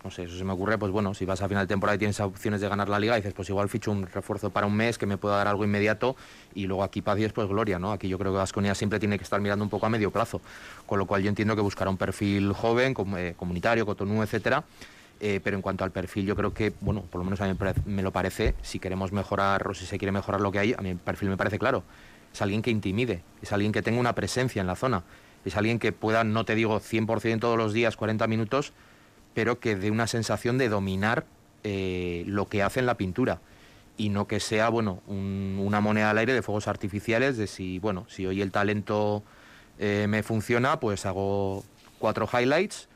no 0.05 0.11
sé, 0.11 0.25
eso 0.25 0.37
se 0.37 0.45
me 0.45 0.53
ocurre, 0.53 0.77
pues 0.77 0.93
bueno, 0.93 1.15
si 1.15 1.25
vas 1.25 1.41
a 1.41 1.49
final 1.49 1.65
de 1.65 1.69
temporada 1.69 1.97
y 1.97 1.99
tienes 1.99 2.21
opciones 2.21 2.61
de 2.61 2.69
ganar 2.69 2.91
la 2.91 3.01
liga, 3.01 3.17
dices, 3.17 3.33
pues 3.33 3.49
igual 3.49 3.71
ficho 3.71 3.91
un 3.91 4.07
refuerzo 4.07 4.51
para 4.51 4.67
un 4.67 4.77
mes 4.77 4.99
que 4.99 5.07
me 5.07 5.17
pueda 5.17 5.39
dar 5.39 5.49
algo 5.49 5.65
inmediato 5.65 6.15
y 6.55 6.67
luego 6.67 6.85
aquí 6.85 7.01
paz 7.01 7.19
y 7.19 7.23
después 7.23 7.49
gloria, 7.49 7.79
¿no? 7.79 7.91
Aquí 7.91 8.07
yo 8.07 8.19
creo 8.19 8.31
que 8.31 8.37
Vasconia 8.37 8.75
siempre 8.75 9.01
tiene 9.01 9.17
que 9.17 9.25
estar 9.25 9.41
mirando 9.41 9.65
un 9.65 9.71
poco 9.71 9.87
a 9.87 9.89
medio 9.89 10.11
plazo, 10.11 10.43
con 10.85 10.99
lo 10.99 11.07
cual 11.07 11.23
yo 11.23 11.31
entiendo 11.31 11.57
que 11.57 11.63
buscará 11.63 11.89
un 11.89 11.97
perfil 11.97 12.53
joven, 12.53 12.95
eh, 13.17 13.35
comunitario, 13.35 13.87
cotonú, 13.87 14.23
etcétera, 14.23 14.63
eh, 15.21 15.41
pero 15.43 15.57
en 15.57 15.63
cuanto 15.63 15.85
al 15.85 15.91
perfil, 15.91 16.27
yo 16.27 16.37
creo 16.37 16.53
que, 16.53 16.75
bueno, 16.83 17.01
por 17.11 17.19
lo 17.21 17.25
menos 17.25 17.41
a 17.41 17.47
mí 17.47 17.57
me 17.87 18.03
lo 18.03 18.13
parece, 18.13 18.55
si 18.61 18.79
queremos 18.79 19.11
mejorar 19.11 19.67
o 19.69 19.73
si 19.73 19.87
se 19.87 19.97
quiere 19.97 20.13
mejorar 20.13 20.43
lo 20.43 20.53
que 20.53 20.59
hay, 20.59 20.75
a 20.75 20.83
mí 20.83 20.91
el 20.91 20.99
perfil 20.99 21.31
me 21.31 21.39
parece 21.39 21.59
claro. 21.59 21.83
Es 22.31 22.43
alguien 22.43 22.61
que 22.61 22.71
intimide, 22.71 23.23
es 23.41 23.53
alguien 23.53 23.73
que 23.73 23.81
tenga 23.81 24.01
una 24.01 24.15
presencia 24.15 24.61
en 24.61 24.67
la 24.67 24.77
zona, 24.77 25.05
es 25.47 25.57
alguien 25.57 25.79
que 25.79 25.93
pueda, 25.93 26.25
no 26.25 26.45
te 26.45 26.55
digo 26.55 26.79
100% 26.79 27.41
todos 27.41 27.57
los 27.57 27.73
días, 27.73 27.97
40 27.97 28.27
minutos, 28.27 28.75
pero 29.35 29.59
que 29.59 29.77
dé 29.77 29.91
una 29.91 30.07
sensación 30.07 30.57
de 30.59 30.69
dominar 30.69 31.27
eh, 31.65 32.25
lo 32.27 32.47
que 32.47 32.63
hace 32.63 32.81
en 32.81 32.87
la 32.87 32.97
pintura. 32.97 33.41
Y 33.97 34.09
no 34.09 34.27
que 34.27 34.41
sea 34.41 34.69
bueno 34.71 35.03
una 35.07 35.81
moneda 35.81 36.11
al 36.11 36.19
aire 36.19 36.35
de 36.35 36.43
fuegos 36.43 36.67
artificiales 36.67 37.37
de 37.37 37.47
si 37.47 37.79
bueno 37.79 38.07
si 38.09 38.27
hoy 38.27 38.43
el 38.43 38.51
talento 38.51 39.23
eh, 39.79 40.07
me 40.09 40.25
funciona 40.25 40.81
pues 40.81 41.07
hago 41.07 41.63
cuatro 42.01 42.29
highlights 42.33 42.89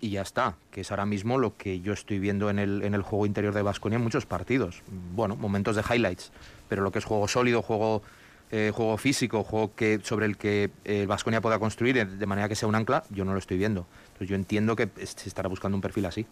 y 0.00 0.10
ya 0.10 0.22
está 0.22 0.54
que 0.70 0.82
es 0.82 0.90
ahora 0.92 1.04
mismo 1.04 1.36
lo 1.36 1.56
que 1.56 1.80
yo 1.80 1.92
estoy 1.92 2.20
viendo 2.20 2.48
en 2.48 2.60
el, 2.60 2.84
en 2.84 2.94
el 2.94 3.02
juego 3.02 3.26
interior 3.26 3.52
de 3.52 3.62
Vasconia 3.62 3.96
en 3.96 4.04
muchos 4.04 4.24
partidos. 4.24 4.84
Bueno 5.16 5.34
momentos 5.34 5.74
de 5.74 5.82
highlights 5.82 6.30
pero 6.68 6.82
lo 6.82 6.92
que 6.92 7.00
es 7.00 7.04
juego 7.04 7.26
sólido 7.26 7.60
juego 7.60 8.02
eh, 8.50 8.72
juego 8.74 8.96
físico 8.96 9.44
juego 9.44 9.72
que 9.74 10.00
sobre 10.02 10.26
el 10.26 10.36
que 10.36 10.70
el 10.84 11.06
Vasconia 11.06 11.40
pueda 11.40 11.58
construir 11.58 12.06
de 12.06 12.26
manera 12.26 12.48
que 12.48 12.56
sea 12.56 12.68
un 12.68 12.74
ancla 12.74 13.04
yo 13.10 13.24
no 13.24 13.32
lo 13.32 13.38
estoy 13.38 13.58
viendo 13.58 13.86
yo 14.26 14.36
entiendo 14.36 14.76
que 14.76 14.88
se 15.04 15.28
estará 15.28 15.48
buscando 15.48 15.76
un 15.76 15.80
perfil 15.80 16.06
así. 16.06 16.26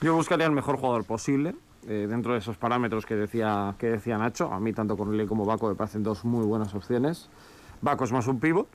Yo 0.00 0.14
buscaría 0.14 0.46
el 0.46 0.52
mejor 0.52 0.76
jugador 0.76 1.04
posible. 1.04 1.54
eh, 1.88 2.06
dentro 2.08 2.34
de 2.34 2.40
esos 2.40 2.56
parámetros 2.56 3.06
que 3.06 3.16
decía, 3.16 3.74
que 3.78 3.90
decía 3.90 4.18
Nacho, 4.18 4.52
a 4.52 4.60
mí 4.60 4.72
tanto 4.72 4.96
Cornelio 4.96 5.26
como 5.26 5.44
Baco 5.44 5.68
me 5.68 5.74
parecen 5.74 6.02
dos 6.02 6.24
muy 6.24 6.44
buenas 6.44 6.74
opciones. 6.74 7.30
Baco 7.80 8.04
es 8.04 8.12
más 8.12 8.26
un 8.26 8.38
pivot, 8.38 8.68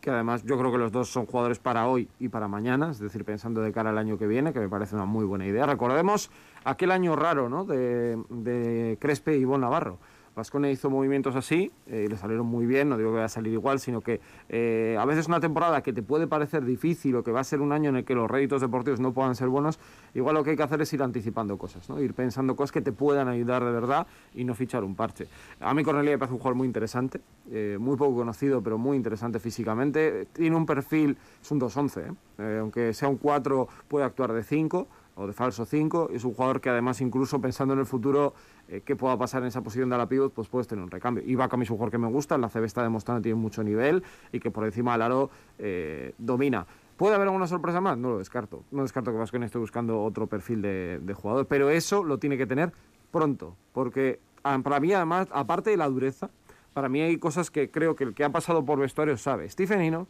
que 0.00 0.10
además 0.10 0.42
yo 0.44 0.58
creo 0.58 0.70
que 0.70 0.78
los 0.78 0.92
dos 0.92 1.10
son 1.10 1.26
jugadores 1.26 1.58
para 1.58 1.88
hoy 1.88 2.08
y 2.18 2.28
para 2.28 2.48
mañana, 2.48 2.90
es 2.90 2.98
decir, 2.98 3.24
pensando 3.24 3.62
de 3.62 3.72
cara 3.72 3.90
al 3.90 3.98
año 3.98 4.18
que 4.18 4.26
viene, 4.26 4.52
que 4.52 4.60
me 4.60 4.68
parece 4.68 4.94
una 4.94 5.06
muy 5.06 5.24
buena 5.24 5.46
idea. 5.46 5.64
Recordemos 5.64 6.30
aquel 6.64 6.90
año 6.90 7.16
raro 7.16 7.48
¿no? 7.48 7.64
de, 7.64 8.18
de 8.28 8.98
Crespe 9.00 9.36
y 9.36 9.44
Bon 9.44 9.60
Navarro. 9.60 9.98
Vasconia 10.40 10.70
hizo 10.70 10.88
movimientos 10.88 11.36
así 11.36 11.70
eh, 11.86 12.06
le 12.08 12.16
salieron 12.16 12.46
muy 12.46 12.64
bien, 12.64 12.88
no 12.88 12.96
digo 12.96 13.10
que 13.10 13.16
vaya 13.16 13.26
a 13.26 13.28
salir 13.28 13.52
igual, 13.52 13.78
sino 13.78 14.00
que 14.00 14.20
eh, 14.48 14.96
a 14.98 15.04
veces 15.04 15.28
una 15.28 15.38
temporada 15.38 15.82
que 15.82 15.92
te 15.92 16.02
puede 16.02 16.26
parecer 16.26 16.64
difícil 16.64 17.14
o 17.16 17.22
que 17.22 17.30
va 17.30 17.40
a 17.40 17.44
ser 17.44 17.60
un 17.60 17.72
año 17.72 17.90
en 17.90 17.96
el 17.96 18.04
que 18.04 18.14
los 18.14 18.30
réditos 18.30 18.62
deportivos 18.62 19.00
no 19.00 19.12
puedan 19.12 19.34
ser 19.34 19.48
buenos, 19.48 19.78
igual 20.14 20.36
lo 20.36 20.42
que 20.42 20.50
hay 20.50 20.56
que 20.56 20.62
hacer 20.62 20.80
es 20.80 20.90
ir 20.94 21.02
anticipando 21.02 21.58
cosas, 21.58 21.88
¿no? 21.90 22.00
ir 22.00 22.14
pensando 22.14 22.56
cosas 22.56 22.72
que 22.72 22.80
te 22.80 22.92
puedan 22.92 23.28
ayudar 23.28 23.62
de 23.64 23.70
verdad 23.70 24.06
y 24.34 24.44
no 24.44 24.54
fichar 24.54 24.82
un 24.82 24.94
parche. 24.94 25.26
A 25.60 25.74
mí 25.74 25.84
Cornelia 25.84 26.12
me 26.12 26.18
parece 26.18 26.32
un 26.32 26.38
jugador 26.38 26.56
muy 26.56 26.66
interesante, 26.66 27.20
eh, 27.50 27.76
muy 27.78 27.96
poco 27.96 28.16
conocido, 28.16 28.62
pero 28.62 28.78
muy 28.78 28.96
interesante 28.96 29.40
físicamente. 29.40 30.26
Tiene 30.32 30.56
un 30.56 30.64
perfil, 30.64 31.18
es 31.42 31.50
un 31.50 31.60
2-11, 31.60 32.00
¿eh? 32.00 32.12
Eh, 32.38 32.58
aunque 32.60 32.94
sea 32.94 33.08
un 33.08 33.18
4 33.18 33.68
puede 33.88 34.06
actuar 34.06 34.32
de 34.32 34.42
5 34.42 34.88
de 35.26 35.32
falso 35.32 35.64
5. 35.64 36.10
Es 36.12 36.24
un 36.24 36.34
jugador 36.34 36.60
que 36.60 36.70
además 36.70 37.00
incluso 37.00 37.40
pensando 37.40 37.74
en 37.74 37.80
el 37.80 37.86
futuro 37.86 38.34
eh, 38.68 38.82
qué 38.84 38.96
pueda 38.96 39.16
pasar 39.16 39.42
en 39.42 39.48
esa 39.48 39.62
posición 39.62 39.90
de 39.90 39.98
la 39.98 40.08
pivot, 40.08 40.32
pues 40.32 40.48
puedes 40.48 40.66
tener 40.66 40.84
un 40.84 40.90
recambio. 40.90 41.24
Y 41.24 41.34
es 41.34 41.70
un 41.70 41.76
jugador 41.76 41.90
que 41.90 41.98
me 41.98 42.08
gusta, 42.08 42.38
la 42.38 42.48
CB 42.48 42.64
está 42.64 42.82
demostrando 42.82 43.20
que 43.20 43.24
tiene 43.24 43.40
mucho 43.40 43.62
nivel 43.62 44.02
y 44.32 44.40
que 44.40 44.50
por 44.50 44.64
encima 44.64 44.92
del 44.92 45.02
aro 45.02 45.30
eh, 45.58 46.14
domina. 46.18 46.66
¿Puede 46.96 47.14
haber 47.14 47.28
alguna 47.28 47.46
sorpresa 47.46 47.80
más? 47.80 47.96
No 47.96 48.10
lo 48.10 48.18
descarto. 48.18 48.62
No 48.70 48.82
descarto 48.82 49.10
que 49.10 49.16
Vasconia 49.16 49.46
esté 49.46 49.56
buscando 49.56 50.02
otro 50.02 50.26
perfil 50.26 50.60
de, 50.60 51.14
jugador, 51.14 51.46
pero 51.46 51.70
eso 51.70 52.04
lo 52.04 52.18
tiene 52.18 52.36
que 52.36 52.46
tener 52.46 52.72
pronto, 53.10 53.56
porque 53.72 54.20
ah, 54.44 54.58
para 54.62 54.80
mí 54.80 54.92
además, 54.92 55.28
aparte 55.32 55.70
de 55.70 55.78
la 55.78 55.88
dureza, 55.88 56.28
para 56.74 56.88
mí 56.88 57.00
hay 57.00 57.16
cosas 57.16 57.50
que 57.50 57.70
creo 57.70 57.96
que 57.96 58.04
el 58.04 58.14
que 58.14 58.22
ha 58.22 58.30
pasado 58.30 58.64
por 58.64 58.78
vestuario 58.78 59.16
sabe. 59.16 59.48
Stephen 59.48 59.82
Ino, 59.82 60.08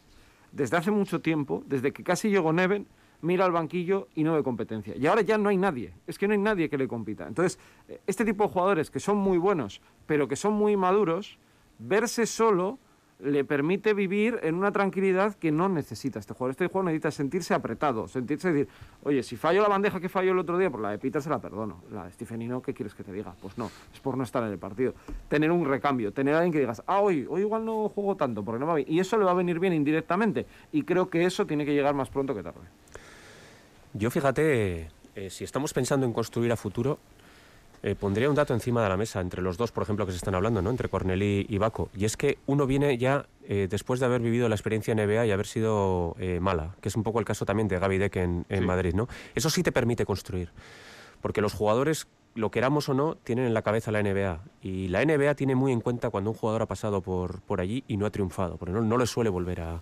desde 0.51 0.77
hace 0.77 0.91
mucho 0.91 1.21
tiempo, 1.21 1.63
desde 1.65 1.93
que 1.93 2.03
casi 2.03 2.29
llegó 2.29 2.51
Neven, 2.53 2.85
mira 3.21 3.45
al 3.45 3.51
banquillo 3.51 4.07
y 4.15 4.23
no 4.23 4.33
ve 4.33 4.43
competencia. 4.43 4.95
Y 4.95 5.07
ahora 5.07 5.21
ya 5.21 5.37
no 5.37 5.49
hay 5.49 5.57
nadie, 5.57 5.93
es 6.07 6.17
que 6.17 6.27
no 6.27 6.33
hay 6.33 6.39
nadie 6.39 6.69
que 6.69 6.77
le 6.77 6.87
compita. 6.87 7.27
Entonces, 7.27 7.59
eh, 7.87 8.01
este 8.07 8.25
tipo 8.25 8.45
de 8.45 8.49
jugadores 8.49 8.91
que 8.91 8.99
son 8.99 9.17
muy 9.17 9.37
buenos, 9.37 9.81
pero 10.05 10.27
que 10.27 10.35
son 10.35 10.53
muy 10.53 10.75
maduros, 10.77 11.37
verse 11.79 12.25
solo 12.25 12.79
le 13.23 13.43
permite 13.43 13.93
vivir 13.93 14.39
en 14.41 14.55
una 14.55 14.71
tranquilidad 14.71 15.35
que 15.35 15.51
no 15.51 15.69
necesita 15.69 16.19
este 16.19 16.33
jugador. 16.33 16.51
Este 16.51 16.67
jugador 16.67 16.85
necesita 16.85 17.11
sentirse 17.11 17.53
apretado, 17.53 18.07
sentirse 18.07 18.51
decir, 18.51 18.67
oye, 19.03 19.21
si 19.23 19.37
fallo 19.37 19.61
la 19.61 19.69
bandeja 19.69 19.99
que 19.99 20.09
falló 20.09 20.31
el 20.31 20.39
otro 20.39 20.57
día, 20.57 20.69
por 20.69 20.81
la 20.81 20.89
de 20.89 20.97
Peter 20.97 21.21
se 21.21 21.29
la 21.29 21.39
perdono. 21.39 21.83
La 21.91 22.05
de 22.05 22.11
Stephenino, 22.11 22.61
¿qué 22.61 22.73
quieres 22.73 22.95
que 22.95 23.03
te 23.03 23.11
diga? 23.11 23.35
Pues 23.41 23.57
no, 23.57 23.69
es 23.93 23.99
por 23.99 24.17
no 24.17 24.23
estar 24.23 24.43
en 24.43 24.51
el 24.51 24.57
partido. 24.57 24.93
Tener 25.29 25.51
un 25.51 25.65
recambio, 25.65 26.11
tener 26.11 26.33
a 26.33 26.37
alguien 26.37 26.53
que 26.53 26.59
digas, 26.59 26.81
ah, 26.87 26.99
hoy, 27.01 27.27
hoy 27.29 27.41
igual 27.41 27.63
no 27.65 27.89
juego 27.89 28.15
tanto, 28.15 28.43
porque 28.43 28.59
no 28.59 28.67
va 28.67 28.75
bien. 28.75 28.87
Y 28.89 28.99
eso 28.99 29.17
le 29.17 29.25
va 29.25 29.31
a 29.31 29.35
venir 29.35 29.59
bien 29.59 29.73
indirectamente. 29.73 30.47
Y 30.71 30.83
creo 30.83 31.09
que 31.09 31.23
eso 31.23 31.45
tiene 31.45 31.65
que 31.65 31.73
llegar 31.73 31.93
más 31.93 32.09
pronto 32.09 32.33
que 32.33 32.41
tarde. 32.41 32.61
Yo 33.93 34.09
fíjate, 34.09 34.89
eh, 35.15 35.29
si 35.29 35.43
estamos 35.43 35.73
pensando 35.73 36.05
en 36.05 36.13
construir 36.13 36.51
a 36.51 36.57
futuro, 36.57 36.97
eh, 37.83 37.95
pondría 37.95 38.29
un 38.29 38.35
dato 38.35 38.53
encima 38.53 38.83
de 38.83 38.89
la 38.89 38.95
mesa 38.97 39.21
entre 39.21 39.41
los 39.41 39.57
dos, 39.57 39.71
por 39.71 39.83
ejemplo, 39.83 40.05
que 40.05 40.11
se 40.11 40.17
están 40.17 40.35
hablando, 40.35 40.61
¿no? 40.61 40.69
entre 40.69 40.87
Cornelí 40.87 41.45
y 41.49 41.57
Baco. 41.57 41.89
Y 41.95 42.05
es 42.05 42.15
que 42.15 42.37
uno 42.45 42.67
viene 42.67 42.97
ya 42.97 43.25
eh, 43.47 43.67
después 43.69 43.99
de 43.99 44.05
haber 44.05 44.21
vivido 44.21 44.47
la 44.47 44.55
experiencia 44.55 44.93
NBA 44.93 45.25
y 45.25 45.31
haber 45.31 45.47
sido 45.47 46.15
eh, 46.19 46.39
mala, 46.39 46.75
que 46.79 46.89
es 46.89 46.95
un 46.95 47.03
poco 47.03 47.19
el 47.19 47.25
caso 47.25 47.43
también 47.45 47.67
de 47.67 47.79
Gaby 47.79 47.97
Deck 47.97 48.15
en, 48.17 48.45
en 48.49 48.59
Sí. 48.59 48.65
Madrid. 48.65 48.93
¿no? 48.93 49.07
Eso 49.35 49.49
sí 49.49 49.63
te 49.63 49.71
permite 49.71 50.05
construir, 50.05 50.49
porque 51.21 51.41
los 51.41 51.53
jugadores, 51.53 52.07
lo 52.35 52.51
queramos 52.51 52.87
o 52.87 52.93
no, 52.93 53.15
tienen 53.15 53.45
en 53.45 53.53
la 53.55 53.63
cabeza 53.63 53.91
la 53.91 54.01
NBA. 54.03 54.39
Y 54.61 54.87
la 54.89 55.03
NBA 55.03 55.33
tiene 55.35 55.55
muy 55.55 55.71
en 55.71 55.81
cuenta 55.81 56.11
cuando 56.11 56.29
un 56.29 56.37
jugador 56.37 56.61
ha 56.61 56.67
pasado 56.67 57.01
por, 57.01 57.41
por 57.41 57.59
allí 57.61 57.83
y 57.87 57.97
no 57.97 58.05
ha 58.05 58.11
triunfado, 58.11 58.57
porque 58.57 58.73
no, 58.73 58.81
no 58.81 58.97
le 58.97 59.07
suele 59.07 59.31
volver 59.31 59.59
a, 59.61 59.81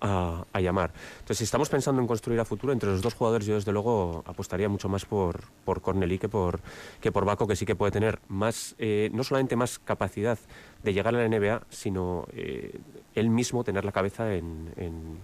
a- 0.00 0.44
a 0.52 0.60
llamar. 0.60 0.92
Entonces, 1.14 1.38
si 1.38 1.44
estamos 1.44 1.68
pensando 1.68 2.00
en 2.00 2.06
construir 2.08 2.40
a 2.40 2.44
futuro, 2.44 2.72
entre 2.72 2.90
los 2.90 3.02
dos 3.02 3.14
jugadores 3.14 3.46
yo 3.46 3.54
desde 3.54 3.72
luego 3.72 4.22
apostaría 4.26 4.68
mucho 4.68 4.88
más 4.88 5.04
por, 5.04 5.40
por 5.64 5.80
Cornelí 5.82 6.18
que 6.18 6.28
por, 6.28 6.60
que 7.00 7.12
por 7.12 7.24
Baco, 7.24 7.46
que 7.46 7.56
sí 7.56 7.64
que 7.66 7.74
puede 7.76 7.92
tener 7.92 8.18
más, 8.28 8.74
eh, 8.78 9.10
no 9.12 9.24
solamente 9.24 9.56
más 9.56 9.78
capacidad 9.78 10.38
de 10.82 10.92
llegar 10.92 11.14
a 11.14 11.18
la 11.18 11.24
NBA, 11.28 11.62
sino 11.70 12.26
eh, 12.32 12.78
él 13.14 13.30
mismo 13.30 13.64
tener 13.64 13.84
la 13.84 13.92
cabeza 13.92 14.34
en, 14.34 14.72
en- 14.76 15.18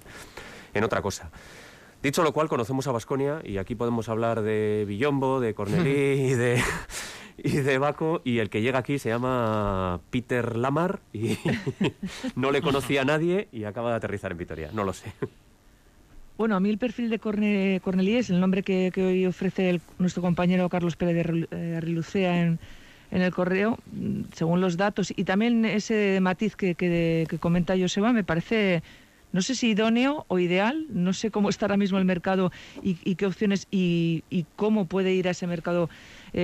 en 0.74 0.84
otra 0.84 1.02
cosa. 1.02 1.30
Dicho 2.02 2.22
lo 2.22 2.32
cual, 2.32 2.48
conocemos 2.48 2.86
a 2.86 2.92
Basconia 2.92 3.42
y 3.44 3.58
aquí 3.58 3.74
podemos 3.74 4.08
hablar 4.08 4.40
de 4.40 4.84
Villombo, 4.88 5.38
de 5.40 5.52
Cornelí 5.52 5.90
y 6.30 6.34
de, 6.34 6.62
y 7.44 7.50
de 7.58 7.78
Baco 7.78 8.20
y 8.24 8.38
el 8.38 8.50
que 8.50 8.62
llega 8.62 8.78
aquí 8.80 8.98
se 8.98 9.08
llama 9.08 10.00
Peter 10.10 10.56
Lamar 10.56 11.00
y 11.12 11.36
no 12.36 12.50
le 12.50 12.62
conocía 12.62 13.02
a 13.02 13.04
nadie 13.04 13.48
y 13.52 13.64
acaba 13.64 13.90
de 13.90 13.96
aterrizar 13.96 14.32
en 14.32 14.38
Vitoria. 14.38 14.70
No 14.72 14.84
lo 14.84 14.92
sé. 14.92 15.12
Bueno, 16.38 16.56
a 16.56 16.60
mí 16.60 16.70
el 16.70 16.78
perfil 16.78 17.10
de 17.10 17.18
Corne, 17.18 17.80
Cornelí 17.84 18.16
es 18.16 18.30
el 18.30 18.40
nombre 18.40 18.62
que, 18.62 18.90
hoy 18.96 19.26
ofrece 19.26 19.68
el- 19.70 19.80
nuestro 19.98 20.22
compañero 20.22 20.68
Carlos 20.70 20.96
Pérez 20.96 21.14
de 21.26 21.48
eh, 21.50 21.76
Arrilucea 21.76 22.42
en, 22.42 22.58
en 23.10 23.20
el 23.22 23.30
correo, 23.32 23.78
mm, 23.92 24.22
según 24.34 24.62
los 24.62 24.78
datos, 24.78 25.12
y 25.14 25.24
también 25.24 25.66
ese 25.66 26.18
matiz 26.22 26.56
que, 26.56 26.74
que, 26.76 27.26
que 27.28 27.38
comenta 27.38 27.74
Joseba, 27.78 28.14
me 28.14 28.24
parece, 28.24 28.82
no 29.32 29.42
sé 29.42 29.54
si 29.54 29.70
idóneo 29.70 30.24
o 30.28 30.38
ideal, 30.38 30.86
no 30.90 31.12
sé 31.12 31.30
cómo 31.30 31.48
está 31.48 31.66
ahora 31.66 31.76
mismo 31.76 31.98
el 31.98 32.04
mercado 32.04 32.50
y, 32.82 33.14
qué 33.14 33.26
opciones 33.26 33.66
y, 33.70 34.24
cómo 34.56 34.86
puede 34.86 35.12
ir 35.12 35.28
a 35.28 35.32
ese 35.32 35.46
mercado 35.46 35.88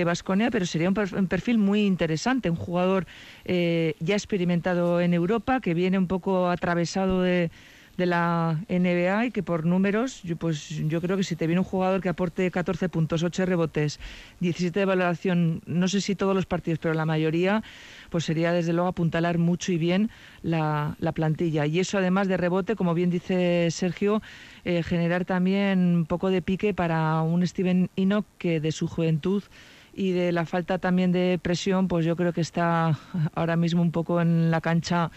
Vasconia, 0.05 0.51
pero 0.51 0.65
sería 0.65 0.89
un 0.89 1.27
perfil 1.27 1.57
muy 1.57 1.85
interesante, 1.85 2.49
un 2.49 2.55
jugador 2.55 3.07
eh, 3.45 3.95
ya 3.99 4.15
experimentado 4.15 5.01
en 5.01 5.13
Europa, 5.13 5.61
que 5.61 5.73
viene 5.73 5.97
un 5.97 6.07
poco 6.07 6.49
atravesado 6.49 7.21
de 7.21 7.51
de 7.97 8.05
la 8.05 8.63
NBA 8.69 9.25
y 9.25 9.31
que 9.31 9.43
por 9.43 9.65
números, 9.65 10.21
yo, 10.23 10.35
pues 10.37 10.69
yo 10.69 11.01
creo 11.01 11.17
que 11.17 11.23
si 11.23 11.35
te 11.35 11.47
viene 11.47 11.59
un 11.59 11.65
jugador 11.65 11.99
que 12.01 12.09
aporte 12.09 12.49
14 12.49 12.89
puntos, 12.89 13.23
8 13.23 13.45
rebotes, 13.45 13.99
17 14.39 14.79
de 14.79 14.85
valoración, 14.85 15.61
no 15.65 15.87
sé 15.87 16.01
si 16.01 16.15
todos 16.15 16.35
los 16.35 16.45
partidos, 16.45 16.79
pero 16.79 16.93
la 16.93 17.05
mayoría, 17.05 17.63
pues 18.09 18.23
sería 18.23 18.53
desde 18.53 18.73
luego 18.73 18.87
apuntalar 18.87 19.39
mucho 19.39 19.71
y 19.71 19.77
bien 19.77 20.11
la, 20.43 20.95
la 20.99 21.11
plantilla. 21.11 21.65
Y 21.65 21.79
eso 21.79 21.97
además 21.97 22.27
de 22.27 22.37
rebote, 22.37 22.75
como 22.75 22.93
bien 22.93 23.09
dice 23.09 23.69
Sergio, 23.71 24.21
eh, 24.63 24.83
generar 24.83 25.25
también 25.25 25.79
un 25.79 26.05
poco 26.05 26.29
de 26.29 26.41
pique 26.41 26.73
para 26.73 27.21
un 27.21 27.45
Steven 27.45 27.89
Enoch 27.95 28.25
que 28.37 28.59
de 28.59 28.71
su 28.71 28.87
juventud 28.87 29.43
y 29.97 30.11
de 30.11 30.31
la 30.31 30.45
falta 30.45 30.77
también 30.77 31.11
de 31.11 31.39
presión, 31.41 31.87
pues 31.87 32.05
yo 32.05 32.15
creo 32.15 32.31
que 32.31 32.41
está 32.41 32.99
ahora 33.33 33.55
mismo 33.55 33.81
un 33.81 33.91
poco 33.91 34.21
en 34.21 34.51
la 34.51 34.61
cancha 34.61 35.09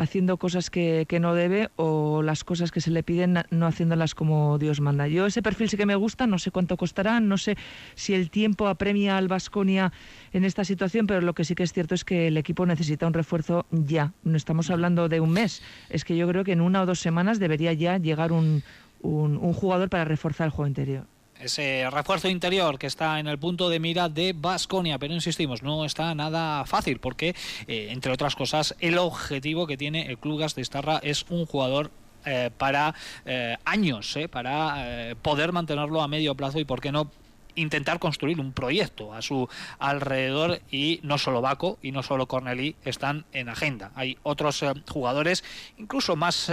haciendo 0.00 0.38
cosas 0.38 0.70
que, 0.70 1.04
que 1.06 1.20
no 1.20 1.34
debe 1.34 1.68
o 1.76 2.22
las 2.22 2.42
cosas 2.42 2.70
que 2.70 2.80
se 2.80 2.90
le 2.90 3.02
piden 3.02 3.42
no 3.50 3.66
haciéndolas 3.66 4.14
como 4.14 4.56
Dios 4.58 4.80
manda. 4.80 5.06
Yo 5.08 5.26
ese 5.26 5.42
perfil 5.42 5.68
sí 5.68 5.76
que 5.76 5.84
me 5.84 5.94
gusta, 5.94 6.26
no 6.26 6.38
sé 6.38 6.50
cuánto 6.50 6.78
costará, 6.78 7.20
no 7.20 7.36
sé 7.36 7.56
si 7.94 8.14
el 8.14 8.30
tiempo 8.30 8.66
apremia 8.66 9.18
al 9.18 9.28
Vasconia 9.28 9.92
en 10.32 10.44
esta 10.44 10.64
situación, 10.64 11.06
pero 11.06 11.20
lo 11.20 11.34
que 11.34 11.44
sí 11.44 11.54
que 11.54 11.64
es 11.64 11.74
cierto 11.74 11.94
es 11.94 12.04
que 12.04 12.28
el 12.28 12.38
equipo 12.38 12.64
necesita 12.64 13.06
un 13.06 13.12
refuerzo 13.12 13.66
ya. 13.70 14.14
No 14.24 14.38
estamos 14.38 14.70
hablando 14.70 15.10
de 15.10 15.20
un 15.20 15.32
mes, 15.32 15.62
es 15.90 16.04
que 16.04 16.16
yo 16.16 16.26
creo 16.28 16.44
que 16.44 16.52
en 16.52 16.62
una 16.62 16.80
o 16.80 16.86
dos 16.86 17.00
semanas 17.00 17.38
debería 17.38 17.74
ya 17.74 17.98
llegar 17.98 18.32
un, 18.32 18.62
un, 19.02 19.36
un 19.36 19.52
jugador 19.52 19.90
para 19.90 20.06
reforzar 20.06 20.46
el 20.46 20.50
juego 20.50 20.68
interior. 20.68 21.04
Ese 21.40 21.88
refuerzo 21.90 22.28
interior 22.28 22.78
que 22.78 22.86
está 22.86 23.18
en 23.18 23.26
el 23.26 23.38
punto 23.38 23.68
de 23.68 23.80
mira 23.80 24.08
de 24.08 24.34
Basconia, 24.36 24.98
pero 24.98 25.14
insistimos, 25.14 25.62
no 25.62 25.84
está 25.84 26.14
nada 26.14 26.64
fácil 26.66 26.98
porque, 26.98 27.34
eh, 27.66 27.88
entre 27.90 28.12
otras 28.12 28.36
cosas, 28.36 28.74
el 28.80 28.98
objetivo 28.98 29.66
que 29.66 29.76
tiene 29.76 30.06
el 30.06 30.18
Club 30.18 30.40
Gas 30.40 30.54
de 30.54 30.62
Estarra 30.62 31.00
es 31.02 31.24
un 31.30 31.46
jugador 31.46 31.90
eh, 32.24 32.50
para 32.56 32.94
eh, 33.24 33.56
años, 33.64 34.18
para 34.30 35.14
poder 35.22 35.52
mantenerlo 35.52 36.02
a 36.02 36.08
medio 36.08 36.34
plazo 36.34 36.58
y, 36.58 36.64
por 36.64 36.80
qué 36.80 36.92
no, 36.92 37.10
intentar 37.54 37.98
construir 37.98 38.38
un 38.40 38.52
proyecto 38.52 39.12
a 39.12 39.22
su 39.22 39.48
alrededor 39.78 40.60
y 40.70 41.00
no 41.02 41.18
solo 41.18 41.40
Baco 41.40 41.78
y 41.82 41.92
no 41.92 42.02
solo 42.02 42.26
Cornelí 42.26 42.76
están 42.84 43.24
en 43.32 43.48
agenda. 43.48 43.90
Hay 43.94 44.18
otros 44.22 44.64
jugadores 44.88 45.42
incluso 45.78 46.14
más 46.14 46.50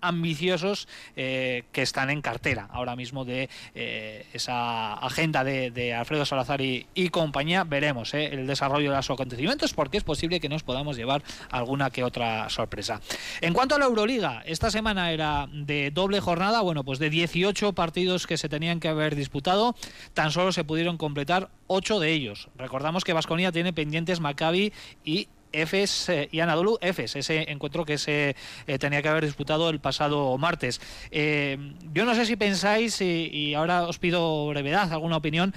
ambiciosos 0.00 0.88
eh, 1.16 1.64
que 1.72 1.82
están 1.82 2.10
en 2.10 2.22
cartera 2.22 2.68
ahora 2.70 2.96
mismo 2.96 3.24
de 3.24 3.48
eh, 3.74 4.26
esa 4.32 4.94
agenda 4.94 5.44
de, 5.44 5.94
Alfredo 5.94 6.24
Salazar 6.24 6.60
y, 6.60 6.86
y 6.94 7.08
compañía. 7.08 7.64
Veremos 7.64 8.14
eh, 8.14 8.26
el 8.32 8.46
desarrollo 8.46 8.90
de 8.90 8.96
los 8.96 9.10
acontecimientos 9.10 9.74
porque 9.74 9.96
es 9.96 10.04
posible 10.04 10.40
que 10.40 10.48
nos 10.48 10.62
podamos 10.62 10.96
llevar 10.96 11.22
alguna 11.50 11.90
que 11.90 12.04
otra 12.04 12.48
sorpresa. 12.48 13.00
En 13.40 13.52
cuanto 13.52 13.74
a 13.74 13.78
la 13.78 13.86
Euroliga, 13.86 14.42
esta 14.46 14.70
semana 14.70 15.12
era 15.12 15.48
de 15.52 15.90
doble 15.90 16.20
jornada, 16.20 16.60
bueno, 16.60 16.84
pues 16.84 16.98
de 16.98 17.10
18 17.10 17.72
partidos 17.72 18.26
que 18.26 18.36
se 18.36 18.48
tenían 18.48 18.80
que 18.80 18.88
haber 18.88 19.14
disputado, 19.14 19.74
tan 20.14 20.30
solo 20.30 20.52
se 20.52 20.64
pudieron 20.64 20.96
completar 20.96 21.50
8 21.66 22.00
de 22.00 22.12
ellos. 22.12 22.48
Recordamos 22.56 23.04
que 23.04 23.12
Vasconia 23.12 23.52
tiene 23.52 23.72
pendientes 23.72 24.20
Maccabi 24.20 24.72
y 25.04 25.28
Efes 25.52 26.08
eh, 26.08 26.28
y 26.32 26.40
Anadolu 26.40 26.78
Efes, 26.80 27.16
ese 27.16 27.50
encuentro 27.50 27.84
que 27.84 27.98
se 27.98 28.36
eh, 28.66 28.78
tenía 28.78 29.02
que 29.02 29.08
haber 29.08 29.24
disputado 29.24 29.70
el 29.70 29.80
pasado 29.80 30.36
martes. 30.38 30.80
yo 31.10 32.04
no 32.04 32.14
sé 32.14 32.26
si 32.26 32.36
pensáis, 32.36 33.00
y, 33.00 33.54
ahora 33.54 33.82
os 33.82 33.98
pido 33.98 34.46
brevedad, 34.48 34.92
alguna 34.92 35.16
opinión, 35.16 35.54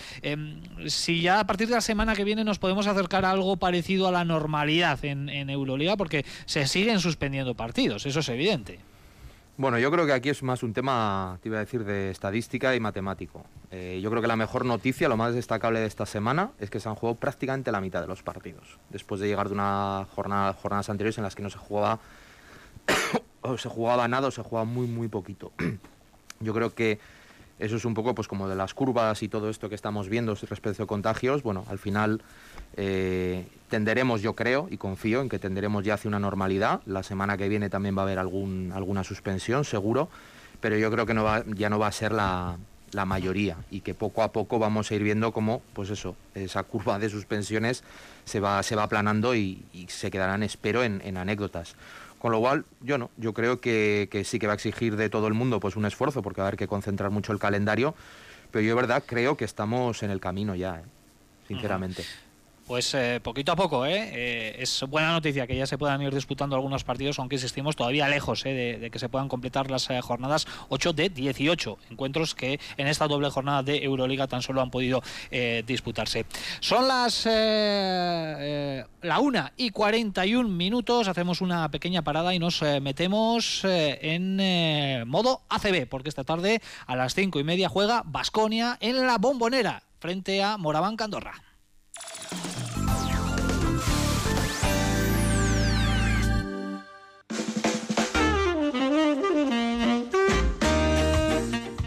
si 0.87 1.21
ya 1.21 1.39
a 1.39 1.47
partir 1.47 1.67
de 1.67 1.75
la 1.75 1.81
semana 1.81 2.15
que 2.15 2.23
viene 2.23 2.43
nos 2.43 2.59
podemos 2.59 2.87
acercar 2.87 3.25
a 3.25 3.31
algo 3.31 3.57
parecido 3.57 4.07
a 4.07 4.11
la 4.11 4.25
normalidad 4.25 5.03
en 5.05 5.49
Euroliga, 5.49 5.97
porque 5.97 6.25
se 6.45 6.67
siguen 6.67 6.99
suspendiendo 6.99 7.55
partidos, 7.55 8.05
eso 8.05 8.19
es 8.19 8.29
evidente. 8.29 8.92
Bueno, 9.55 9.77
yo 9.77 9.91
creo 9.91 10.07
que 10.07 10.13
aquí 10.13 10.29
es 10.29 10.41
más 10.41 10.63
un 10.63 10.73
tema, 10.73 11.37
te 11.41 11.49
iba 11.49 11.57
a 11.57 11.59
decir, 11.59 11.83
de 11.83 12.09
estadística 12.09 12.75
y 12.75 12.79
matemático. 12.79 13.45
Eh, 13.69 13.99
yo 14.01 14.09
creo 14.09 14.19
que 14.19 14.27
la 14.27 14.35
mejor 14.35 14.65
noticia, 14.65 15.07
lo 15.07 15.15
más 15.15 15.35
destacable 15.35 15.79
de 15.79 15.85
esta 15.85 16.07
semana, 16.07 16.51
es 16.59 16.71
que 16.71 16.79
se 16.79 16.89
han 16.89 16.95
jugado 16.95 17.19
prácticamente 17.19 17.71
la 17.71 17.79
mitad 17.79 18.01
de 18.01 18.07
los 18.07 18.23
partidos. 18.23 18.79
Después 18.89 19.21
de 19.21 19.27
llegar 19.27 19.49
de 19.49 19.53
una 19.53 20.07
jornada, 20.15 20.53
jornadas 20.53 20.89
anteriores 20.89 21.19
en 21.19 21.23
las 21.23 21.35
que 21.35 21.43
no 21.43 21.51
se 21.51 21.59
jugaba 21.59 21.99
o 23.41 23.57
se 23.59 23.69
jugaba 23.69 24.07
nada 24.07 24.29
o 24.29 24.31
se 24.31 24.41
jugaba 24.41 24.65
muy, 24.65 24.87
muy 24.87 25.07
poquito. 25.07 25.51
yo 26.39 26.53
creo 26.55 26.73
que 26.73 26.99
eso 27.63 27.77
es 27.77 27.85
un 27.85 27.93
poco 27.93 28.13
pues 28.13 28.27
como 28.27 28.49
de 28.49 28.57
las 28.57 28.73
curvas 28.73 29.23
y 29.23 29.29
todo 29.29 29.49
esto 29.49 29.69
que 29.69 29.75
estamos 29.75 30.09
viendo 30.09 30.35
respecto 30.35 30.83
a 30.83 30.85
contagios. 30.85 31.43
Bueno, 31.43 31.63
al 31.69 31.79
final 31.79 32.21
eh, 32.75 33.47
tenderemos, 33.69 34.21
yo 34.21 34.35
creo 34.35 34.67
y 34.69 34.75
confío 34.75 35.21
en 35.21 35.29
que 35.29 35.39
tenderemos 35.39 35.85
ya 35.85 35.93
hacia 35.93 36.09
una 36.09 36.19
normalidad. 36.19 36.81
La 36.85 37.03
semana 37.03 37.37
que 37.37 37.47
viene 37.47 37.69
también 37.69 37.97
va 37.97 38.01
a 38.01 38.05
haber 38.05 38.19
algún, 38.19 38.73
alguna 38.75 39.05
suspensión, 39.05 39.63
seguro, 39.63 40.09
pero 40.59 40.77
yo 40.77 40.91
creo 40.91 41.05
que 41.05 41.13
no 41.13 41.23
va, 41.23 41.45
ya 41.55 41.69
no 41.69 41.79
va 41.79 41.87
a 41.87 41.93
ser 41.93 42.11
la, 42.11 42.57
mayoría 43.05 43.57
y 43.71 43.79
que 43.81 43.95
poco 43.95 44.21
a 44.21 44.31
poco 44.31 44.59
vamos 44.59 44.91
a 44.91 44.95
ir 44.95 45.01
viendo 45.01 45.31
cómo, 45.31 45.63
pues 45.73 45.89
eso, 45.89 46.15
esa 46.35 46.61
curva 46.63 46.99
de 46.99 47.09
suspensiones 47.09 47.83
se 48.23 48.39
va, 48.39 48.61
se 48.61 48.75
va 48.75 48.83
aplanando 48.83 49.33
y, 49.35 49.63
se 49.87 50.11
quedarán, 50.11 50.43
espero, 50.43 50.83
en, 50.83 51.17
anécdotas. 51.17 51.75
Con 52.23 52.31
lo 52.31 52.39
cual, 52.39 52.63
yo 52.79 52.97
no, 52.97 53.11
yo 53.17 53.33
creo 53.33 53.59
que, 53.59 54.23
sí 54.23 54.39
que 54.39 54.47
va 54.47 54.53
a 54.53 54.55
exigir 54.55 54.95
de 54.95 55.09
todo 55.09 55.27
el 55.27 55.33
mundo 55.33 55.59
pues 55.59 55.75
un 55.75 55.83
esfuerzo, 55.83 56.21
porque 56.21 56.39
va 56.39 56.45
a 56.45 56.47
haber 56.47 56.57
que 56.57 56.69
concentrar 56.69 57.11
mucho 57.11 57.33
el 57.33 57.37
calendario, 57.37 57.95
pero 58.49 58.61
yo 58.63 58.69
de 58.69 58.75
verdad 58.75 59.03
creo 59.05 59.35
que 59.35 59.43
estamos 59.43 60.03
en 60.03 60.09
el 60.09 60.21
camino 60.21 60.55
ya, 60.55 60.79
¿eh? 60.79 60.83
sinceramente. 61.49 62.05
Pues 62.67 62.93
eh, 62.93 63.19
poquito 63.21 63.51
a 63.51 63.55
poco, 63.57 63.85
¿eh? 63.85 64.09
¿eh? 64.13 64.55
Es 64.59 64.85
buena 64.87 65.11
noticia 65.11 65.45
que 65.45 65.55
ya 65.55 65.67
se 65.67 65.77
puedan 65.77 66.01
ir 66.01 66.13
disputando 66.13 66.55
algunos 66.55 66.85
partidos, 66.85 67.19
aunque 67.19 67.35
existimos 67.35 67.75
todavía 67.75 68.07
lejos 68.07 68.45
¿eh? 68.45 68.79
de, 68.79 68.89
que 68.89 68.99
se 68.99 69.09
puedan 69.09 69.27
completar 69.27 69.69
las 69.69 69.89
eh, 69.89 69.99
jornadas 69.99 70.47
8 70.69 70.93
de 70.93 71.09
18 71.09 71.77
encuentros 71.91 72.35
que 72.35 72.61
en 72.77 72.87
esta 72.87 73.07
doble 73.07 73.29
jornada 73.29 73.63
de 73.63 73.83
Euroliga 73.83 74.27
tan 74.27 74.41
solo 74.41 74.61
han 74.61 74.71
podido 74.71 75.03
disputarse. 75.65 76.25
Son 76.59 76.87
las 76.87 77.25
la 77.25 79.19
1 79.19 79.51
y 79.57 79.69
41 79.71 80.47
minutos, 80.47 81.07
hacemos 81.07 81.41
una 81.41 81.69
pequeña 81.69 82.01
parada 82.01 82.33
y 82.33 82.39
nos 82.39 82.61
metemos 82.81 83.61
en 83.65 85.07
modo 85.07 85.41
ACB, 85.49 85.87
porque 85.87 86.09
esta 86.09 86.23
tarde 86.23 86.61
a 86.87 86.95
las 86.95 87.13
5 87.13 87.39
y 87.39 87.43
media 87.43 87.69
juega 87.69 88.03
Basconia 88.05 88.77
en 88.79 89.05
la 89.05 89.17
Bombonera 89.17 89.83
frente 89.99 90.41
a 90.43 90.57
Moraván 90.57 90.95
Candorra. 90.95 91.52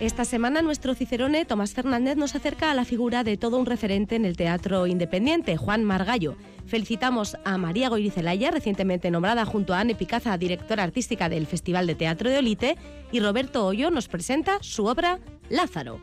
Esta 0.07 0.25
semana 0.25 0.63
nuestro 0.63 0.95
cicerone 0.95 1.45
Tomás 1.45 1.75
Fernández 1.75 2.17
nos 2.17 2.35
acerca 2.37 2.71
a 2.71 2.75
la 2.75 2.85
figura 2.85 3.25
de 3.25 3.37
todo 3.37 3.59
un 3.59 3.67
referente 3.67 4.15
en 4.15 4.25
el 4.25 4.37
teatro 4.37 4.87
independiente, 4.87 5.57
Juan 5.57 5.85
Margallo. 5.85 6.37
Felicitamos 6.65 7.37
a 7.45 7.59
María 7.59 7.89
Goirizelaya, 7.89 8.51
recientemente 8.51 9.11
nombrada 9.11 9.45
junto 9.45 9.75
a 9.75 9.81
Anne 9.81 9.95
Picaza, 9.95 10.39
directora 10.39 10.85
artística 10.85 11.29
del 11.29 11.47
Festival 11.47 11.87
de 11.87 11.97
Teatro 11.97 12.31
de 12.31 12.39
Olite, 12.39 12.77
y 13.11 13.21
Roberto 13.21 13.67
Hoyo 13.67 13.91
nos 13.91 14.07
presenta 14.07 14.59
su 14.63 14.87
obra 14.87 15.19
Lázaro. 15.51 16.01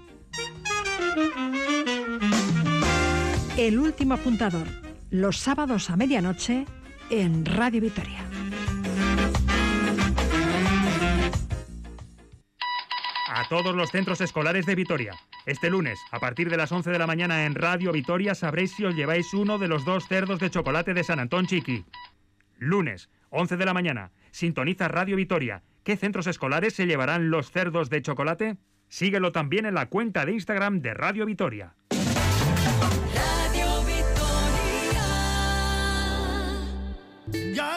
El 3.58 3.78
último 3.78 4.16
apuntador, 4.16 4.68
los 5.12 5.38
sábados 5.38 5.92
a 5.92 5.96
medianoche 5.96 6.66
en 7.12 7.46
Radio 7.46 7.82
Vitoria. 7.82 8.26
A 13.30 13.48
todos 13.50 13.76
los 13.76 13.92
centros 13.92 14.22
escolares 14.22 14.66
de 14.66 14.74
Vitoria. 14.74 15.14
Este 15.46 15.70
lunes, 15.70 16.00
a 16.10 16.20
partir 16.20 16.50
de 16.50 16.58
las 16.58 16.72
11 16.72 16.90
de 16.90 16.98
la 16.98 17.06
mañana 17.06 17.46
en 17.46 17.54
Radio 17.54 17.92
Vitoria, 17.92 18.34
sabréis 18.34 18.72
si 18.72 18.86
os 18.86 18.96
lleváis 18.96 19.32
uno 19.36 19.60
de 19.60 19.68
los 19.68 19.86
dos 19.86 20.08
cerdos 20.08 20.40
de 20.40 20.50
chocolate 20.50 20.96
de 20.96 21.04
San 21.04 21.20
Antón 21.20 21.46
Chiqui. 21.46 21.86
Lunes, 22.58 23.10
11 23.30 23.58
de 23.58 23.66
la 23.66 23.76
mañana. 23.76 24.12
Sintoniza 24.32 24.88
Radio 24.88 25.16
Vitoria. 25.16 25.62
¿Qué 25.84 25.96
centros 25.96 26.26
escolares 26.26 26.74
se 26.74 26.88
llevarán 26.88 27.30
los 27.30 27.52
cerdos 27.52 27.92
de 27.92 28.02
chocolate? 28.02 28.58
Síguelo 28.88 29.32
también 29.32 29.68
en 29.68 29.76
la 29.76 29.90
cuenta 29.90 30.26
de 30.26 30.32
Instagram 30.32 30.82
de 30.82 30.96
Radio 30.96 31.28
Vitoria. 31.28 31.76
Yeah. 37.32 37.73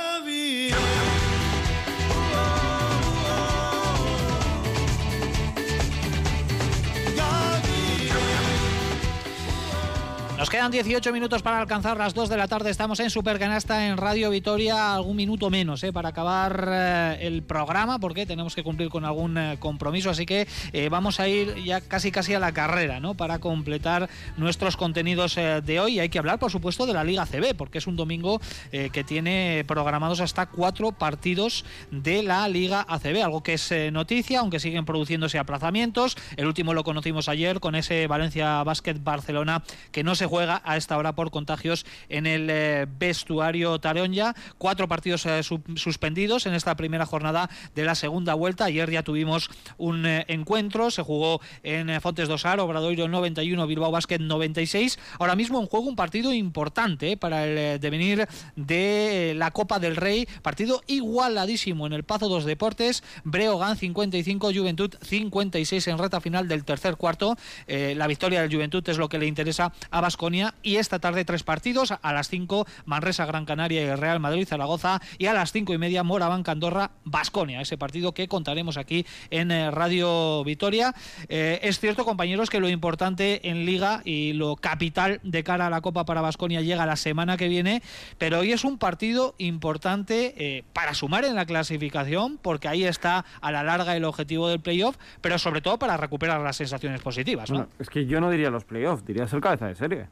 Nos 10.46 10.52
quedan 10.52 10.70
18 10.70 11.12
minutos 11.12 11.42
para 11.42 11.58
alcanzar 11.58 11.96
las 11.96 12.14
2 12.14 12.28
de 12.28 12.36
la 12.36 12.46
tarde. 12.46 12.70
Estamos 12.70 13.00
en 13.00 13.10
Supercanasta 13.10 13.88
en 13.88 13.96
Radio 13.96 14.30
Vitoria, 14.30 14.94
algún 14.94 15.16
minuto 15.16 15.50
menos 15.50 15.82
eh, 15.82 15.92
para 15.92 16.10
acabar 16.10 16.68
eh, 16.70 17.18
el 17.22 17.42
programa, 17.42 17.98
porque 17.98 18.26
tenemos 18.26 18.54
que 18.54 18.62
cumplir 18.62 18.88
con 18.88 19.04
algún 19.04 19.36
eh, 19.36 19.56
compromiso. 19.58 20.08
Así 20.08 20.24
que 20.24 20.46
vamos 20.88 21.18
a 21.18 21.26
ir 21.26 21.56
ya 21.64 21.80
casi 21.80 22.12
casi 22.12 22.34
a 22.34 22.38
la 22.38 22.52
carrera, 22.52 23.00
¿no? 23.00 23.14
Para 23.14 23.40
completar 23.40 24.08
nuestros 24.36 24.76
contenidos 24.76 25.34
de 25.34 25.80
hoy. 25.80 25.98
Hay 25.98 26.10
que 26.10 26.20
hablar, 26.20 26.38
por 26.38 26.52
supuesto, 26.52 26.86
de 26.86 26.92
la 26.92 27.02
Liga 27.02 27.26
CB, 27.26 27.56
porque 27.56 27.78
es 27.78 27.88
un 27.88 27.96
domingo 27.96 28.40
que 28.70 29.04
tiene 29.04 29.64
programados 29.66 30.20
hasta 30.20 30.46
cuatro 30.46 30.92
partidos 30.92 31.64
de 31.90 32.22
la 32.22 32.46
Liga 32.48 32.86
ACB, 32.88 33.24
algo 33.24 33.42
que 33.42 33.54
es 33.54 33.72
noticia, 33.90 34.40
aunque 34.40 34.60
siguen 34.60 34.84
produciéndose 34.84 35.40
aplazamientos. 35.40 36.16
El 36.36 36.46
último 36.46 36.72
lo 36.72 36.84
conocimos 36.84 37.28
ayer 37.28 37.58
con 37.58 37.74
ese 37.74 38.06
Valencia 38.06 38.62
Basket 38.62 39.02
Barcelona 39.02 39.64
que 39.90 40.04
no 40.04 40.14
se 40.14 40.26
juega 40.26 40.35
a 40.38 40.76
esta 40.76 40.96
hora 40.98 41.14
por 41.14 41.30
contagios 41.30 41.86
en 42.08 42.26
el 42.26 42.48
eh, 42.50 42.86
vestuario 42.98 43.78
Taronja. 43.78 44.34
Cuatro 44.58 44.88
partidos 44.88 45.24
eh, 45.26 45.42
suspendidos 45.42 46.46
en 46.46 46.54
esta 46.54 46.76
primera 46.76 47.06
jornada 47.06 47.48
de 47.74 47.84
la 47.84 47.94
segunda 47.94 48.34
vuelta. 48.34 48.66
Ayer 48.66 48.90
ya 48.90 49.02
tuvimos 49.02 49.50
un 49.78 50.06
eh, 50.06 50.24
encuentro, 50.28 50.90
se 50.90 51.02
jugó 51.02 51.40
en 51.62 52.00
Fontes 52.00 52.28
Dosar, 52.28 52.60
Obradoiro 52.60 53.08
91, 53.08 53.66
Bilbao 53.66 53.90
Basket 53.90 54.18
96. 54.18 54.98
Ahora 55.18 55.36
mismo 55.36 55.60
en 55.60 55.66
juego 55.66 55.86
un 55.86 55.96
partido 55.96 56.32
importante 56.32 57.16
para 57.16 57.46
el 57.46 57.80
devenir 57.80 58.28
de 58.56 59.34
la 59.36 59.50
Copa 59.50 59.78
del 59.78 59.96
Rey. 59.96 60.28
Partido 60.42 60.82
igualadísimo 60.86 61.86
en 61.86 61.92
el 61.92 62.04
Pazo 62.04 62.28
dos 62.28 62.44
Deportes. 62.44 63.02
Breogán 63.24 63.76
55, 63.76 64.52
Juventud 64.54 64.94
56 65.02 65.86
en 65.88 65.98
reta 65.98 66.20
final 66.20 66.48
del 66.48 66.64
tercer 66.64 66.96
cuarto. 66.96 67.36
la 67.66 68.06
victoria 68.06 68.42
del 68.42 68.52
Juventud 68.52 68.86
es 68.88 68.98
lo 68.98 69.08
que 69.08 69.18
le 69.18 69.26
interesa 69.26 69.72
a 69.90 70.00
Vasco 70.00 70.15
y 70.62 70.76
esta 70.76 70.98
tarde 70.98 71.24
tres 71.24 71.42
partidos, 71.42 71.92
a 72.00 72.12
las 72.12 72.28
5 72.28 72.66
Manresa, 72.84 73.26
Gran 73.26 73.44
Canaria 73.44 73.82
y 73.82 73.94
Real 73.94 74.20
Madrid, 74.20 74.46
Zaragoza 74.46 75.00
y 75.18 75.26
a 75.26 75.32
las 75.32 75.52
cinco 75.52 75.74
y 75.74 75.78
media 75.78 76.02
Moraván, 76.02 76.42
Andorra, 76.46 76.90
Basconia, 77.04 77.60
ese 77.60 77.76
partido 77.76 78.12
que 78.12 78.28
contaremos 78.28 78.76
aquí 78.76 79.06
en 79.30 79.50
eh, 79.50 79.70
Radio 79.70 80.42
Vitoria. 80.44 80.94
Eh, 81.28 81.60
es 81.62 81.80
cierto, 81.80 82.04
compañeros, 82.04 82.50
que 82.50 82.60
lo 82.60 82.68
importante 82.68 83.48
en 83.48 83.66
Liga 83.66 84.00
y 84.04 84.32
lo 84.32 84.56
capital 84.56 85.20
de 85.22 85.44
cara 85.44 85.66
a 85.66 85.70
la 85.70 85.80
Copa 85.80 86.04
para 86.04 86.20
Basconia 86.20 86.60
llega 86.60 86.86
la 86.86 86.96
semana 86.96 87.36
que 87.36 87.48
viene, 87.48 87.82
pero 88.18 88.40
hoy 88.40 88.52
es 88.52 88.64
un 88.64 88.78
partido 88.78 89.34
importante 89.38 90.34
eh, 90.38 90.64
para 90.72 90.94
sumar 90.94 91.24
en 91.24 91.34
la 91.34 91.46
clasificación, 91.46 92.38
porque 92.38 92.68
ahí 92.68 92.84
está 92.84 93.24
a 93.40 93.52
la 93.52 93.62
larga 93.62 93.96
el 93.96 94.04
objetivo 94.04 94.48
del 94.48 94.60
playoff, 94.60 94.96
pero 95.20 95.38
sobre 95.38 95.60
todo 95.60 95.78
para 95.78 95.96
recuperar 95.96 96.40
las 96.40 96.56
sensaciones 96.56 97.00
positivas. 97.00 97.50
es 97.78 97.90
que 97.90 98.06
yo 98.06 98.20
no 98.20 98.30
diría 98.30 98.50
los 98.50 98.64
playoffs, 98.64 99.04
diría 99.04 99.26
ser 99.28 99.40
cabeza 99.40 99.66
de 99.66 99.74
serie. 99.74 100.05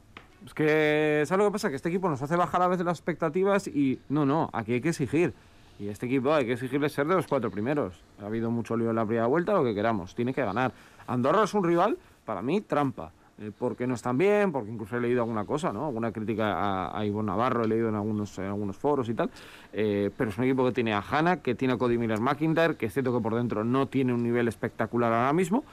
Es 0.44 0.52
que, 0.52 1.24
¿sabes 1.26 1.44
lo 1.44 1.50
que 1.50 1.52
pasa? 1.52 1.70
Que 1.70 1.76
este 1.76 1.88
equipo 1.88 2.08
nos 2.08 2.20
hace 2.20 2.36
bajar 2.36 2.60
a 2.62 2.68
veces 2.68 2.84
las 2.84 2.98
expectativas 2.98 3.66
y 3.66 3.98
no, 4.08 4.26
no, 4.26 4.50
aquí 4.52 4.74
hay 4.74 4.80
que 4.80 4.90
exigir. 4.90 5.32
Y 5.78 5.88
este 5.88 6.06
equipo 6.06 6.32
hay 6.32 6.44
que 6.44 6.52
exigirle 6.52 6.88
ser 6.88 7.06
de 7.06 7.14
los 7.14 7.26
cuatro 7.26 7.50
primeros. 7.50 8.00
Ha 8.22 8.26
habido 8.26 8.50
mucho 8.50 8.76
lío 8.76 8.90
en 8.90 8.96
la 8.96 9.04
primera 9.04 9.26
vuelta, 9.26 9.52
lo 9.54 9.64
que 9.64 9.74
queramos. 9.74 10.14
Tiene 10.14 10.32
que 10.32 10.44
ganar. 10.44 10.72
Andorra 11.06 11.44
es 11.44 11.54
un 11.54 11.64
rival, 11.64 11.98
para 12.24 12.42
mí, 12.42 12.60
trampa. 12.60 13.10
Eh, 13.36 13.50
porque 13.58 13.84
no 13.88 13.94
están 13.94 14.16
bien, 14.16 14.52
porque 14.52 14.70
incluso 14.70 14.96
he 14.96 15.00
leído 15.00 15.22
alguna 15.22 15.44
cosa, 15.44 15.72
¿no? 15.72 15.86
Alguna 15.86 16.12
crítica 16.12 16.52
a, 16.54 16.96
a 16.96 17.04
Ivonne 17.04 17.26
Navarro, 17.26 17.64
he 17.64 17.68
leído 17.68 17.88
en 17.88 17.96
algunos, 17.96 18.38
en 18.38 18.44
algunos 18.44 18.76
foros 18.76 19.08
y 19.08 19.14
tal. 19.14 19.28
Eh, 19.72 20.10
pero 20.16 20.30
es 20.30 20.38
un 20.38 20.44
equipo 20.44 20.64
que 20.64 20.70
tiene 20.70 20.94
a 20.94 21.00
Hanna, 21.00 21.38
que 21.38 21.56
tiene 21.56 21.74
a 21.74 21.76
Cody 21.76 21.98
Miller 21.98 22.20
McIntyre, 22.20 22.76
que 22.76 22.86
es 22.86 22.92
cierto 22.92 23.12
que 23.12 23.20
por 23.20 23.34
dentro 23.34 23.64
no 23.64 23.88
tiene 23.88 24.14
un 24.14 24.22
nivel 24.22 24.46
espectacular 24.46 25.12
ahora 25.12 25.32
mismo, 25.32 25.64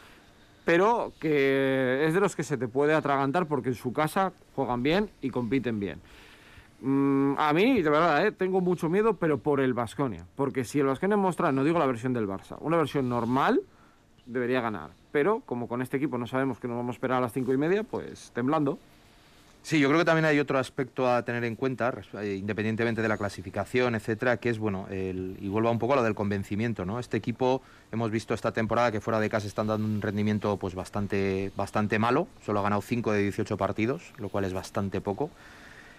pero 0.66 1.14
que 1.20 2.06
es 2.06 2.14
de 2.14 2.20
los 2.20 2.36
que 2.36 2.44
se 2.44 2.58
te 2.58 2.68
puede 2.68 2.94
atragantar 2.94 3.48
porque 3.48 3.70
en 3.70 3.76
su 3.76 3.94
casa 3.94 4.34
juegan 4.56 4.84
bien 4.84 5.10
y 5.22 5.30
compiten 5.30 5.80
bien. 5.80 6.00
Mm, 6.82 7.34
a 7.38 7.54
mí, 7.54 7.82
de 7.82 7.90
verdad, 7.90 8.26
¿eh? 8.26 8.32
tengo 8.32 8.60
mucho 8.60 8.90
miedo, 8.90 9.16
pero 9.16 9.38
por 9.38 9.60
el 9.60 9.74
Vasconia. 9.74 10.26
Porque 10.36 10.64
si 10.64 10.80
el 10.80 10.88
Vasconia 10.88 11.18
muestra, 11.18 11.52
no 11.52 11.64
digo 11.64 11.78
la 11.78 11.86
versión 11.86 12.14
del 12.14 12.28
Barça, 12.28 12.58
una 12.60 12.78
versión 12.78 13.08
normal, 13.08 13.62
debería 14.26 14.62
ganar. 14.62 14.92
Pero 15.12 15.42
como 15.46 15.68
con 15.68 15.82
este 15.82 15.98
equipo 15.98 16.18
no 16.18 16.26
sabemos 16.26 16.60
que 16.60 16.68
nos 16.68 16.78
vamos 16.78 16.94
a 16.94 16.98
esperar 16.98 17.18
a 17.20 17.22
las 17.22 17.34
cinco 17.34 17.54
y 17.54 17.58
media, 17.58 17.84
pues 17.84 18.32
temblando. 18.34 18.80
Sí, 19.64 19.80
yo 19.80 19.90
creo 19.90 20.00
que 20.00 20.06
también 20.06 20.26
hay 20.26 20.40
otro 20.40 20.58
aspecto 20.58 21.08
a 21.08 21.24
tener 21.24 21.44
en 21.44 21.56
cuenta, 21.56 21.94
eh, 22.20 22.36
independientemente 22.40 23.02
de 23.04 23.08
la 23.08 23.16
clasificación, 23.18 23.94
etcétera, 23.94 24.38
que 24.38 24.50
es, 24.50 24.58
bueno, 24.58 24.88
el, 24.90 25.38
y 25.40 25.50
vuelvo 25.50 25.70
un 25.70 25.78
poco 25.78 25.94
a 25.94 25.98
lo 25.98 26.04
del 26.04 26.16
convencimiento, 26.16 26.84
¿no? 26.84 27.00
Este 27.00 27.18
equipo, 27.18 27.62
hemos 27.92 28.10
visto 28.10 28.34
esta 28.34 28.52
temporada 28.52 28.92
que 28.92 29.02
fuera 29.02 29.20
de 29.20 29.30
casa 29.30 29.46
están 29.46 29.68
dando 29.68 29.86
un 29.86 30.02
rendimiento 30.02 30.58
pues 30.58 30.74
bastante, 30.74 31.52
bastante 31.56 32.00
malo, 32.00 32.28
solo 32.44 32.60
ha 32.60 32.64
ganado 32.64 32.82
5 32.82 33.12
de 33.12 33.22
18 33.22 33.56
partidos, 33.56 34.14
lo 34.18 34.30
cual 34.30 34.46
es 34.46 34.54
bastante 34.54 35.00
poco, 35.00 35.30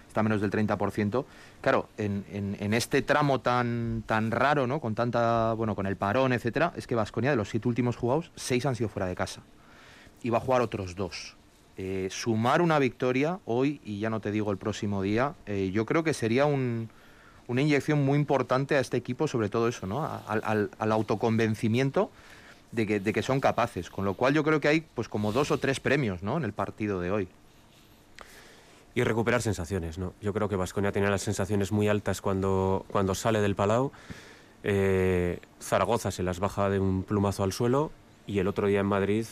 está 0.09 0.23
menos 0.23 0.41
del 0.41 0.51
30%. 0.51 1.23
Claro, 1.61 1.87
en, 1.97 2.25
en, 2.29 2.73
este 2.73 3.01
tramo 3.01 3.39
tan, 3.39 4.03
tan 4.05 4.29
raro, 4.31 4.67
¿no? 4.67 4.81
Con 4.81 4.93
tanta, 4.93 5.53
bueno, 5.53 5.73
con 5.73 5.85
el 5.85 5.95
parón, 5.95 6.33
etcétera, 6.33 6.73
es 6.75 6.85
que 6.85 6.95
Vasconia 6.95 7.29
de 7.29 7.37
los 7.37 7.49
siete 7.49 7.69
últimos 7.69 7.95
jugados, 7.95 8.31
seis 8.35 8.65
han 8.65 8.75
sido 8.75 8.89
fuera 8.89 9.07
de 9.07 9.15
casa. 9.15 9.41
Y 10.21 10.29
va 10.29 10.39
a 10.39 10.41
jugar 10.41 10.61
otros 10.61 10.95
dos. 10.95 11.37
Eh, 11.75 12.07
sumar 12.11 12.61
una 12.61 12.77
victoria 12.77 13.39
hoy, 13.45 13.81
y 13.83 13.99
ya 13.99 14.11
no 14.11 14.19
te 14.19 14.31
digo 14.31 14.51
el 14.51 14.57
próximo 14.57 15.01
día, 15.01 15.33
eh, 15.47 15.71
yo 15.73 15.87
creo 15.87 16.03
que 16.03 16.13
sería 16.13 16.45
una 16.45 17.61
inyección 17.61 18.05
muy 18.05 18.19
importante 18.19 18.75
a 18.75 18.79
este 18.79 18.97
equipo, 18.97 19.27
sobre 19.27 19.49
todo 19.49 19.67
eso, 19.67 19.87
¿no? 19.87 20.05
al, 20.05 20.69
autoconvencimiento 20.91 22.11
de 22.71 22.85
que, 22.85 23.23
son 23.23 23.39
capaces. 23.39 23.89
Con 23.89 24.05
lo 24.05 24.13
cual 24.13 24.35
yo 24.35 24.43
creo 24.43 24.59
que 24.59 24.67
hay 24.67 24.81
pues 24.81 25.07
como 25.09 25.31
dos 25.31 25.49
o 25.49 25.57
tres 25.57 25.79
premios 25.79 26.21
¿no? 26.21 26.37
en 26.37 26.43
el 26.43 26.53
partido 26.53 26.99
de 26.99 27.11
hoy. 27.11 27.27
Y 28.95 29.03
recuperar 29.03 29.41
sensaciones, 29.41 29.97
¿no? 29.97 30.13
Yo 30.21 30.33
creo 30.33 30.47
que 30.49 30.55
Vasconia 30.55 30.91
tenía 30.91 31.09
las 31.09 31.23
sensaciones 31.23 31.71
muy 31.71 31.87
altas 31.87 32.21
cuando, 32.21 32.85
cuando 32.91 33.15
sale 33.15 33.41
del 33.41 33.55
Palau. 33.55 33.91
Eh, 34.63 35.39
Zaragoza 35.59 36.11
se 36.11 36.21
las 36.21 36.39
baja 36.39 36.69
de 36.69 36.79
un 36.79 37.01
plumazo 37.01 37.43
al 37.43 37.53
suelo 37.53 37.91
y 38.25 38.39
el 38.39 38.47
otro 38.47 38.67
día 38.67 38.79
en 38.79 38.85
Madrid 38.85 39.25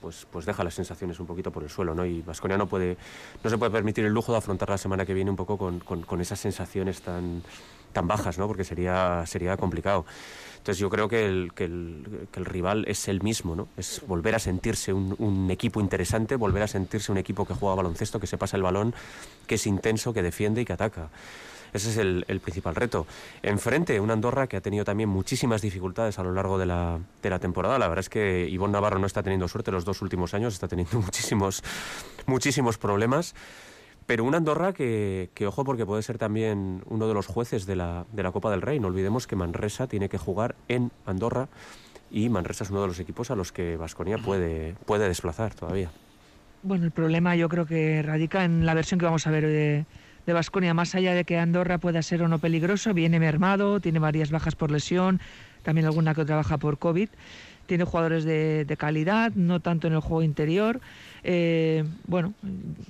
pues, 0.00 0.26
pues 0.30 0.46
deja 0.46 0.64
las 0.64 0.74
sensaciones 0.74 1.20
un 1.20 1.26
poquito 1.26 1.50
por 1.50 1.62
el 1.62 1.70
suelo, 1.70 1.94
¿no? 1.94 2.06
Y 2.06 2.22
Vasconia 2.22 2.56
no 2.56 2.66
puede, 2.66 2.96
no 3.42 3.50
se 3.50 3.58
puede 3.58 3.70
permitir 3.70 4.04
el 4.04 4.12
lujo 4.12 4.32
de 4.32 4.38
afrontar 4.38 4.70
la 4.70 4.78
semana 4.78 5.04
que 5.04 5.14
viene 5.14 5.30
un 5.30 5.36
poco 5.36 5.58
con, 5.58 5.80
con, 5.80 6.20
esas 6.20 6.40
sensaciones 6.40 7.02
tan, 7.02 7.42
tan 7.92 8.08
bajas, 8.08 8.38
¿no? 8.38 8.46
Porque 8.46 8.64
sería, 8.64 9.24
sería 9.26 9.56
complicado. 9.56 10.06
Entonces 10.58 10.78
yo 10.78 10.90
creo 10.90 11.08
que 11.08 11.26
el, 11.26 11.52
que 11.54 11.64
el, 11.64 12.28
que 12.32 12.40
el 12.40 12.46
rival 12.46 12.84
es 12.88 13.08
el 13.08 13.22
mismo, 13.22 13.56
¿no? 13.56 13.68
Es 13.76 14.02
volver 14.06 14.34
a 14.34 14.38
sentirse 14.38 14.92
un, 14.92 15.14
un, 15.18 15.50
equipo 15.50 15.80
interesante, 15.80 16.36
volver 16.36 16.62
a 16.62 16.66
sentirse 16.66 17.12
un 17.12 17.18
equipo 17.18 17.46
que 17.46 17.54
juega 17.54 17.74
baloncesto, 17.76 18.20
que 18.20 18.26
se 18.26 18.38
pasa 18.38 18.56
el 18.56 18.62
balón, 18.62 18.94
que 19.46 19.56
es 19.56 19.66
intenso, 19.66 20.12
que 20.12 20.22
defiende 20.22 20.62
y 20.62 20.64
que 20.64 20.72
ataca. 20.72 21.08
Ese 21.72 21.90
es 21.90 21.96
el, 21.96 22.40
principal 22.40 22.74
reto. 22.74 23.06
Enfrente, 23.42 24.00
una 24.00 24.14
Andorra 24.14 24.46
que 24.46 24.56
ha 24.56 24.60
tenido 24.60 24.84
también 24.84 25.08
muchísimas 25.08 25.62
dificultades 25.62 26.18
a 26.18 26.22
lo 26.22 26.32
largo 26.32 26.58
de 26.58 26.66
la, 26.66 27.00
temporada. 27.40 27.78
La 27.78 27.88
verdad 27.88 28.00
es 28.00 28.08
que 28.08 28.48
Ivonne 28.48 28.72
Navarro 28.72 28.98
no 28.98 29.06
está 29.06 29.22
teniendo 29.22 29.48
suerte 29.48 29.70
los 29.70 29.84
dos 29.84 30.02
últimos 30.02 30.34
años, 30.34 30.54
está 30.54 30.68
teniendo 30.68 31.00
muchísimos, 31.00 31.62
muchísimos 32.26 32.78
problemas. 32.78 33.34
Pero 34.06 34.24
una 34.24 34.38
Andorra 34.38 34.72
que, 34.72 35.30
que, 35.34 35.46
ojo, 35.46 35.62
porque 35.62 35.86
puede 35.86 36.02
ser 36.02 36.18
también 36.18 36.82
uno 36.86 37.06
de 37.06 37.14
los 37.14 37.26
jueces 37.26 37.66
de 37.66 37.76
la, 37.76 38.06
de 38.12 38.22
la 38.22 38.32
Copa 38.32 38.50
del 38.50 38.62
Rey. 38.62 38.80
No 38.80 38.88
olvidemos 38.88 39.26
que 39.26 39.36
Manresa 39.36 39.86
tiene 39.86 40.08
que 40.08 40.18
jugar 40.18 40.56
en 40.68 40.90
Andorra 41.06 41.48
y 42.10 42.28
Manresa 42.28 42.64
es 42.64 42.70
uno 42.70 42.82
de 42.82 42.88
los 42.88 42.98
equipos 42.98 43.30
a 43.30 43.36
los 43.36 43.52
que 43.52 43.76
Vasconia 43.76 44.18
puede, 44.18 44.74
puede 44.84 45.06
desplazar 45.06 45.54
todavía. 45.54 45.90
Bueno, 46.62 46.84
el 46.84 46.90
problema 46.90 47.36
yo 47.36 47.48
creo 47.48 47.66
que 47.66 48.02
radica 48.02 48.44
en 48.44 48.66
la 48.66 48.74
versión 48.74 48.98
que 48.98 49.06
vamos 49.06 49.26
a 49.26 49.30
ver 49.30 49.46
de, 49.46 49.86
de 50.30 50.34
Basconia, 50.34 50.74
más 50.74 50.94
allá 50.94 51.12
de 51.12 51.24
que 51.24 51.38
Andorra 51.38 51.78
pueda 51.78 52.02
ser 52.02 52.22
o 52.22 52.28
no 52.28 52.38
peligroso, 52.38 52.94
viene 52.94 53.18
mermado, 53.18 53.80
tiene 53.80 53.98
varias 53.98 54.30
bajas 54.30 54.54
por 54.54 54.70
lesión, 54.70 55.20
también 55.64 55.86
alguna 55.86 56.14
que 56.14 56.20
otra 56.20 56.36
baja 56.36 56.56
por 56.56 56.78
COVID. 56.78 57.08
Tiene 57.66 57.84
jugadores 57.84 58.22
de, 58.24 58.76
calidad, 58.78 59.32
no 59.34 59.58
tanto 59.58 59.88
en 59.88 59.94
el 59.94 60.00
juego 60.00 60.22
interior. 60.22 60.80
Eh, 61.24 61.84
bueno, 62.06 62.32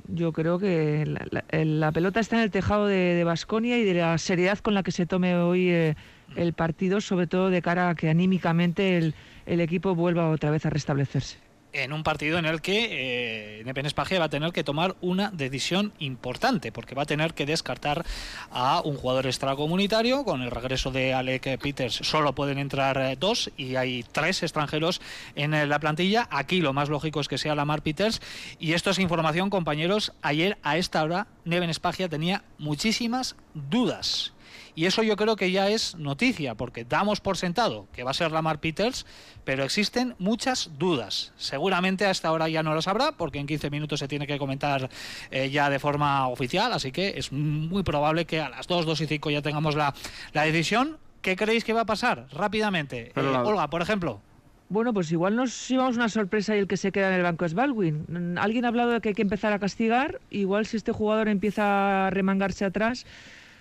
yo 0.09 0.32
creo 0.32 0.59
que 0.59 1.07
la, 1.07 1.93
pelota 1.93 2.20
está 2.20 2.36
en 2.36 2.43
el 2.43 2.51
tejado 2.51 2.86
de 2.86 3.24
Basconia 3.24 3.78
y 3.78 3.84
de 3.84 3.95
la 3.95 4.18
seriedad 4.18 4.59
con 4.59 4.74
la 4.74 4.82
que 4.82 4.93
se 4.93 5.07
tome 5.07 5.34
hoy 5.36 5.70
eh, 5.70 5.95
el 6.36 6.53
partido, 6.53 7.01
sobre 7.01 7.26
todo 7.26 7.49
de 7.49 7.62
cara 7.62 7.88
a 7.88 7.95
que 7.95 8.11
anímicamente 8.11 9.12
el 9.47 9.61
equipo 9.61 9.95
vuelva 9.95 10.28
otra 10.28 10.51
vez 10.51 10.66
a 10.66 10.70
restablecerse 10.70 11.49
en 11.72 11.92
un 11.92 12.02
partido 12.02 12.38
en 12.38 12.46
el 12.46 12.60
que 12.60 13.60
eh, 13.60 13.88
Spagia 13.88 14.18
va 14.18 14.26
a 14.26 14.30
tener 14.30 14.52
que 14.52 14.64
tomar 14.64 14.96
una 15.00 15.30
decisión 15.30 15.92
importante, 15.98 16.72
porque 16.72 16.94
va 16.94 17.02
a 17.02 17.06
tener 17.06 17.34
que 17.34 17.46
descartar 17.46 18.04
a 18.50 18.80
un 18.84 18.96
jugador 18.96 19.26
extracomunitario. 19.26 20.24
Con 20.24 20.42
el 20.42 20.50
regreso 20.50 20.90
de 20.90 21.14
Alec 21.14 21.58
Peters 21.58 21.94
solo 21.94 22.34
pueden 22.34 22.58
entrar 22.58 22.98
eh, 22.98 23.16
dos 23.18 23.50
y 23.56 23.76
hay 23.76 24.04
tres 24.12 24.42
extranjeros 24.42 25.00
en 25.34 25.54
eh, 25.54 25.66
la 25.66 25.78
plantilla. 25.78 26.28
Aquí 26.30 26.60
lo 26.60 26.72
más 26.72 26.88
lógico 26.88 27.20
es 27.20 27.28
que 27.28 27.38
sea 27.38 27.54
Lamar 27.54 27.82
Peters. 27.82 28.20
Y 28.58 28.72
esto 28.72 28.90
es 28.90 28.98
información, 28.98 29.50
compañeros. 29.50 30.12
Ayer 30.22 30.58
a 30.62 30.76
esta 30.76 31.02
hora 31.02 31.26
Neven 31.44 31.72
Spagia 31.72 32.08
tenía 32.08 32.44
muchísimas 32.58 33.36
dudas. 33.54 34.32
Y 34.74 34.86
eso 34.86 35.03
yo 35.03 35.16
creo 35.16 35.36
que 35.36 35.51
ya 35.51 35.68
es 35.68 35.96
noticia, 35.96 36.55
porque 36.55 36.84
damos 36.84 37.20
por 37.20 37.36
sentado 37.36 37.88
que 37.92 38.05
va 38.05 38.11
a 38.11 38.14
ser 38.14 38.32
Lamar 38.32 38.61
Peters, 38.61 39.07
pero 39.44 39.64
existen 39.64 40.14
muchas 40.18 40.70
dudas. 40.78 41.32
Seguramente 41.36 42.07
a 42.07 42.11
esta 42.11 42.32
hora 42.32 42.48
ya 42.48 42.62
no 42.62 42.74
lo 42.74 42.82
sabrá, 42.82 43.12
porque 43.12 43.38
en 43.38 43.46
15 43.46 43.70
minutos 43.70 44.01
se 44.01 44.09
tiene 44.09 44.26
que 44.26 44.38
comentar 44.38 44.88
eh, 45.30 45.51
ya 45.51 45.70
de 45.70 45.78
forma 45.78 46.28
oficial, 46.28 46.72
así 46.72 46.92
que 46.92 47.14
es 47.16 47.32
muy 47.32 47.82
probable 47.82 48.24
que 48.24 48.40
a 48.40 48.48
las 48.48 48.66
2, 48.66 48.86
2 48.86 49.01
y 49.03 49.07
5 49.07 49.30
ya 49.30 49.42
tengamos 49.42 49.74
la, 49.74 49.94
decisión. 50.32 50.98
¿Qué 51.22 51.36
creéis 51.36 51.64
que 51.64 51.72
va 51.72 51.82
a 51.82 51.86
pasar? 51.86 52.26
Rápidamente. 52.32 53.12
Eh, 53.14 53.20
Olga, 53.20 53.68
por 53.68 53.82
ejemplo. 53.82 54.22
Bueno, 54.70 54.94
pues 54.94 55.11
igual 55.11 55.34
nos 55.34 55.68
llevamos 55.68 55.96
una 55.96 56.09
sorpresa 56.09 56.55
y 56.55 56.61
el 56.61 56.68
que 56.68 56.76
se 56.76 56.92
queda 56.92 57.09
en 57.09 57.14
el 57.14 57.24
banco 57.24 57.44
es 57.44 57.55
Baldwin. 57.55 58.38
Alguien 58.38 58.64
ha 58.64 58.68
hablado 58.68 58.92
de 58.92 59.01
que 59.01 59.09
hay 59.09 59.14
que 59.16 59.22
empezar 59.22 59.53
a 59.53 59.59
castigar. 59.59 60.20
Igual 60.30 60.64
si 60.64 60.76
este 60.76 60.92
jugador 60.92 61.26
empieza 61.26 62.07
a 62.07 62.11
remangarse 62.11 62.64
atrás, 62.64 63.05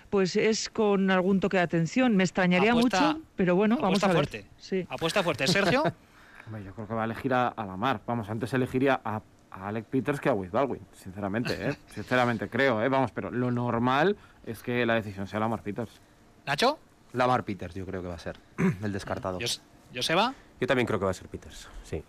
pues 0.10 0.36
es 0.36 0.70
con 0.70 1.12
algún 1.12 1.40
toque 1.40 1.58
de 1.58 1.64
atención. 1.64 2.16
Me 2.16 2.24
extrañaría 2.24 2.74
mucho, 2.74 3.22
pero 3.36 3.56
bueno, 3.56 3.78
vamos 3.78 4.04
a 4.04 4.08
ver. 4.08 4.16
fuerte. 4.16 4.46
Sí. 4.58 4.86
Apuesta 4.90 5.24
fuerte. 5.24 5.48
Sergio. 5.48 5.84
yo 6.66 6.74
creo 6.74 6.88
que 6.88 6.94
va 6.94 7.04
a 7.04 7.06
elegir 7.06 7.34
a, 7.34 7.54
la 7.56 7.78
mar. 7.78 8.02
Vamos, 8.06 8.30
antes 8.30 8.54
elegiría 8.54 9.00
a, 9.04 9.22
Alec 9.52 9.86
Peters 9.86 10.20
que 10.20 10.30
a 10.30 10.34
Wiz 10.34 10.52
Baldwin, 10.52 10.82
sinceramente, 10.94 11.70
¿eh? 11.70 11.76
sinceramente 11.88 12.50
creo, 12.50 12.84
¿eh? 12.84 12.90
vamos, 12.90 13.12
pero 13.12 13.32
lo 13.32 13.50
normal 13.52 14.16
es 14.46 14.62
que 14.62 14.86
la 14.86 14.94
decisión 14.94 15.28
sea 15.28 15.40
Lamar 15.40 15.64
Peters. 15.64 15.92
¿Nacho? 16.46 16.78
Lamar 17.14 17.44
Peters, 17.44 17.74
yo 17.74 17.86
creo 17.86 18.02
que 18.02 18.08
va 18.08 18.16
a 18.16 18.20
ser 18.20 18.38
el 18.58 18.94
descartado. 18.94 19.40
¿Joseba? 19.94 20.34
Yo 20.62 20.68
también 20.68 20.86
creo 20.86 21.00
que 21.00 21.06
va 21.06 21.12
a 21.12 21.16
ser 21.16 21.28
Peters, 21.28 21.68
sí. 21.84 22.04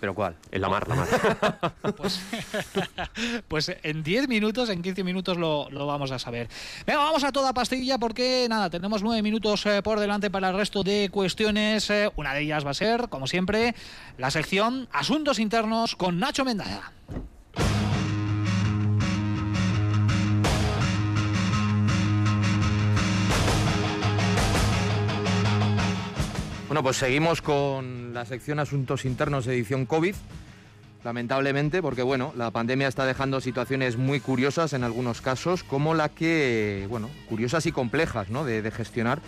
¿Pero 0.00 0.14
cuál? 0.14 0.36
En 0.50 0.60
la 0.60 0.68
mar, 0.68 0.86
la 0.88 0.94
mar. 0.94 1.72
pues, 1.96 2.20
pues, 3.48 3.76
en 3.82 4.02
10 4.02 4.28
minutos, 4.28 4.68
en 4.68 4.82
15 4.82 5.02
minutos 5.02 5.36
lo, 5.36 5.68
vamos 5.86 6.12
a 6.12 6.18
saber. 6.18 6.48
Venga, 6.86 7.00
vamos 7.00 7.24
a 7.24 7.32
toda 7.32 7.52
pastilla 7.52 7.98
porque 7.98 8.46
nada, 8.48 8.70
tenemos 8.70 9.02
9 9.02 9.22
minutos 9.22 9.66
eh, 9.66 9.82
por 9.82 9.98
delante 9.98 10.30
para 10.30 10.50
el 10.50 10.56
resto 10.56 10.84
de 10.84 11.08
cuestiones. 11.10 11.90
Eh, 11.90 12.10
una 12.16 12.32
de 12.34 12.42
ellas 12.42 12.64
va 12.64 12.70
a 12.70 12.74
ser, 12.74 13.08
como 13.08 13.26
siempre, 13.26 13.74
la 14.18 14.30
sección 14.30 14.88
Asuntos 14.92 15.38
Internos 15.38 15.96
con 15.96 16.18
Nacho 16.20 16.44
Mendaza. 16.44 16.92
Bueno, 26.68 26.82
pues 26.82 26.98
seguimos 26.98 27.40
con 27.40 28.12
la 28.12 28.26
sección 28.26 28.58
Asuntos 28.58 29.06
Internos 29.06 29.46
edición 29.46 29.86
COVID. 29.86 30.14
Lamentablemente, 31.02 31.80
porque 31.80 32.02
bueno, 32.02 32.34
la 32.36 32.50
pandemia 32.50 32.88
está 32.88 33.06
dejando 33.06 33.40
situaciones 33.40 33.96
muy 33.96 34.20
curiosas 34.20 34.74
en 34.74 34.84
algunos 34.84 35.22
casos, 35.22 35.64
como 35.64 35.94
la 35.94 36.10
que, 36.10 36.86
bueno, 36.90 37.08
curiosas 37.26 37.64
y 37.64 37.72
complejas 37.72 38.28
¿no? 38.28 38.44
de, 38.44 38.70
gestionar, 38.70 39.20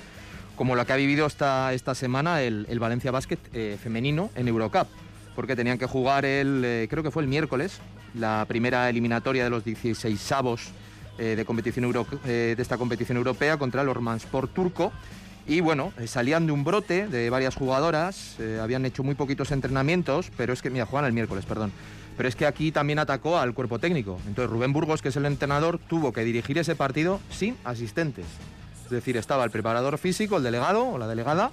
como 0.55 0.77
la 0.77 0.85
que 0.85 0.93
ha 0.93 0.97
vivido 0.97 1.25
esta, 1.25 1.73
esta 1.73 1.95
semana 1.95 2.43
el, 2.43 2.79
Valencia 2.79 3.11
Basket 3.11 3.39
eh, 3.55 3.79
femenino 3.83 4.29
en 4.35 4.47
Eurocup, 4.47 4.89
porque 5.35 5.57
tenían 5.57 5.79
que 5.79 5.87
jugar 5.87 6.27
el, 6.27 6.63
eh, 6.63 6.89
creo 6.91 7.03
que 7.03 7.11
fue 7.11 7.23
el 7.23 7.29
miércoles, 7.29 7.81
la 8.13 8.45
primera 8.49 8.91
eliminatoria 8.91 9.45
de 9.45 9.51
los 9.51 9.65
16 9.65 10.33
avos 10.33 10.73
eh, 11.19 11.37
de, 11.37 11.45
competición 11.47 11.91
de 12.23 12.57
esta 12.59 12.77
competición 12.77 13.17
europea 13.17 13.57
contra 13.57 13.81
el 13.81 13.89
Ormansport 13.89 14.53
turco 14.53 14.93
y 15.51 15.61
bueno, 15.61 15.93
eh, 15.99 16.07
salían 16.07 16.47
de 16.47 16.53
un 16.53 16.63
brote 16.63 17.09
de 17.09 17.29
varias 17.29 17.57
jugadoras, 17.57 18.37
eh, 18.39 18.61
habían 18.63 18.87
hecho 18.87 19.03
muy 19.03 19.17
poquitos 19.17 19.51
entrenamientos, 19.51 20.31
pero 20.37 20.53
es 20.53 20.63
que, 20.63 20.71
mira, 20.71 20.87
juegan 20.87 21.07
el 21.07 21.13
miércoles, 21.13 21.45
perdón. 21.45 21.73
Pero 22.17 22.29
es 22.29 22.37
que 22.37 22.47
aquí 22.47 22.71
también 22.71 23.01
atacó 23.01 23.37
al 23.37 23.53
cuerpo 23.53 23.81
técnico. 23.81 24.21
Entonces 24.29 24.49
Rubén 24.49 24.73
Burgos, 24.73 25.03
que 25.03 25.09
es 25.09 25.17
el 25.17 25.27
entrenador, 25.27 25.81
tuvo 25.81 26.13
que 26.13 26.23
dirigir 26.23 26.57
ese 26.59 26.77
partido 26.77 27.19
sin 27.31 27.57
asistentes. 27.65 28.27
Es 28.85 28.91
decir, 28.91 29.17
estaba 29.17 29.43
el 29.43 29.51
preparador 29.51 29.99
físico, 29.99 30.37
el 30.37 30.45
delegado 30.45 30.87
o 30.87 30.99
la 30.99 31.09
delegada, 31.09 31.51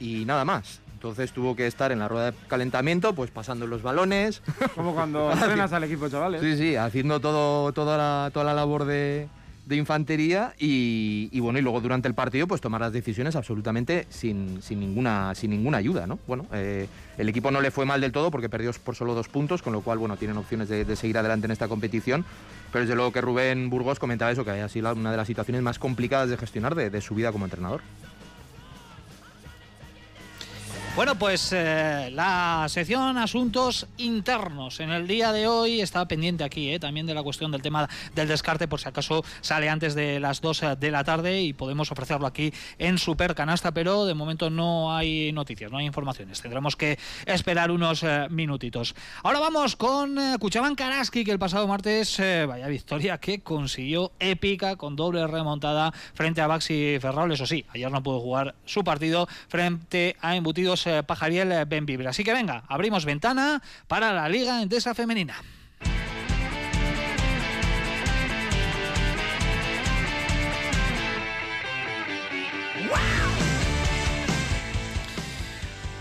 y 0.00 0.24
nada 0.24 0.46
más. 0.46 0.80
Entonces 0.94 1.30
tuvo 1.32 1.54
que 1.54 1.66
estar 1.66 1.92
en 1.92 1.98
la 1.98 2.08
rueda 2.08 2.30
de 2.30 2.36
calentamiento, 2.48 3.14
pues 3.14 3.30
pasando 3.30 3.66
los 3.66 3.82
balones. 3.82 4.40
Como 4.74 4.94
cuando 4.94 5.30
entrenas 5.32 5.70
al 5.74 5.84
equipo, 5.84 6.08
chavales. 6.08 6.40
Sí, 6.40 6.56
sí, 6.56 6.76
haciendo 6.76 7.20
todo, 7.20 7.74
toda, 7.74 7.98
la, 7.98 8.30
toda 8.32 8.46
la 8.46 8.54
labor 8.54 8.86
de, 8.86 9.28
de 9.66 9.76
infantería 9.76 10.54
y, 10.58 11.38
bueno 11.40 11.58
y 11.58 11.62
luego 11.62 11.80
durante 11.80 12.08
el 12.08 12.14
partido 12.14 12.46
pues 12.46 12.60
tomar 12.60 12.80
las 12.80 12.92
decisiones 12.92 13.36
absolutamente 13.36 14.06
sin, 14.10 14.60
ninguna 14.70 15.34
sin 15.34 15.50
ninguna 15.50 15.78
ayuda 15.78 16.06
no 16.06 16.18
bueno 16.26 16.46
eh, 16.52 16.86
el 17.16 17.28
equipo 17.28 17.50
no 17.50 17.60
le 17.60 17.70
fue 17.70 17.86
mal 17.86 18.00
del 18.00 18.12
todo 18.12 18.30
porque 18.30 18.48
perdió 18.48 18.72
por 18.84 18.96
solo 18.96 19.14
dos 19.14 19.28
puntos 19.28 19.62
con 19.62 19.72
lo 19.72 19.80
cual 19.80 19.98
bueno 19.98 20.16
tienen 20.16 20.36
opciones 20.36 20.68
de, 20.68 20.96
seguir 20.96 21.18
adelante 21.18 21.46
en 21.46 21.50
esta 21.50 21.68
competición. 21.68 22.24
Pero 22.72 22.84
desde 22.84 22.96
luego 22.96 23.12
que 23.12 23.20
Rubén 23.20 23.70
Burgos 23.70 23.98
comentaba 23.98 24.32
eso 24.32 24.44
que 24.44 24.50
había 24.50 24.68
sido 24.68 24.92
una 24.92 25.10
de 25.12 25.16
las 25.16 25.26
situaciones 25.26 25.62
más 25.62 25.78
complicadas 25.78 26.28
de 26.28 26.36
gestionar 26.36 26.74
de 26.74 27.00
su 27.00 27.14
vida 27.14 27.30
como 27.30 27.44
entrenador 27.44 27.82
bueno, 30.96 31.16
pues 31.16 31.52
eh, 31.52 32.08
la 32.12 32.66
sección 32.68 33.18
Asuntos 33.18 33.88
Internos 33.96 34.78
en 34.78 34.90
el 34.90 35.08
día 35.08 35.32
de 35.32 35.48
hoy 35.48 35.80
está 35.80 36.06
pendiente 36.06 36.44
aquí 36.44 36.70
eh, 36.70 36.78
también 36.78 37.04
de 37.04 37.14
la 37.14 37.22
cuestión 37.24 37.50
del 37.50 37.62
tema 37.62 37.88
del 38.14 38.28
descarte, 38.28 38.68
por 38.68 38.78
si 38.80 38.88
acaso 38.88 39.24
sale 39.40 39.68
antes 39.68 39.96
de 39.96 40.20
las 40.20 40.40
2 40.40 40.62
eh, 40.62 40.76
de 40.78 40.90
la 40.92 41.02
tarde 41.02 41.42
y 41.42 41.52
podemos 41.52 41.90
ofrecerlo 41.90 42.28
aquí 42.28 42.52
en 42.78 42.98
Super 42.98 43.34
Canasta, 43.34 43.72
pero 43.72 44.06
de 44.06 44.14
momento 44.14 44.50
no 44.50 44.94
hay 44.94 45.32
noticias, 45.32 45.72
no 45.72 45.78
hay 45.78 45.86
informaciones. 45.86 46.40
Tendremos 46.40 46.76
que 46.76 46.96
esperar 47.26 47.72
unos 47.72 48.04
minutitos. 48.30 48.94
Ahora 49.24 49.40
vamos 49.40 49.74
con 49.74 50.16
Cuchaban 50.38 50.76
Karaski, 50.76 51.24
que 51.24 51.32
el 51.32 51.40
pasado 51.40 51.66
martes, 51.66 52.18
vaya 52.46 52.68
victoria 52.68 53.18
que 53.18 53.40
consiguió 53.40 54.12
épica 54.20 54.76
con 54.76 54.94
doble 54.94 55.26
remontada 55.26 55.92
frente 56.14 56.40
a 56.40 56.46
Baxi 56.46 56.98
Ferrol. 57.00 57.32
Eso 57.32 57.46
sí, 57.46 57.64
ayer 57.70 57.90
no 57.90 58.02
pudo 58.02 58.20
jugar 58.20 58.54
su 58.64 58.84
partido 58.84 59.26
frente 59.48 60.16
a 60.20 60.36
Embutidos 60.36 60.83
Pajariel 61.06 61.52
eh, 61.52 61.64
Benvibre. 61.64 62.08
Así 62.08 62.24
que 62.24 62.32
venga, 62.32 62.64
abrimos 62.68 63.04
ventana 63.04 63.62
para 63.86 64.12
la 64.12 64.28
Liga 64.28 64.62
Endesa 64.62 64.94
Femenina. 64.94 65.36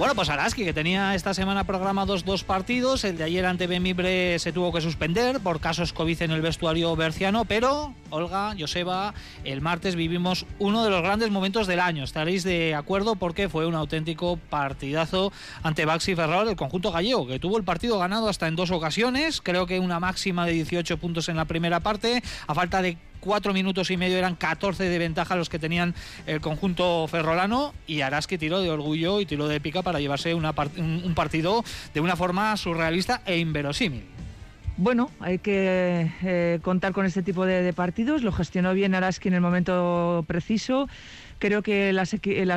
Bueno, 0.04 0.16
pues 0.16 0.28
Araski, 0.28 0.66
que 0.66 0.74
tenía 0.74 1.16
esta 1.16 1.34
semana 1.34 1.64
programados 1.64 2.26
dos 2.26 2.43
partidos. 2.43 3.06
El 3.06 3.16
de 3.16 3.24
ayer 3.24 3.45
ante 3.45 3.68
Bemibre 3.68 4.38
se 4.38 4.51
tuvo 4.51 4.74
que 4.74 4.82
suspender 4.82 5.39
por 5.39 5.62
casos 5.62 5.93
COVID 5.93 6.24
en 6.24 6.32
el 6.32 6.41
vestuario 6.41 6.93
berciano, 6.97 7.45
pero 7.45 7.93
Olga, 8.10 8.54
Joseba, 8.60 9.14
el 9.45 9.62
martes 9.62 9.95
vivimos 9.95 10.45
uno 10.60 10.84
de 10.84 10.89
los 10.89 11.04
grandes 11.04 11.32
momentos 11.32 11.68
del 11.68 11.80
año. 11.80 12.04
Estaréis 12.04 12.43
de 12.43 12.76
acuerdo 12.76 13.16
porque 13.16 13.47
fue 13.47 13.66
un 13.66 13.76
auténtico 13.76 14.36
partidazo 14.49 15.32
ante 15.64 15.86
Baxi 15.86 16.16
Ferrol, 16.16 16.49
el 16.49 16.58
conjunto 16.58 16.91
gallego, 16.91 17.26
que 17.26 17.39
tuvo 17.39 17.58
el 17.58 17.64
partido 17.64 17.97
ganado 17.97 18.28
hasta 18.28 18.49
en 18.49 18.58
dos 18.58 18.72
ocasiones. 18.72 19.39
Creo 19.39 19.68
que 19.68 19.80
una 19.80 20.01
máxima 20.01 20.45
de 20.45 20.51
18 20.51 20.97
puntos 20.97 21.30
en 21.30 21.38
la 21.38 21.45
primera 21.45 21.80
parte, 21.80 22.22
a 22.45 22.54
falta 22.54 22.82
de 22.82 22.97
cuatro 23.24 23.54
minutos 23.54 23.90
y 23.90 23.96
medio 23.96 24.18
eran 24.18 24.36
14 24.36 24.84
de 24.84 25.00
ventaja 25.00 25.38
los 25.38 25.48
que 25.48 25.58
tenían 25.58 25.96
el 26.28 26.42
conjunto 26.42 27.08
ferrolano 27.08 27.74
y 27.88 28.02
Araski 28.02 28.38
tiró 28.38 28.60
de 28.60 28.70
orgullo 28.70 29.22
y 29.22 29.26
tiró 29.26 29.48
de 29.48 29.62
pica 29.62 29.82
para 29.82 30.02
llevarse 30.02 30.36
un 30.36 31.14
partido 31.16 31.64
de 31.94 32.02
una 32.02 32.18
forma 32.18 32.56
surrealista 32.58 33.22
e 33.26 33.38
inverosímil. 33.38 34.04
Bueno, 34.76 35.12
hay 35.20 35.38
que 35.38 36.12
eh, 36.24 36.60
contar 36.64 36.94
con 36.94 37.06
este 37.06 37.22
tipo 37.22 37.46
de, 37.46 37.72
partidos. 37.74 38.24
Lo 38.24 38.32
gestionó 38.32 38.74
bien 38.74 38.96
Araski 38.96 39.28
en 39.28 39.36
el 39.36 39.42
momento 39.42 40.26
preciso. 40.28 40.90
Creo 41.38 41.62
que 41.62 41.94
las, 41.94 42.14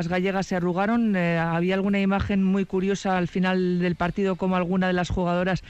gallegas 0.07 0.47
se 0.47 0.55
arrugaron. 0.55 1.15
Eh, 1.15 1.37
había 1.37 1.75
alguna 1.75 1.99
imagen 1.99 2.43
muy 2.43 2.65
curiosa 2.65 3.17
al 3.17 3.27
final 3.27 3.79
del 3.79 3.95
partido, 3.95 4.35
como 4.35 4.55
alguna 4.55 4.87
de 4.87 4.93
las 4.93 5.09
jugadoras 5.09 5.63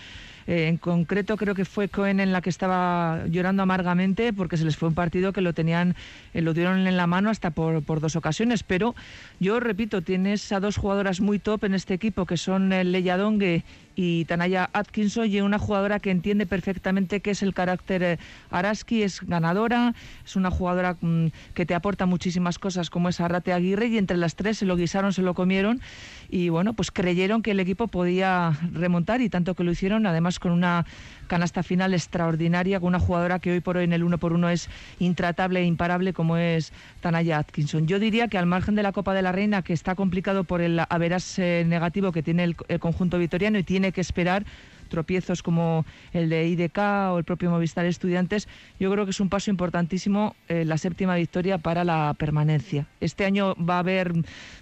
eh, 0.48 0.68
en 0.68 0.78
concreto 0.78 1.36
creo 1.36 1.54
que 1.54 1.66
fue 1.66 1.90
Cohen 1.90 2.22
en 2.22 2.32
la 2.32 2.42
que 2.42 2.50
estaba 2.50 3.26
llorando 3.28 3.64
amargamente 3.64 4.32
porque 4.32 4.56
se 4.56 4.64
les 4.64 4.78
fue 4.78 4.88
un 4.88 4.96
partido 4.96 5.34
que 5.34 5.42
lo 5.42 5.54
tenían, 5.54 5.96
eh, 6.34 6.42
lo 6.42 6.54
dieron 6.54 6.88
en 6.88 6.98
la 6.98 7.06
mano 7.06 7.30
hasta 7.30 7.52
por, 7.52 8.00
dos 8.00 8.16
ocasiones. 8.16 8.64
Pero 8.64 8.96
yo 9.40 9.60
repito, 9.60 10.02
tienes 10.02 10.52
a 10.52 10.60
dos 10.60 10.78
jugadoras 10.78 11.20
muy 11.20 11.40
top 11.40 11.66
en 11.66 11.74
este 11.74 11.94
equipo 11.94 12.26
que 12.26 12.38
son 12.38 12.72
eh, 12.72 12.84
Leia 12.84 13.18
Dongue 13.18 13.64
y 14.00 14.26
Tanaya 14.26 14.70
Atkinson 14.74 15.26
y 15.26 15.42
una 15.42 15.58
jugadora 15.58 16.00
que 16.00 16.12
entiende 16.12 16.46
perfectamente 16.46 17.20
qué 17.20 17.32
es 17.32 17.42
el 17.42 17.56
carácter 17.56 18.20
Araski, 18.52 19.02
es 19.02 19.22
ganadora, 19.22 19.96
es 20.24 20.36
una 20.36 20.52
jugadora 20.52 20.98
mm, 21.02 21.30
que 21.56 21.66
te 21.66 21.74
aporta 21.74 22.06
muchísimas 22.06 22.60
cosas 22.60 22.92
como 22.92 23.10
es 23.10 23.20
Arrate 23.20 23.54
Aguirre 23.54 23.88
y 23.88 23.98
entre 23.98 24.16
las 24.18 24.36
tres 24.36 24.60
se 24.60 24.66
lo 24.66 24.76
guisaron, 24.76 25.14
se 25.14 25.24
lo 25.24 25.34
comieron 25.34 25.82
y 26.30 26.50
bueno, 26.50 26.74
pues 26.74 26.92
creyeron 26.92 27.42
que 27.42 27.52
el 27.52 27.60
equipo 27.60 27.88
podía 27.88 28.52
remontar 28.72 29.22
y 29.22 29.30
tanto 29.30 29.56
que 29.56 29.64
lo 29.64 29.72
hicieron, 29.72 30.06
además 30.06 30.38
con 30.38 30.52
una 30.52 30.86
canasta 31.28 31.64
final 31.64 31.94
extraordinaria, 31.94 32.80
con 32.80 32.90
una 32.90 33.00
jugadora 33.00 33.40
que 33.40 33.52
hoy 33.52 33.60
por 33.60 33.78
hoy 33.78 33.84
en 33.84 33.94
el 33.94 34.04
uno 34.04 34.18
por 34.18 34.34
uno 34.34 34.50
es 34.50 34.70
intratable 35.00 35.62
e 35.62 35.66
imparable 35.66 36.14
como 36.14 36.38
es 36.38 36.74
Tanaya 37.02 37.38
Atkinson. 37.38 37.88
Yo 37.88 38.00
diría 38.00 38.28
que 38.28 38.38
al 38.38 38.46
margen 38.46 38.76
de 38.76 38.84
la 38.84 38.92
Copa 38.92 39.14
de 39.14 39.22
la 39.22 39.32
Reina, 39.32 39.62
que 39.62 39.74
está 39.74 39.96
complicado 39.96 40.44
por 40.44 40.62
el 40.62 40.80
averas 40.90 41.38
negativo 41.38 42.12
que 42.12 42.24
tiene 42.24 42.44
el, 42.44 42.80
conjunto 42.80 43.18
vitoriano 43.18 43.58
y 43.60 43.64
tiene 43.64 43.92
que 43.92 44.02
esperar 44.02 44.46
tropiezos 44.88 45.44
como 45.44 45.86
el 46.14 46.30
de 46.30 46.48
IDK 46.48 46.78
o 47.12 47.18
el 47.18 47.26
propio 47.26 47.50
Movistar 47.50 47.86
Estudiantes, 47.86 48.48
yo 48.80 48.90
creo 48.92 49.06
que 49.06 49.12
es 49.12 49.20
un 49.20 49.30
paso 49.30 49.52
importantísimo 49.52 50.36
eh, 50.48 50.64
la 50.66 50.78
séptima 50.78 51.16
victoria 51.16 51.58
para 51.58 51.84
la 51.84 52.16
permanencia. 52.18 52.88
Este 53.02 53.26
año 53.26 53.54
va 53.56 53.76
a 53.76 53.80
haber 53.80 54.14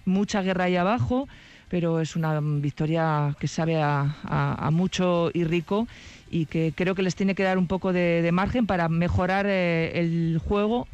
mucha 0.06 0.42
guerra 0.42 0.66
ahí 0.66 0.76
abajo 0.76 1.28
pero 1.70 2.00
es 2.00 2.16
una 2.16 2.40
victoria 2.42 3.36
que 3.40 3.48
sabe 3.48 3.82
a, 3.82 4.70
mucho 4.72 5.30
y 5.34 5.44
rico 5.44 5.88
y 6.30 6.46
que 6.46 6.74
creo 6.76 6.96
que 6.96 7.02
les 7.02 7.16
tiene 7.16 7.36
que 7.36 7.44
dar 7.44 7.58
un 7.58 7.68
poco 7.68 7.94
de, 7.94 8.30
margen 8.34 8.66
para 8.66 8.90
mejorar 8.90 9.46
eh, 9.48 10.00
el 10.00 10.42
juego 10.44 10.88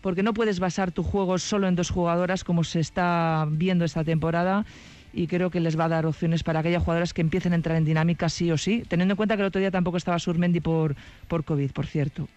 porque 0.00 0.22
no 0.22 0.34
puedes 0.34 0.60
basar 0.60 0.92
tu 0.92 1.02
juego 1.02 1.38
solo 1.38 1.66
en 1.66 1.76
dos 1.76 1.90
jugadoras 1.90 2.44
como 2.44 2.62
se 2.62 2.80
está 2.80 3.46
viendo 3.50 3.84
esta 3.84 4.04
temporada 4.04 4.66
y 5.14 5.28
creo 5.28 5.50
que 5.50 5.60
les 5.60 5.78
va 5.78 5.84
a 5.84 5.88
dar 5.88 6.06
opciones 6.06 6.42
para 6.42 6.60
aquellas 6.60 6.82
jugadoras 6.82 7.14
que 7.14 7.22
empiecen 7.22 7.52
a 7.52 7.56
entrar 7.56 7.76
en 7.76 7.84
dinámica 7.84 8.28
sí 8.28 8.50
o 8.50 8.58
sí, 8.58 8.82
teniendo 8.88 9.12
en 9.12 9.16
cuenta 9.16 9.36
que 9.36 9.42
el 9.42 9.48
otro 9.48 9.60
día 9.60 9.70
tampoco 9.70 9.96
estaba 9.96 10.18
Surmendi 10.18 10.60
por, 10.60 10.96
por 11.28 11.44
COVID, 11.44 11.70
por 11.70 11.86
cierto. 11.86 12.28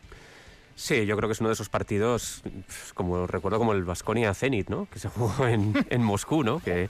Sí, 0.76 1.08
yo 1.08 1.18
creo 1.18 1.28
que 1.28 1.34
es 1.34 1.40
uno 1.42 1.50
de 1.50 1.54
esos 1.54 1.70
partidos, 1.70 2.44
como 2.94 3.26
recuerdo 3.26 3.58
como 3.58 3.74
el 3.74 3.84
Vasconia 3.84 4.32
Zenit, 4.36 4.70
¿no? 4.70 4.88
Que 4.92 5.00
se 5.00 5.10
jugó 5.10 5.48
en, 5.48 5.74
en 5.90 6.04
Moscú, 6.04 6.44
¿no? 6.44 6.60
Que 6.60 6.88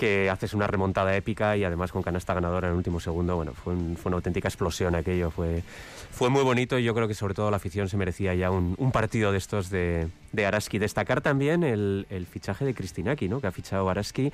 que 0.00 0.30
haces 0.30 0.54
una 0.54 0.66
remontada 0.66 1.14
épica 1.14 1.58
y 1.58 1.64
además 1.64 1.92
con 1.92 2.02
canasta 2.02 2.32
ganadora 2.32 2.68
en 2.68 2.72
el 2.72 2.78
último 2.78 3.00
segundo, 3.00 3.36
bueno, 3.36 3.52
fue, 3.52 3.74
una 3.74 4.16
auténtica 4.16 4.48
explosión 4.48 4.94
aquello, 4.94 5.30
fue, 5.30 5.62
fue 6.10 6.30
muy 6.30 6.42
bonito 6.42 6.78
y 6.78 6.84
yo 6.84 6.94
creo 6.94 7.06
que 7.06 7.12
sobre 7.12 7.34
todo 7.34 7.50
la 7.50 7.58
afición 7.58 7.86
se 7.86 7.98
merecía 7.98 8.34
ya 8.34 8.50
un, 8.50 8.92
partido 8.92 9.30
de 9.30 9.36
estos 9.36 9.68
de, 9.68 10.08
de, 10.32 10.46
Araski. 10.46 10.78
Destacar 10.78 11.20
también 11.20 11.62
el, 11.64 12.26
fichaje 12.30 12.64
de 12.64 12.72
Cristinaki, 12.72 13.28
¿no? 13.28 13.42
que 13.42 13.48
ha 13.48 13.52
fichado 13.52 13.90
Araski, 13.90 14.32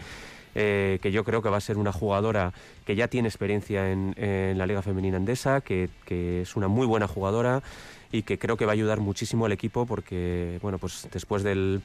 eh, 0.54 1.00
que 1.02 1.10
yo 1.10 1.24
creo 1.24 1.42
que 1.42 1.48
va 1.48 1.56
a 1.56 1.60
ser 1.60 1.78
una 1.78 1.92
jugadora 1.92 2.52
que 2.84 2.94
ya 2.94 3.08
tiene 3.08 3.26
experiencia 3.26 3.90
en, 3.90 4.14
la 4.56 4.66
Liga 4.66 4.82
Femenina 4.82 5.16
Endesa, 5.16 5.62
que, 5.62 5.88
que 6.04 6.42
es 6.42 6.54
una 6.54 6.68
muy 6.68 6.86
buena 6.86 7.08
jugadora 7.08 7.64
y 8.12 8.22
que 8.22 8.38
creo 8.38 8.56
que 8.56 8.66
va 8.66 8.70
a 8.70 8.74
ayudar 8.74 9.00
muchísimo 9.00 9.46
al 9.46 9.52
equipo 9.52 9.84
porque, 9.84 10.60
bueno, 10.62 10.78
pues 10.78 11.08
después 11.12 11.42
del 11.42 11.82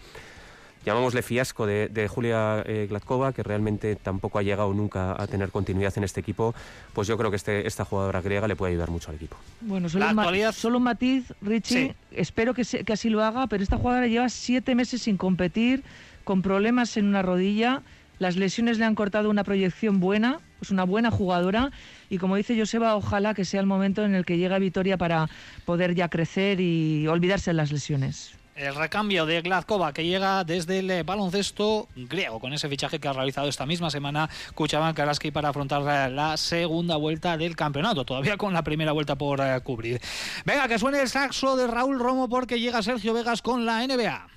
llamámosle 0.85 1.21
fiasco 1.21 1.65
de, 1.65 2.07
Julia 2.07 2.63
eh, 2.65 2.87
Gladkova, 2.89 3.33
que 3.33 3.43
realmente 3.43 3.95
tampoco 3.95 4.39
ha 4.39 4.43
llegado 4.43 4.73
nunca 4.73 5.21
a 5.21 5.27
tener 5.27 5.49
continuidad 5.49 5.93
en 5.97 6.03
este 6.03 6.19
equipo, 6.19 6.55
pues 6.93 7.07
yo 7.07 7.17
creo 7.17 7.29
que 7.29 7.37
este, 7.37 7.67
esta 7.67 7.85
jugadora 7.85 8.21
griega 8.21 8.47
le 8.47 8.55
puede 8.55 8.71
ayudar 8.71 8.89
mucho 8.89 9.09
al 9.09 9.15
equipo. 9.15 9.37
Bueno, 9.61 9.89
solo, 9.89 10.07
un, 10.09 10.53
solo 10.53 10.77
un 10.77 10.83
matiz, 10.83 11.33
Richie, 11.41 11.95
espero 12.11 12.53
que, 12.53 12.63
que 12.63 12.93
así 12.93 13.09
lo 13.09 13.23
haga, 13.23 13.47
pero 13.47 13.63
esta 13.63 13.77
jugadora 13.77 14.07
lleva 14.07 14.29
siete 14.29 14.75
meses 14.75 15.03
sin 15.03 15.17
competir, 15.17 15.83
con 16.23 16.41
problemas 16.41 16.97
en 16.97 17.05
una 17.05 17.21
rodilla, 17.21 17.81
las 18.19 18.35
lesiones 18.35 18.77
le 18.77 18.85
han 18.85 18.93
cortado 18.93 19.31
una 19.31 19.43
proyección 19.43 19.99
buena, 19.99 20.39
es 20.61 20.69
una 20.69 20.83
buena 20.83 21.09
jugadora. 21.09 21.71
Y 22.07 22.19
como 22.19 22.35
dice 22.35 22.55
Joseba, 22.55 22.95
ojalá 22.95 23.33
que 23.33 23.45
sea 23.45 23.59
el 23.59 23.65
momento 23.65 24.05
en 24.05 24.13
el 24.13 24.25
que 24.25 24.37
llegue 24.37 24.53
a 24.53 24.59
Vitoria 24.59 24.95
para 24.95 25.27
poder 25.65 25.95
ya 25.95 26.07
crecer 26.07 26.61
y 26.61 27.07
olvidarse 27.07 27.49
de 27.49 27.55
las 27.55 27.71
lesiones 27.71 28.35
el 28.61 28.75
recambio 28.75 29.25
de 29.25 29.41
Gladkova 29.41 29.91
que 29.91 30.05
llega 30.05 30.43
desde 30.43 30.79
el 30.79 30.91
eh, 30.91 31.03
baloncesto 31.03 31.87
griego 31.95 32.39
con 32.39 32.53
ese 32.53 32.69
fichaje 32.69 32.99
que 32.99 33.07
ha 33.07 33.13
realizado 33.13 33.47
esta 33.47 33.65
misma 33.65 33.89
semana 33.89 34.29
Kuchaban 34.53 34.93
Karaski 34.93 35.31
para 35.31 35.49
afrontar 35.49 35.81
eh, 35.81 36.13
la 36.13 36.37
segunda 36.37 36.95
vuelta 36.95 37.37
del 37.37 37.55
campeonato, 37.55 38.05
todavía 38.05 38.37
con 38.37 38.53
la 38.53 38.63
primera 38.63 38.91
vuelta 38.91 39.15
por 39.15 39.41
eh, 39.41 39.59
cubrir. 39.61 39.99
Venga, 40.45 40.67
que 40.67 40.77
suene 40.77 41.01
el 41.01 41.09
saxo 41.09 41.55
de 41.55 41.65
Raúl 41.65 41.99
Romo 41.99 42.29
porque 42.29 42.59
llega 42.59 42.83
Sergio 42.83 43.13
Vegas 43.13 43.41
con 43.41 43.65
la 43.65 43.85
NBA. 43.85 44.27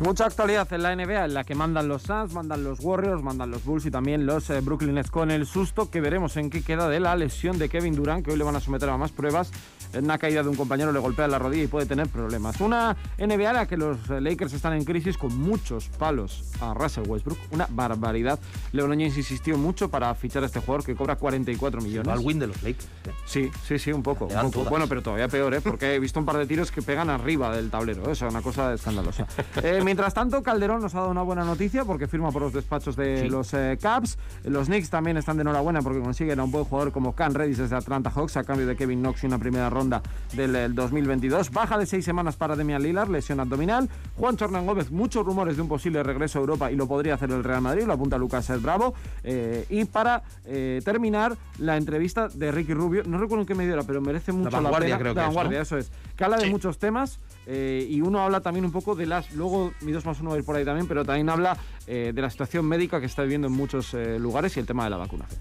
Mucha 0.00 0.24
actualidad 0.24 0.66
en 0.72 0.82
la 0.82 0.96
NBA 0.96 1.26
en 1.26 1.34
la 1.34 1.44
que 1.44 1.54
mandan 1.54 1.86
los 1.86 2.04
Suns, 2.04 2.32
mandan 2.32 2.64
los 2.64 2.80
Warriors, 2.80 3.22
mandan 3.22 3.50
los 3.50 3.62
Bulls 3.64 3.84
y 3.84 3.90
también 3.90 4.24
los 4.24 4.48
eh, 4.48 4.62
Brooklyn 4.62 4.98
con 5.10 5.30
el 5.30 5.44
susto 5.44 5.90
que 5.90 6.00
veremos 6.00 6.38
en 6.38 6.48
qué 6.48 6.62
queda 6.62 6.88
de 6.88 7.00
la 7.00 7.14
lesión 7.16 7.58
de 7.58 7.68
Kevin 7.68 7.94
Durant 7.94 8.24
que 8.24 8.32
hoy 8.32 8.38
le 8.38 8.44
van 8.44 8.56
a 8.56 8.60
someter 8.60 8.88
a 8.88 8.96
más 8.96 9.12
pruebas. 9.12 9.52
En 9.92 10.04
una 10.04 10.18
caída 10.18 10.42
de 10.42 10.48
un 10.48 10.56
compañero 10.56 10.92
le 10.92 10.98
golpea 10.98 11.26
la 11.26 11.38
rodilla 11.38 11.64
y 11.64 11.66
puede 11.66 11.86
tener 11.86 12.08
problemas. 12.08 12.60
Una 12.60 12.96
NBA 13.18 13.50
en 13.50 13.56
la 13.56 13.66
que 13.66 13.76
los 13.76 13.98
eh, 14.10 14.20
Lakers 14.20 14.52
están 14.52 14.74
en 14.74 14.84
crisis 14.84 15.16
con 15.16 15.36
muchos 15.36 15.88
palos 15.88 16.44
a 16.60 16.74
Russell 16.74 17.08
Westbrook. 17.08 17.38
Una 17.50 17.66
barbaridad. 17.70 18.38
LeBron 18.72 18.98
James 18.98 19.16
insistió 19.16 19.58
mucho 19.58 19.88
para 19.88 20.14
fichar 20.14 20.42
a 20.44 20.46
este 20.46 20.60
jugador 20.60 20.84
que 20.84 20.94
cobra 20.94 21.16
44 21.16 21.80
millones. 21.80 22.12
Al 22.12 22.20
win 22.20 22.38
de 22.38 22.46
los 22.46 22.62
Lakers. 22.62 22.84
¿eh? 22.84 23.10
Sí, 23.24 23.50
sí, 23.66 23.78
sí, 23.78 23.92
un 23.92 24.02
poco. 24.02 24.26
Un. 24.26 24.50
Bueno, 24.68 24.86
pero 24.86 25.02
todavía 25.02 25.28
peor, 25.28 25.54
¿eh? 25.54 25.60
Porque 25.64 25.94
he 25.94 25.98
visto 25.98 26.20
un 26.20 26.26
par 26.26 26.36
de 26.36 26.46
tiros 26.46 26.70
que 26.70 26.82
pegan 26.82 27.10
arriba 27.10 27.54
del 27.54 27.70
tablero. 27.70 28.04
¿eh? 28.04 28.10
O 28.10 28.14
sea, 28.14 28.28
una 28.28 28.42
cosa 28.42 28.72
escandalosa. 28.74 29.26
Eh, 29.62 29.80
mientras 29.84 30.14
tanto, 30.14 30.42
Calderón 30.42 30.80
nos 30.80 30.94
ha 30.94 30.98
dado 30.98 31.10
una 31.10 31.22
buena 31.22 31.44
noticia 31.44 31.84
porque 31.84 32.06
firma 32.06 32.30
por 32.30 32.42
los 32.42 32.52
despachos 32.52 32.96
de 32.96 33.28
los 33.28 33.54
Caps. 33.80 34.18
Los 34.44 34.68
Knicks 34.68 34.90
también 34.90 35.16
están 35.16 35.36
de 35.36 35.42
enhorabuena 35.42 35.82
porque 35.82 36.00
consiguen 36.00 36.38
a 36.40 36.44
un 36.44 36.50
buen 36.50 36.64
jugador 36.64 36.92
como 36.92 37.14
Cam 37.14 37.34
Reddish 37.34 37.56
desde 37.56 37.76
Atlanta 37.76 38.10
Hawks 38.10 38.36
a 38.36 38.44
cambio 38.44 38.66
de 38.66 38.76
Kevin 38.76 39.00
Knox 39.00 39.24
y 39.24 39.26
una 39.26 39.38
primera 39.38 39.68
ronda 39.68 39.79
del 39.88 40.56
eh, 40.56 40.68
2022. 40.68 41.50
Baja 41.52 41.78
de 41.78 41.86
seis 41.86 42.04
semanas 42.04 42.36
para 42.36 42.56
Demian 42.56 42.82
Lillard, 42.82 43.08
lesión 43.08 43.40
abdominal. 43.40 43.88
Juan 44.16 44.36
Chornan 44.36 44.66
Gómez, 44.66 44.90
muchos 44.90 45.24
rumores 45.24 45.56
de 45.56 45.62
un 45.62 45.68
posible 45.68 46.02
regreso 46.02 46.38
a 46.38 46.42
Europa 46.42 46.70
y 46.70 46.76
lo 46.76 46.86
podría 46.86 47.14
hacer 47.14 47.30
el 47.30 47.42
Real 47.42 47.62
Madrid, 47.62 47.84
lo 47.86 47.92
apunta 47.94 48.18
Lucas 48.18 48.50
El 48.50 48.60
Bravo. 48.60 48.92
Eh, 49.24 49.64
y 49.70 49.84
para 49.86 50.22
eh, 50.44 50.82
terminar, 50.84 51.36
la 51.58 51.76
entrevista 51.76 52.28
de 52.28 52.52
Ricky 52.52 52.74
Rubio, 52.74 53.02
no 53.06 53.18
recuerdo 53.18 53.42
en 53.42 53.46
qué 53.46 53.54
medio 53.54 53.72
era, 53.74 53.82
pero 53.84 54.00
merece 54.00 54.32
mucho 54.32 54.50
la, 54.50 54.60
Vanguardia, 54.60 54.96
pena. 54.96 54.98
creo 54.98 55.14
que 55.14 55.20
La 55.20 55.22
es, 55.22 55.28
Vanguardia, 55.28 55.58
¿no? 55.58 55.62
eso 55.62 55.78
es. 55.78 55.90
Que 56.16 56.24
habla 56.24 56.36
de 56.36 56.44
Sí. 56.44 56.50
muchos 56.50 56.78
temas 56.78 57.20
eh, 57.46 57.86
y 57.88 58.00
uno 58.00 58.20
habla 58.20 58.40
también 58.40 58.64
un 58.64 58.72
poco 58.72 58.94
de 58.94 59.06
las. 59.06 59.32
Luego, 59.34 59.72
mi 59.80 59.92
2 59.92 60.04
más 60.04 60.20
1 60.20 60.30
va 60.30 60.36
a 60.36 60.38
ir 60.38 60.44
por 60.44 60.56
ahí 60.56 60.64
también, 60.64 60.86
pero 60.86 61.04
también 61.04 61.28
habla 61.30 61.56
eh, 61.86 62.12
de 62.14 62.22
la 62.22 62.28
situación 62.30 62.66
médica 62.66 63.00
que 63.00 63.06
está 63.06 63.22
viviendo 63.22 63.46
en 63.46 63.52
muchos 63.54 63.94
eh, 63.94 64.18
lugares 64.18 64.56
y 64.56 64.60
el 64.60 64.66
tema 64.66 64.84
de 64.84 64.90
la 64.90 64.96
vacunación. 64.96 65.40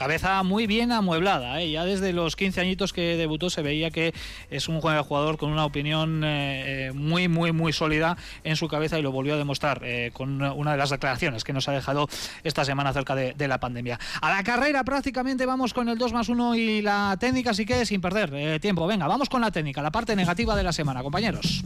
Cabeza 0.00 0.42
muy 0.44 0.66
bien 0.66 0.92
amueblada, 0.92 1.60
¿eh? 1.60 1.72
ya 1.72 1.84
desde 1.84 2.14
los 2.14 2.34
15 2.34 2.62
añitos 2.62 2.94
que 2.94 3.18
debutó 3.18 3.50
se 3.50 3.60
veía 3.60 3.90
que 3.90 4.14
es 4.48 4.66
un 4.66 4.80
jugador 4.80 5.36
con 5.36 5.52
una 5.52 5.66
opinión 5.66 6.24
eh, 6.24 6.86
eh, 6.86 6.92
muy, 6.92 7.28
muy, 7.28 7.52
muy 7.52 7.74
sólida 7.74 8.16
en 8.42 8.56
su 8.56 8.66
cabeza 8.66 8.98
y 8.98 9.02
lo 9.02 9.12
volvió 9.12 9.34
a 9.34 9.36
demostrar 9.36 9.82
con 10.14 10.40
una 10.40 10.72
de 10.72 10.78
las 10.78 10.88
declaraciones 10.88 11.44
que 11.44 11.52
nos 11.52 11.68
ha 11.68 11.72
dejado 11.72 12.08
esta 12.44 12.64
semana 12.64 12.88
acerca 12.88 13.14
de, 13.14 13.34
de 13.34 13.46
la 13.46 13.60
pandemia. 13.60 14.00
A 14.22 14.30
la 14.30 14.42
carrera 14.42 14.84
prácticamente 14.84 15.44
vamos 15.44 15.74
con 15.74 15.86
el 15.90 15.98
2 15.98 16.14
más 16.14 16.30
1 16.30 16.54
y 16.54 16.80
la 16.80 17.18
técnica, 17.20 17.50
así 17.50 17.66
que 17.66 17.84
sin 17.84 18.00
perder 18.00 18.58
tiempo. 18.58 18.86
Venga, 18.86 19.06
vamos 19.06 19.28
con 19.28 19.42
la 19.42 19.50
técnica, 19.50 19.82
la 19.82 19.90
parte 19.90 20.16
negativa 20.16 20.56
de 20.56 20.62
la 20.62 20.72
semana, 20.72 21.02
compañeros. 21.02 21.62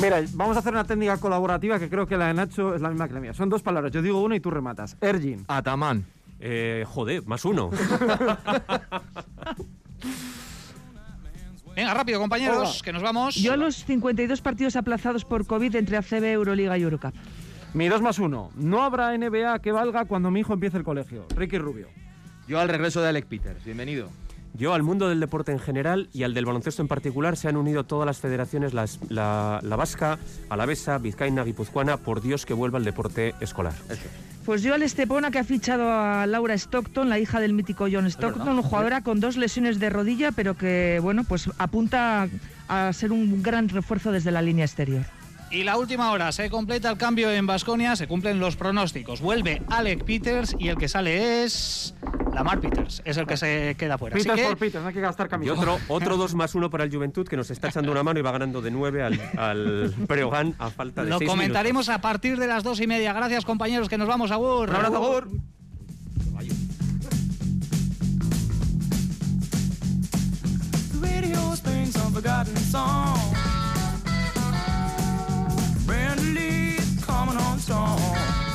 Mira, 0.00 0.22
vamos 0.34 0.56
a 0.56 0.60
hacer 0.60 0.72
una 0.72 0.84
técnica 0.84 1.16
colaborativa 1.18 1.78
que 1.78 1.88
creo 1.88 2.06
que 2.06 2.16
la 2.16 2.28
de 2.28 2.34
Nacho 2.34 2.72
es 2.74 2.80
la 2.80 2.88
misma 2.90 3.08
que 3.08 3.14
la 3.14 3.20
mía. 3.20 3.34
Son 3.34 3.48
dos 3.48 3.62
palabras, 3.62 3.92
yo 3.92 4.00
digo 4.00 4.22
una 4.22 4.36
y 4.36 4.40
tú 4.40 4.50
rematas. 4.50 4.96
Ergin. 5.00 5.44
Atamán. 5.48 6.06
Eh, 6.38 6.84
joder, 6.86 7.26
más 7.26 7.44
uno. 7.44 7.70
Venga, 11.74 11.94
rápido, 11.94 12.20
compañeros, 12.20 12.56
Hola. 12.58 12.84
que 12.84 12.92
nos 12.92 13.02
vamos. 13.02 13.34
Yo 13.36 13.56
los 13.56 13.84
52 13.84 14.40
partidos 14.40 14.76
aplazados 14.76 15.24
por 15.24 15.46
COVID 15.46 15.74
entre 15.76 15.96
ACB, 15.96 16.24
Euroliga 16.24 16.78
y 16.78 16.82
Eurocup. 16.82 17.14
Mi 17.74 17.88
2 17.88 18.00
más 18.00 18.18
1. 18.18 18.52
No 18.56 18.82
habrá 18.82 19.16
NBA 19.16 19.58
que 19.60 19.72
valga 19.72 20.04
cuando 20.04 20.30
mi 20.30 20.40
hijo 20.40 20.54
empiece 20.54 20.76
el 20.76 20.84
colegio. 20.84 21.26
Ricky 21.36 21.58
Rubio. 21.58 21.88
Yo 22.46 22.58
al 22.60 22.68
regreso 22.68 23.00
de 23.00 23.08
Alec 23.08 23.26
Peters. 23.26 23.64
Bienvenido. 23.64 24.08
Yo 24.58 24.74
al 24.74 24.82
mundo 24.82 25.08
del 25.08 25.20
deporte 25.20 25.52
en 25.52 25.60
general 25.60 26.08
y 26.12 26.24
al 26.24 26.34
del 26.34 26.44
baloncesto 26.44 26.82
en 26.82 26.88
particular 26.88 27.36
se 27.36 27.48
han 27.48 27.56
unido 27.56 27.84
todas 27.84 28.06
las 28.06 28.18
federaciones, 28.18 28.74
las- 28.74 28.98
la, 29.08 29.60
la 29.62 29.76
vasca, 29.76 30.18
alavesa, 30.50 30.98
vizcaína, 30.98 31.44
guipuzcoana, 31.44 31.96
por 31.98 32.20
Dios 32.20 32.44
que 32.44 32.54
vuelva 32.54 32.78
el 32.78 32.84
deporte 32.84 33.34
escolar. 33.40 33.74
Pues 34.44 34.62
yo 34.62 34.74
al 34.74 34.82
Estepona 34.82 35.30
que 35.30 35.38
ha 35.38 35.44
fichado 35.44 35.92
a 35.92 36.26
Laura 36.26 36.54
Stockton, 36.54 37.08
la 37.08 37.18
hija 37.20 37.38
del 37.38 37.52
mítico 37.52 37.86
John 37.92 38.06
Stockton, 38.06 38.60
jugadora 38.62 39.02
con 39.02 39.20
dos 39.20 39.36
lesiones 39.36 39.78
de 39.78 39.90
rodilla, 39.90 40.32
pero 40.32 40.54
que 40.56 40.98
bueno, 41.02 41.22
pues 41.22 41.48
apunta 41.58 42.28
a 42.66 42.92
ser 42.92 43.12
un 43.12 43.42
gran 43.42 43.68
refuerzo 43.68 44.10
desde 44.10 44.30
la 44.32 44.42
línea 44.42 44.64
exterior. 44.64 45.04
Y 45.50 45.64
la 45.64 45.78
última 45.78 46.12
hora, 46.12 46.30
se 46.30 46.50
completa 46.50 46.90
el 46.90 46.98
cambio 46.98 47.30
en 47.30 47.46
Basconia, 47.46 47.96
se 47.96 48.06
cumplen 48.06 48.38
los 48.38 48.56
pronósticos. 48.56 49.20
Vuelve 49.22 49.62
Alec 49.68 50.04
Peters 50.04 50.54
y 50.58 50.68
el 50.68 50.76
que 50.76 50.88
sale 50.88 51.44
es 51.44 51.94
Lamar 52.34 52.60
Peters, 52.60 53.00
es 53.04 53.16
el 53.16 53.26
que 53.26 53.36
se 53.38 53.74
queda 53.78 53.96
fuera. 53.96 54.16
Así 54.16 54.24
Peters 54.28 54.42
que- 54.42 54.48
por 54.48 54.58
Peters, 54.58 54.82
no 54.82 54.88
hay 54.88 54.94
que 54.94 55.00
gastar 55.00 55.26
Y 55.26 55.30
camisas. 55.30 55.58
otro, 55.58 55.78
otro 55.88 56.16
2 56.18 56.34
más 56.34 56.54
1 56.54 56.68
para 56.68 56.84
el 56.84 56.94
Juventud 56.94 57.26
que 57.26 57.36
nos 57.36 57.50
está 57.50 57.68
echando 57.68 57.90
una 57.90 58.02
mano 58.02 58.18
y 58.18 58.22
va 58.22 58.30
ganando 58.30 58.60
de 58.60 58.70
9 58.70 59.02
al, 59.02 59.18
al 59.38 59.94
Breogán 60.06 60.54
a 60.58 60.68
falta 60.70 61.02
de 61.02 61.10
Lo 61.10 61.18
seis 61.18 61.30
comentaremos 61.30 61.88
a 61.88 62.00
partir 62.02 62.38
de 62.38 62.46
las 62.46 62.62
dos 62.62 62.80
y 62.80 62.86
media. 62.86 63.14
Gracias, 63.14 63.46
compañeros, 63.46 63.88
que 63.88 63.96
nos 63.96 64.06
vamos 64.06 64.30
a 64.30 64.36
Gur. 64.36 64.68
Un 64.68 64.76
abrazo, 64.76 64.96
Agur. 64.96 65.28
Forgotten 72.12 72.56
song. 72.56 73.57
come 76.34 76.78
coming 77.00 77.36
on 77.36 77.58
strong. 77.58 78.47